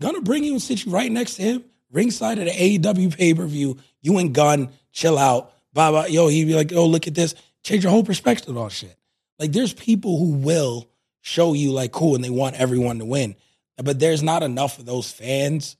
Gonna 0.00 0.22
bring 0.22 0.44
you 0.44 0.52
and 0.52 0.62
sit 0.62 0.84
you 0.84 0.92
right 0.92 1.12
next 1.12 1.34
to 1.34 1.42
him, 1.42 1.64
ringside 1.90 2.38
at 2.38 2.46
the 2.46 2.78
AEW 2.78 3.16
pay 3.16 3.34
per 3.34 3.46
view. 3.46 3.78
You 4.00 4.18
and 4.18 4.34
Gun 4.34 4.70
chill 4.92 5.18
out. 5.18 5.52
Blah 5.72 5.90
blah. 5.90 6.04
Yo, 6.06 6.28
he'd 6.28 6.46
be 6.46 6.54
like, 6.54 6.72
"Oh, 6.72 6.86
look 6.86 7.06
at 7.06 7.14
this." 7.14 7.34
Change 7.62 7.84
your 7.84 7.92
whole 7.92 8.04
perspective 8.04 8.56
on 8.56 8.70
shit. 8.70 8.96
Like 9.38 9.52
there's 9.52 9.72
people 9.72 10.18
who 10.18 10.32
will 10.32 10.88
show 11.20 11.52
you 11.52 11.72
like 11.72 11.92
cool 11.92 12.14
and 12.14 12.24
they 12.24 12.30
want 12.30 12.56
everyone 12.56 12.98
to 12.98 13.04
win, 13.04 13.36
but 13.76 13.98
there's 13.98 14.22
not 14.22 14.42
enough 14.42 14.78
of 14.78 14.86
those 14.86 15.10
fans 15.10 15.76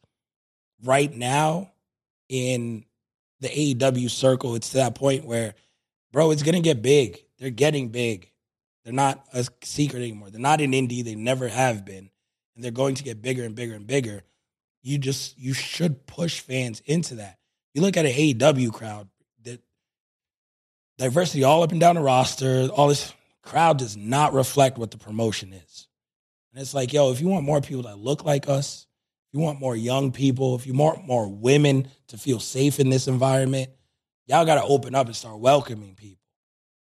right 0.85 1.15
now 1.15 1.73
in 2.29 2.85
the 3.43 3.49
AEW 3.49 4.09
circle. 4.09 4.55
It's 4.55 4.71
to 4.71 4.79
that 4.79 4.95
point 4.95 5.25
where, 5.25 5.55
bro, 6.13 6.31
it's 6.31 6.43
gonna 6.43 6.61
get 6.61 6.81
big. 6.81 7.23
They're 7.39 7.51
getting 7.51 7.89
big. 7.89 8.31
They're 8.85 8.93
not 8.93 9.25
a 9.33 9.45
secret 9.63 10.01
anymore. 10.01 10.31
They're 10.31 10.41
not 10.41 10.61
an 10.61 10.73
indie. 10.73 11.05
They 11.05 11.15
never 11.15 11.49
have 11.49 11.85
been, 11.85 12.11
and 12.55 12.65
they're 12.65 12.71
going 12.71 12.95
to 12.97 13.05
get 13.05 13.21
bigger 13.21 13.45
and 13.45 13.55
bigger 13.55 13.75
and 13.75 13.87
bigger. 13.87 14.23
You 14.83 14.99
just 14.99 15.39
you 15.39 15.53
should 15.53 16.07
push 16.07 16.41
fans 16.41 16.83
into 16.87 17.17
that. 17.17 17.39
You 17.75 17.83
look 17.83 17.97
at 17.97 18.07
an 18.07 18.13
AEW 18.13 18.73
crowd 18.73 19.09
that 19.45 19.61
diversity 20.99 21.45
all 21.45 21.63
up 21.63 21.73
and 21.73 21.81
down 21.81 21.97
the 21.97 22.01
roster. 22.01 22.69
All 22.69 22.89
this 22.89 23.13
crowd 23.43 23.79
does 23.79 23.97
not 23.97 24.33
reflect 24.33 24.79
what 24.79 24.91
the 24.91 24.99
promotion 24.99 25.53
is, 25.53 25.89
and 26.53 26.61
it's 26.63 26.75
like, 26.75 26.93
yo, 26.93 27.11
if 27.11 27.21
you 27.21 27.29
want 27.29 27.45
more 27.45 27.61
people 27.61 27.85
that 27.85 27.99
look 27.99 28.25
like 28.25 28.49
us, 28.49 28.87
you 29.33 29.41
want 29.41 29.61
more 29.61 29.75
young 29.75 30.13
people, 30.13 30.55
if 30.55 30.67
you 30.67 30.75
want 30.75 31.07
more 31.07 31.29
women 31.29 31.89
to 32.09 32.19
feel 32.19 32.39
safe 32.39 32.81
in 32.81 32.91
this 32.91 33.09
environment, 33.09 33.71
y'all 34.27 34.45
got 34.45 34.57
to 34.57 34.65
open 34.65 34.95
up 34.95 35.07
and 35.07 35.17
start 35.17 35.39
welcoming 35.39 35.95
people. 35.95 36.23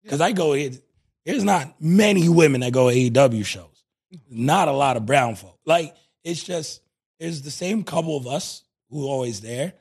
Because 0.03 0.21
I 0.21 0.31
go, 0.31 0.53
it, 0.53 0.81
there's 1.25 1.43
not 1.43 1.81
many 1.81 2.29
women 2.29 2.61
that 2.61 2.71
go 2.71 2.89
to 2.89 2.95
AEW 2.95 3.45
shows. 3.45 3.83
Mm-hmm. 4.13 4.45
Not 4.45 4.67
a 4.67 4.71
lot 4.71 4.97
of 4.97 5.05
brown 5.05 5.35
folk. 5.35 5.59
Like 5.65 5.95
it's 6.23 6.43
just 6.43 6.81
there's 7.19 7.41
the 7.41 7.51
same 7.51 7.83
couple 7.83 8.15
of 8.15 8.27
us 8.27 8.63
who 8.89 9.05
are 9.05 9.09
always 9.09 9.41
there, 9.41 9.73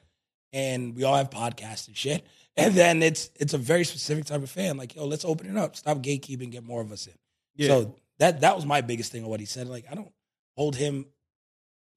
and 0.53 0.97
we 0.97 1.05
all 1.05 1.17
have 1.17 1.31
podcasts 1.31 1.89
and 1.89 1.97
shit. 1.97 2.27
And 2.59 2.75
then 2.75 3.03
it's 3.03 3.29
it's 3.39 3.53
a 3.53 3.59
very 3.59 3.85
specific 3.85 4.25
type 4.25 4.43
of 4.43 4.49
fan. 4.49 4.79
Like, 4.79 4.97
yo, 4.97 5.05
let's 5.05 5.27
open 5.27 5.47
it 5.47 5.59
up. 5.59 5.77
Stop 5.77 5.99
gatekeeping. 5.99 6.51
Get 6.51 6.65
more 6.65 6.81
of 6.81 6.91
us 6.91 7.07
in. 7.07 7.13
Yeah. 7.55 7.69
So 7.69 7.97
that 8.19 8.41
that 8.41 8.57
was 8.57 8.65
my 8.65 8.81
biggest 8.81 9.13
thing 9.13 9.25
of 9.25 9.29
what 9.29 9.41
he 9.41 9.45
said. 9.45 9.69
Like, 9.69 9.85
I 9.91 9.95
don't 9.95 10.11
hold 10.57 10.75
him, 10.75 11.05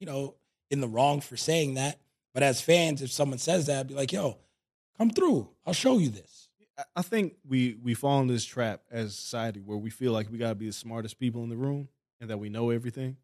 you 0.02 0.06
know, 0.06 0.36
in 0.70 0.82
the 0.82 0.88
wrong 0.88 1.22
for 1.22 1.38
saying 1.38 1.76
that. 1.76 2.00
But 2.34 2.44
as 2.44 2.62
fans, 2.62 3.02
if 3.02 3.12
someone 3.12 3.40
says 3.40 3.66
that, 3.66 3.80
I'd 3.80 3.88
be 3.88 3.94
like, 3.96 4.12
yo, 4.12 4.38
come 4.98 5.10
through. 5.10 5.50
I'll 5.66 5.74
show 5.74 5.98
you 5.98 6.10
this. 6.10 6.50
I- 6.96 7.02
think 7.02 7.36
we 7.46 7.76
we 7.84 7.94
fall 7.94 8.22
into 8.22 8.34
this 8.34 8.46
trap 8.46 8.82
as 8.90 9.16
society 9.16 9.60
where 9.60 9.78
we 9.78 9.90
feel 9.90 10.14
like 10.14 10.32
we 10.32 10.38
got 10.38 10.50
to 10.50 10.56
be 10.56 10.68
the 10.68 10.74
smartest 10.74 11.20
people 11.20 11.44
in 11.44 11.50
the 11.50 11.58
room 11.58 11.90
and 12.22 12.30
that 12.30 12.38
we 12.38 12.48
know 12.50 12.70
everything. 12.70 13.18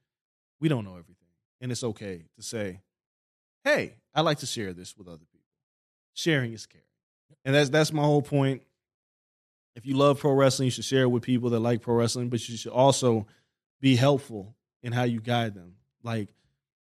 We 0.60 0.68
don't 0.68 0.84
know 0.84 0.98
everything, 0.98 1.28
and 1.62 1.72
it's 1.72 1.84
okay 1.84 2.26
to 2.36 2.44
say, 2.44 2.82
"Hey, 3.64 3.96
I 4.14 4.22
like 4.22 4.40
to 4.40 4.46
share 4.46 4.74
this 4.74 4.98
with 4.98 5.08
other 5.08 5.24
people. 5.32 5.48
Sharing 6.14 6.52
is 6.52 6.66
caring," 6.66 6.84
and 7.46 7.56
that's 7.56 7.70
that's 7.70 7.94
my 7.94 8.04
whole 8.04 8.22
point. 8.22 8.64
If 9.76 9.86
you 9.86 9.96
love 9.96 10.20
pro 10.20 10.34
wrestling, 10.34 10.68
you 10.68 10.72
should 10.72 10.86
share 10.86 11.04
it 11.04 11.10
with 11.12 11.24
people 11.24 11.50
that 11.52 11.60
like 11.60 11.82
pro 11.82 11.96
wrestling, 11.96 12.30
but 12.30 12.48
you 12.50 12.58
should 12.58 12.72
also 12.72 13.26
be 13.80 13.96
helpful 13.96 14.56
in 14.84 14.92
how 14.94 15.04
you 15.04 15.20
guide 15.22 15.54
them. 15.54 15.76
Like, 16.04 16.30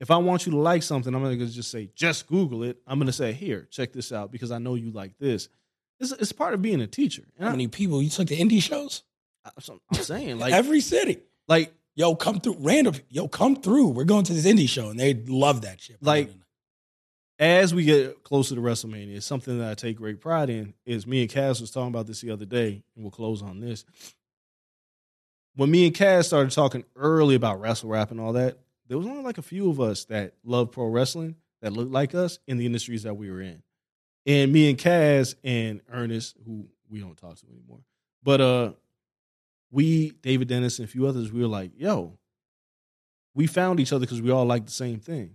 if 0.00 0.10
I 0.10 0.16
want 0.16 0.46
you 0.46 0.52
to 0.52 0.58
like 0.58 0.82
something, 0.82 1.14
I'm 1.14 1.22
going 1.22 1.38
to 1.38 1.46
just 1.46 1.70
say, 1.70 1.90
just 1.94 2.26
Google 2.26 2.62
it. 2.62 2.78
I'm 2.86 2.98
going 2.98 3.06
to 3.06 3.12
say, 3.12 3.32
here, 3.32 3.66
check 3.70 3.92
this 3.92 4.12
out 4.12 4.30
because 4.30 4.50
I 4.52 4.58
know 4.58 4.74
you 4.74 4.90
like 4.90 5.18
this. 5.18 5.48
It's, 6.00 6.12
it's 6.12 6.32
part 6.32 6.54
of 6.54 6.62
being 6.62 6.80
a 6.80 6.86
teacher. 6.86 7.22
And 7.36 7.44
How 7.44 7.48
I, 7.48 7.52
many 7.52 7.68
people 7.68 8.00
you 8.02 8.08
took 8.10 8.28
to 8.28 8.36
indie 8.36 8.62
shows? 8.62 9.02
I'm 9.44 9.80
I'm 9.92 10.02
saying, 10.02 10.38
like, 10.38 10.52
Every 10.52 10.80
city. 10.80 11.18
like, 11.48 11.72
Yo, 11.96 12.14
come 12.14 12.38
through. 12.38 12.56
Random. 12.60 12.94
Yo, 13.08 13.26
come 13.26 13.56
through. 13.56 13.88
We're 13.88 14.04
going 14.04 14.22
to 14.24 14.32
this 14.32 14.46
indie 14.46 14.68
show, 14.68 14.90
and 14.90 15.00
they 15.00 15.14
love 15.14 15.62
that 15.62 15.80
shit. 15.80 15.96
Like- 16.00 16.30
as 17.40 17.72
we 17.72 17.84
get 17.84 18.24
closer 18.24 18.56
to 18.56 18.60
WrestleMania, 18.60 19.16
it's 19.16 19.26
something 19.26 19.58
that 19.60 19.70
I 19.70 19.74
take 19.74 19.96
great 19.96 20.20
pride 20.20 20.50
in. 20.50 20.74
Is 20.84 21.06
me 21.06 21.22
and 21.22 21.30
Cass 21.30 21.60
was 21.60 21.70
talking 21.70 21.88
about 21.88 22.06
this 22.08 22.20
the 22.20 22.30
other 22.32 22.44
day, 22.44 22.82
and 22.94 23.04
we'll 23.04 23.12
close 23.12 23.42
on 23.42 23.60
this. 23.60 23.84
When 25.54 25.70
me 25.70 25.86
and 25.86 25.94
Cass 25.94 26.26
started 26.26 26.52
talking 26.52 26.84
early 26.96 27.34
about 27.34 27.60
wrestle 27.60 27.90
rap 27.90 28.10
and 28.10 28.20
all 28.20 28.32
that, 28.34 28.58
there 28.88 28.98
was 28.98 29.06
only 29.06 29.22
like 29.22 29.38
a 29.38 29.42
few 29.42 29.70
of 29.70 29.80
us 29.80 30.06
that 30.06 30.34
loved 30.44 30.72
pro 30.72 30.86
wrestling 30.86 31.36
that 31.60 31.72
looked 31.72 31.92
like 31.92 32.14
us 32.14 32.38
in 32.46 32.56
the 32.56 32.66
industries 32.66 33.02
that 33.02 33.14
we 33.14 33.30
were 33.30 33.40
in. 33.40 33.62
And 34.26 34.52
me 34.52 34.68
and 34.68 34.78
Cass 34.78 35.34
and 35.44 35.80
Ernest, 35.90 36.36
who 36.44 36.66
we 36.90 37.00
don't 37.00 37.16
talk 37.16 37.36
to 37.36 37.46
anymore, 37.46 37.80
but 38.22 38.40
uh, 38.40 38.72
we, 39.70 40.10
David 40.22 40.48
Dennis, 40.48 40.78
and 40.78 40.88
a 40.88 40.90
few 40.90 41.06
others, 41.06 41.30
we 41.30 41.40
were 41.40 41.48
like, 41.48 41.72
yo, 41.76 42.18
we 43.34 43.46
found 43.46 43.80
each 43.80 43.92
other 43.92 44.06
because 44.06 44.22
we 44.22 44.30
all 44.30 44.46
like 44.46 44.66
the 44.66 44.72
same 44.72 45.00
thing. 45.00 45.34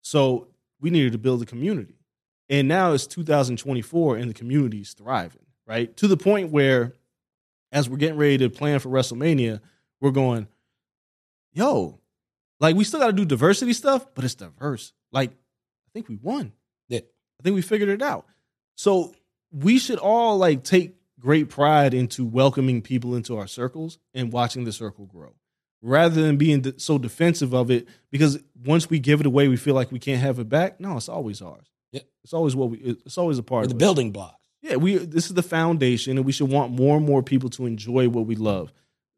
So 0.00 0.48
we 0.80 0.90
needed 0.90 1.12
to 1.12 1.18
build 1.18 1.42
a 1.42 1.46
community. 1.46 1.96
And 2.48 2.66
now 2.66 2.92
it's 2.92 3.06
2024 3.06 4.16
and 4.16 4.30
the 4.30 4.34
community 4.34 4.80
is 4.80 4.94
thriving, 4.94 5.44
right? 5.66 5.94
To 5.98 6.08
the 6.08 6.16
point 6.16 6.50
where, 6.50 6.94
as 7.70 7.88
we're 7.88 7.98
getting 7.98 8.16
ready 8.16 8.38
to 8.38 8.48
plan 8.48 8.78
for 8.78 8.88
WrestleMania, 8.88 9.60
we're 10.00 10.10
going, 10.10 10.48
yo, 11.52 12.00
like 12.60 12.76
we 12.76 12.84
still 12.84 13.00
got 13.00 13.06
to 13.08 13.12
do 13.12 13.24
diversity 13.24 13.72
stuff, 13.72 14.06
but 14.14 14.24
it's 14.24 14.34
diverse. 14.34 14.92
Like, 15.12 15.30
I 15.30 15.90
think 15.94 16.08
we 16.08 16.16
won. 16.16 16.52
Yeah. 16.88 17.00
I 17.40 17.42
think 17.42 17.54
we 17.54 17.62
figured 17.62 17.88
it 17.88 18.02
out. 18.02 18.26
So 18.76 19.14
we 19.52 19.78
should 19.78 19.98
all 19.98 20.38
like 20.38 20.64
take 20.64 20.94
great 21.20 21.48
pride 21.48 21.94
into 21.94 22.24
welcoming 22.24 22.80
people 22.82 23.14
into 23.16 23.36
our 23.38 23.46
circles 23.46 23.98
and 24.14 24.32
watching 24.32 24.64
the 24.64 24.72
circle 24.72 25.06
grow 25.06 25.34
rather 25.82 26.22
than 26.22 26.36
being 26.36 26.60
de- 26.60 26.78
so 26.78 26.96
defensive 26.98 27.52
of 27.54 27.70
it 27.72 27.88
because 28.10 28.38
once 28.64 28.88
we 28.90 28.98
give 29.00 29.18
it 29.20 29.26
away 29.26 29.48
we 29.48 29.56
feel 29.56 29.74
like 29.74 29.90
we 29.90 29.98
can't 29.98 30.20
have 30.20 30.38
it 30.38 30.48
back 30.48 30.78
no 30.80 30.96
it's 30.96 31.08
always 31.08 31.40
ours 31.42 31.66
Yeah. 31.92 32.02
it's 32.22 32.32
always 32.32 32.54
what 32.54 32.70
we 32.70 32.78
it's 32.78 33.18
always 33.18 33.38
a 33.38 33.42
part 33.42 33.62
Or 33.62 33.64
of 33.64 33.68
the 33.70 33.74
building 33.76 34.12
blocks. 34.12 34.36
yeah 34.62 34.76
we 34.76 34.96
this 34.96 35.26
is 35.26 35.34
the 35.34 35.42
foundation 35.42 36.16
and 36.18 36.24
we 36.26 36.30
should 36.32 36.50
want 36.50 36.70
more 36.72 36.96
and 36.96 37.06
more 37.06 37.22
people 37.22 37.48
to 37.50 37.66
enjoy 37.66 38.08
what 38.08 38.26
we 38.26 38.36
love 38.36 38.72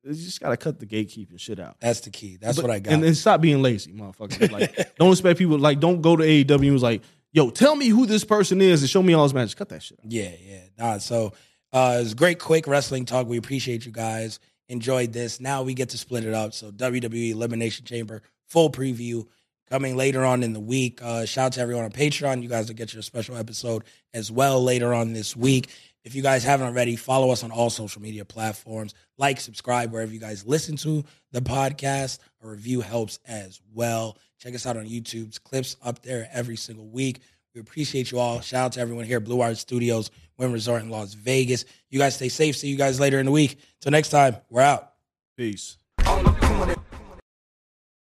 you 0.04 0.14
just 0.14 0.40
gotta 0.40 0.56
cut 0.56 0.78
the 0.78 0.86
gatekeeping 0.86 1.38
shit 1.38 1.60
out 1.60 1.76
That's 1.80 2.00
the 2.00 2.10
key. 2.10 2.38
That's 2.40 2.56
But- 2.56 2.66
what 2.66 2.70
I 2.74 2.78
got. 2.80 2.92
and 2.94 3.02
then 3.04 3.14
stop 3.14 3.40
being 3.40 3.62
lazy 3.62 3.92
motherfucker 3.92 4.50
like 4.50 4.96
don't 4.98 5.12
expect 5.12 5.38
people 5.38 5.58
like 5.58 5.80
don't 5.80 6.00
go 6.00 6.16
to 6.16 6.24
AEW 6.24 6.64
and 6.64 6.72
was 6.72 6.82
like 6.82 7.02
yo 7.32 7.50
tell 7.50 7.76
me 7.76 7.88
who 7.88 8.06
this 8.06 8.24
person 8.24 8.60
is 8.60 8.82
and 8.82 8.90
show 8.90 9.02
me 9.02 9.12
all 9.14 9.22
his 9.24 9.34
matches 9.34 9.54
cut 9.54 9.68
that 9.68 9.82
shit 9.82 9.98
out. 10.00 10.10
Yeah, 10.10 10.30
yeah. 10.44 10.60
Nah, 10.78 10.98
so 10.98 11.32
uh, 11.72 11.96
it 11.98 12.02
was 12.02 12.14
great, 12.14 12.40
quick 12.40 12.66
wrestling 12.66 13.04
talk. 13.04 13.28
We 13.28 13.36
appreciate 13.36 13.86
you 13.86 13.92
guys. 13.92 14.40
Enjoyed 14.68 15.12
this. 15.12 15.38
Now 15.40 15.62
we 15.62 15.74
get 15.74 15.90
to 15.90 15.98
split 15.98 16.24
it 16.24 16.34
up. 16.34 16.52
So 16.54 16.70
WWE 16.72 17.30
Elimination 17.30 17.84
Chamber 17.84 18.22
full 18.48 18.70
preview 18.70 19.26
coming 19.68 19.96
later 19.96 20.24
on 20.24 20.42
in 20.42 20.52
the 20.52 20.58
week. 20.60 21.00
Uh, 21.02 21.24
shout 21.26 21.46
out 21.46 21.52
to 21.52 21.60
everyone 21.60 21.84
on 21.84 21.92
Patreon. 21.92 22.42
You 22.42 22.48
guys 22.48 22.66
will 22.66 22.74
get 22.74 22.92
your 22.92 23.02
special 23.02 23.36
episode 23.36 23.84
as 24.12 24.32
well 24.32 24.62
later 24.62 24.92
on 24.92 25.12
this 25.12 25.36
week. 25.36 25.68
If 26.02 26.14
you 26.14 26.22
guys 26.22 26.44
haven't 26.44 26.66
already, 26.66 26.96
follow 26.96 27.30
us 27.30 27.44
on 27.44 27.50
all 27.50 27.68
social 27.68 28.00
media 28.00 28.24
platforms. 28.24 28.94
Like, 29.18 29.38
subscribe 29.38 29.92
wherever 29.92 30.12
you 30.12 30.20
guys 30.20 30.46
listen 30.46 30.76
to 30.76 31.04
the 31.32 31.40
podcast. 31.40 32.18
A 32.42 32.48
review 32.48 32.80
helps 32.80 33.18
as 33.26 33.60
well. 33.74 34.16
Check 34.38 34.54
us 34.54 34.66
out 34.66 34.78
on 34.78 34.86
YouTube's 34.86 35.38
clips 35.38 35.76
up 35.82 36.02
there 36.02 36.28
every 36.32 36.56
single 36.56 36.88
week. 36.88 37.20
We 37.54 37.60
appreciate 37.60 38.10
you 38.10 38.18
all. 38.18 38.40
Shout 38.40 38.66
out 38.66 38.72
to 38.72 38.80
everyone 38.80 39.04
here 39.04 39.18
at 39.18 39.24
Blue 39.24 39.36
Wire 39.36 39.54
Studios, 39.54 40.10
Wynn 40.38 40.52
Resort 40.52 40.82
in 40.82 40.88
Las 40.88 41.14
Vegas. 41.14 41.66
You 41.90 41.98
guys 41.98 42.14
stay 42.14 42.28
safe. 42.28 42.56
See 42.56 42.68
you 42.68 42.76
guys 42.76 42.98
later 42.98 43.18
in 43.18 43.26
the 43.26 43.32
week. 43.32 43.58
Till 43.80 43.92
next 43.92 44.08
time, 44.10 44.36
we're 44.48 44.62
out. 44.62 44.92
peace 45.36 45.76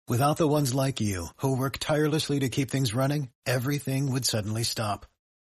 Without 0.10 0.38
the 0.38 0.48
ones 0.48 0.74
like 0.74 1.02
you, 1.02 1.28
who 1.38 1.58
work 1.58 1.78
tirelessly 1.80 2.40
to 2.40 2.50
keep 2.50 2.72
things 2.72 2.94
running, 2.94 3.30
everything 3.46 4.12
would 4.12 4.26
suddenly 4.26 4.64
stop. 4.64 5.06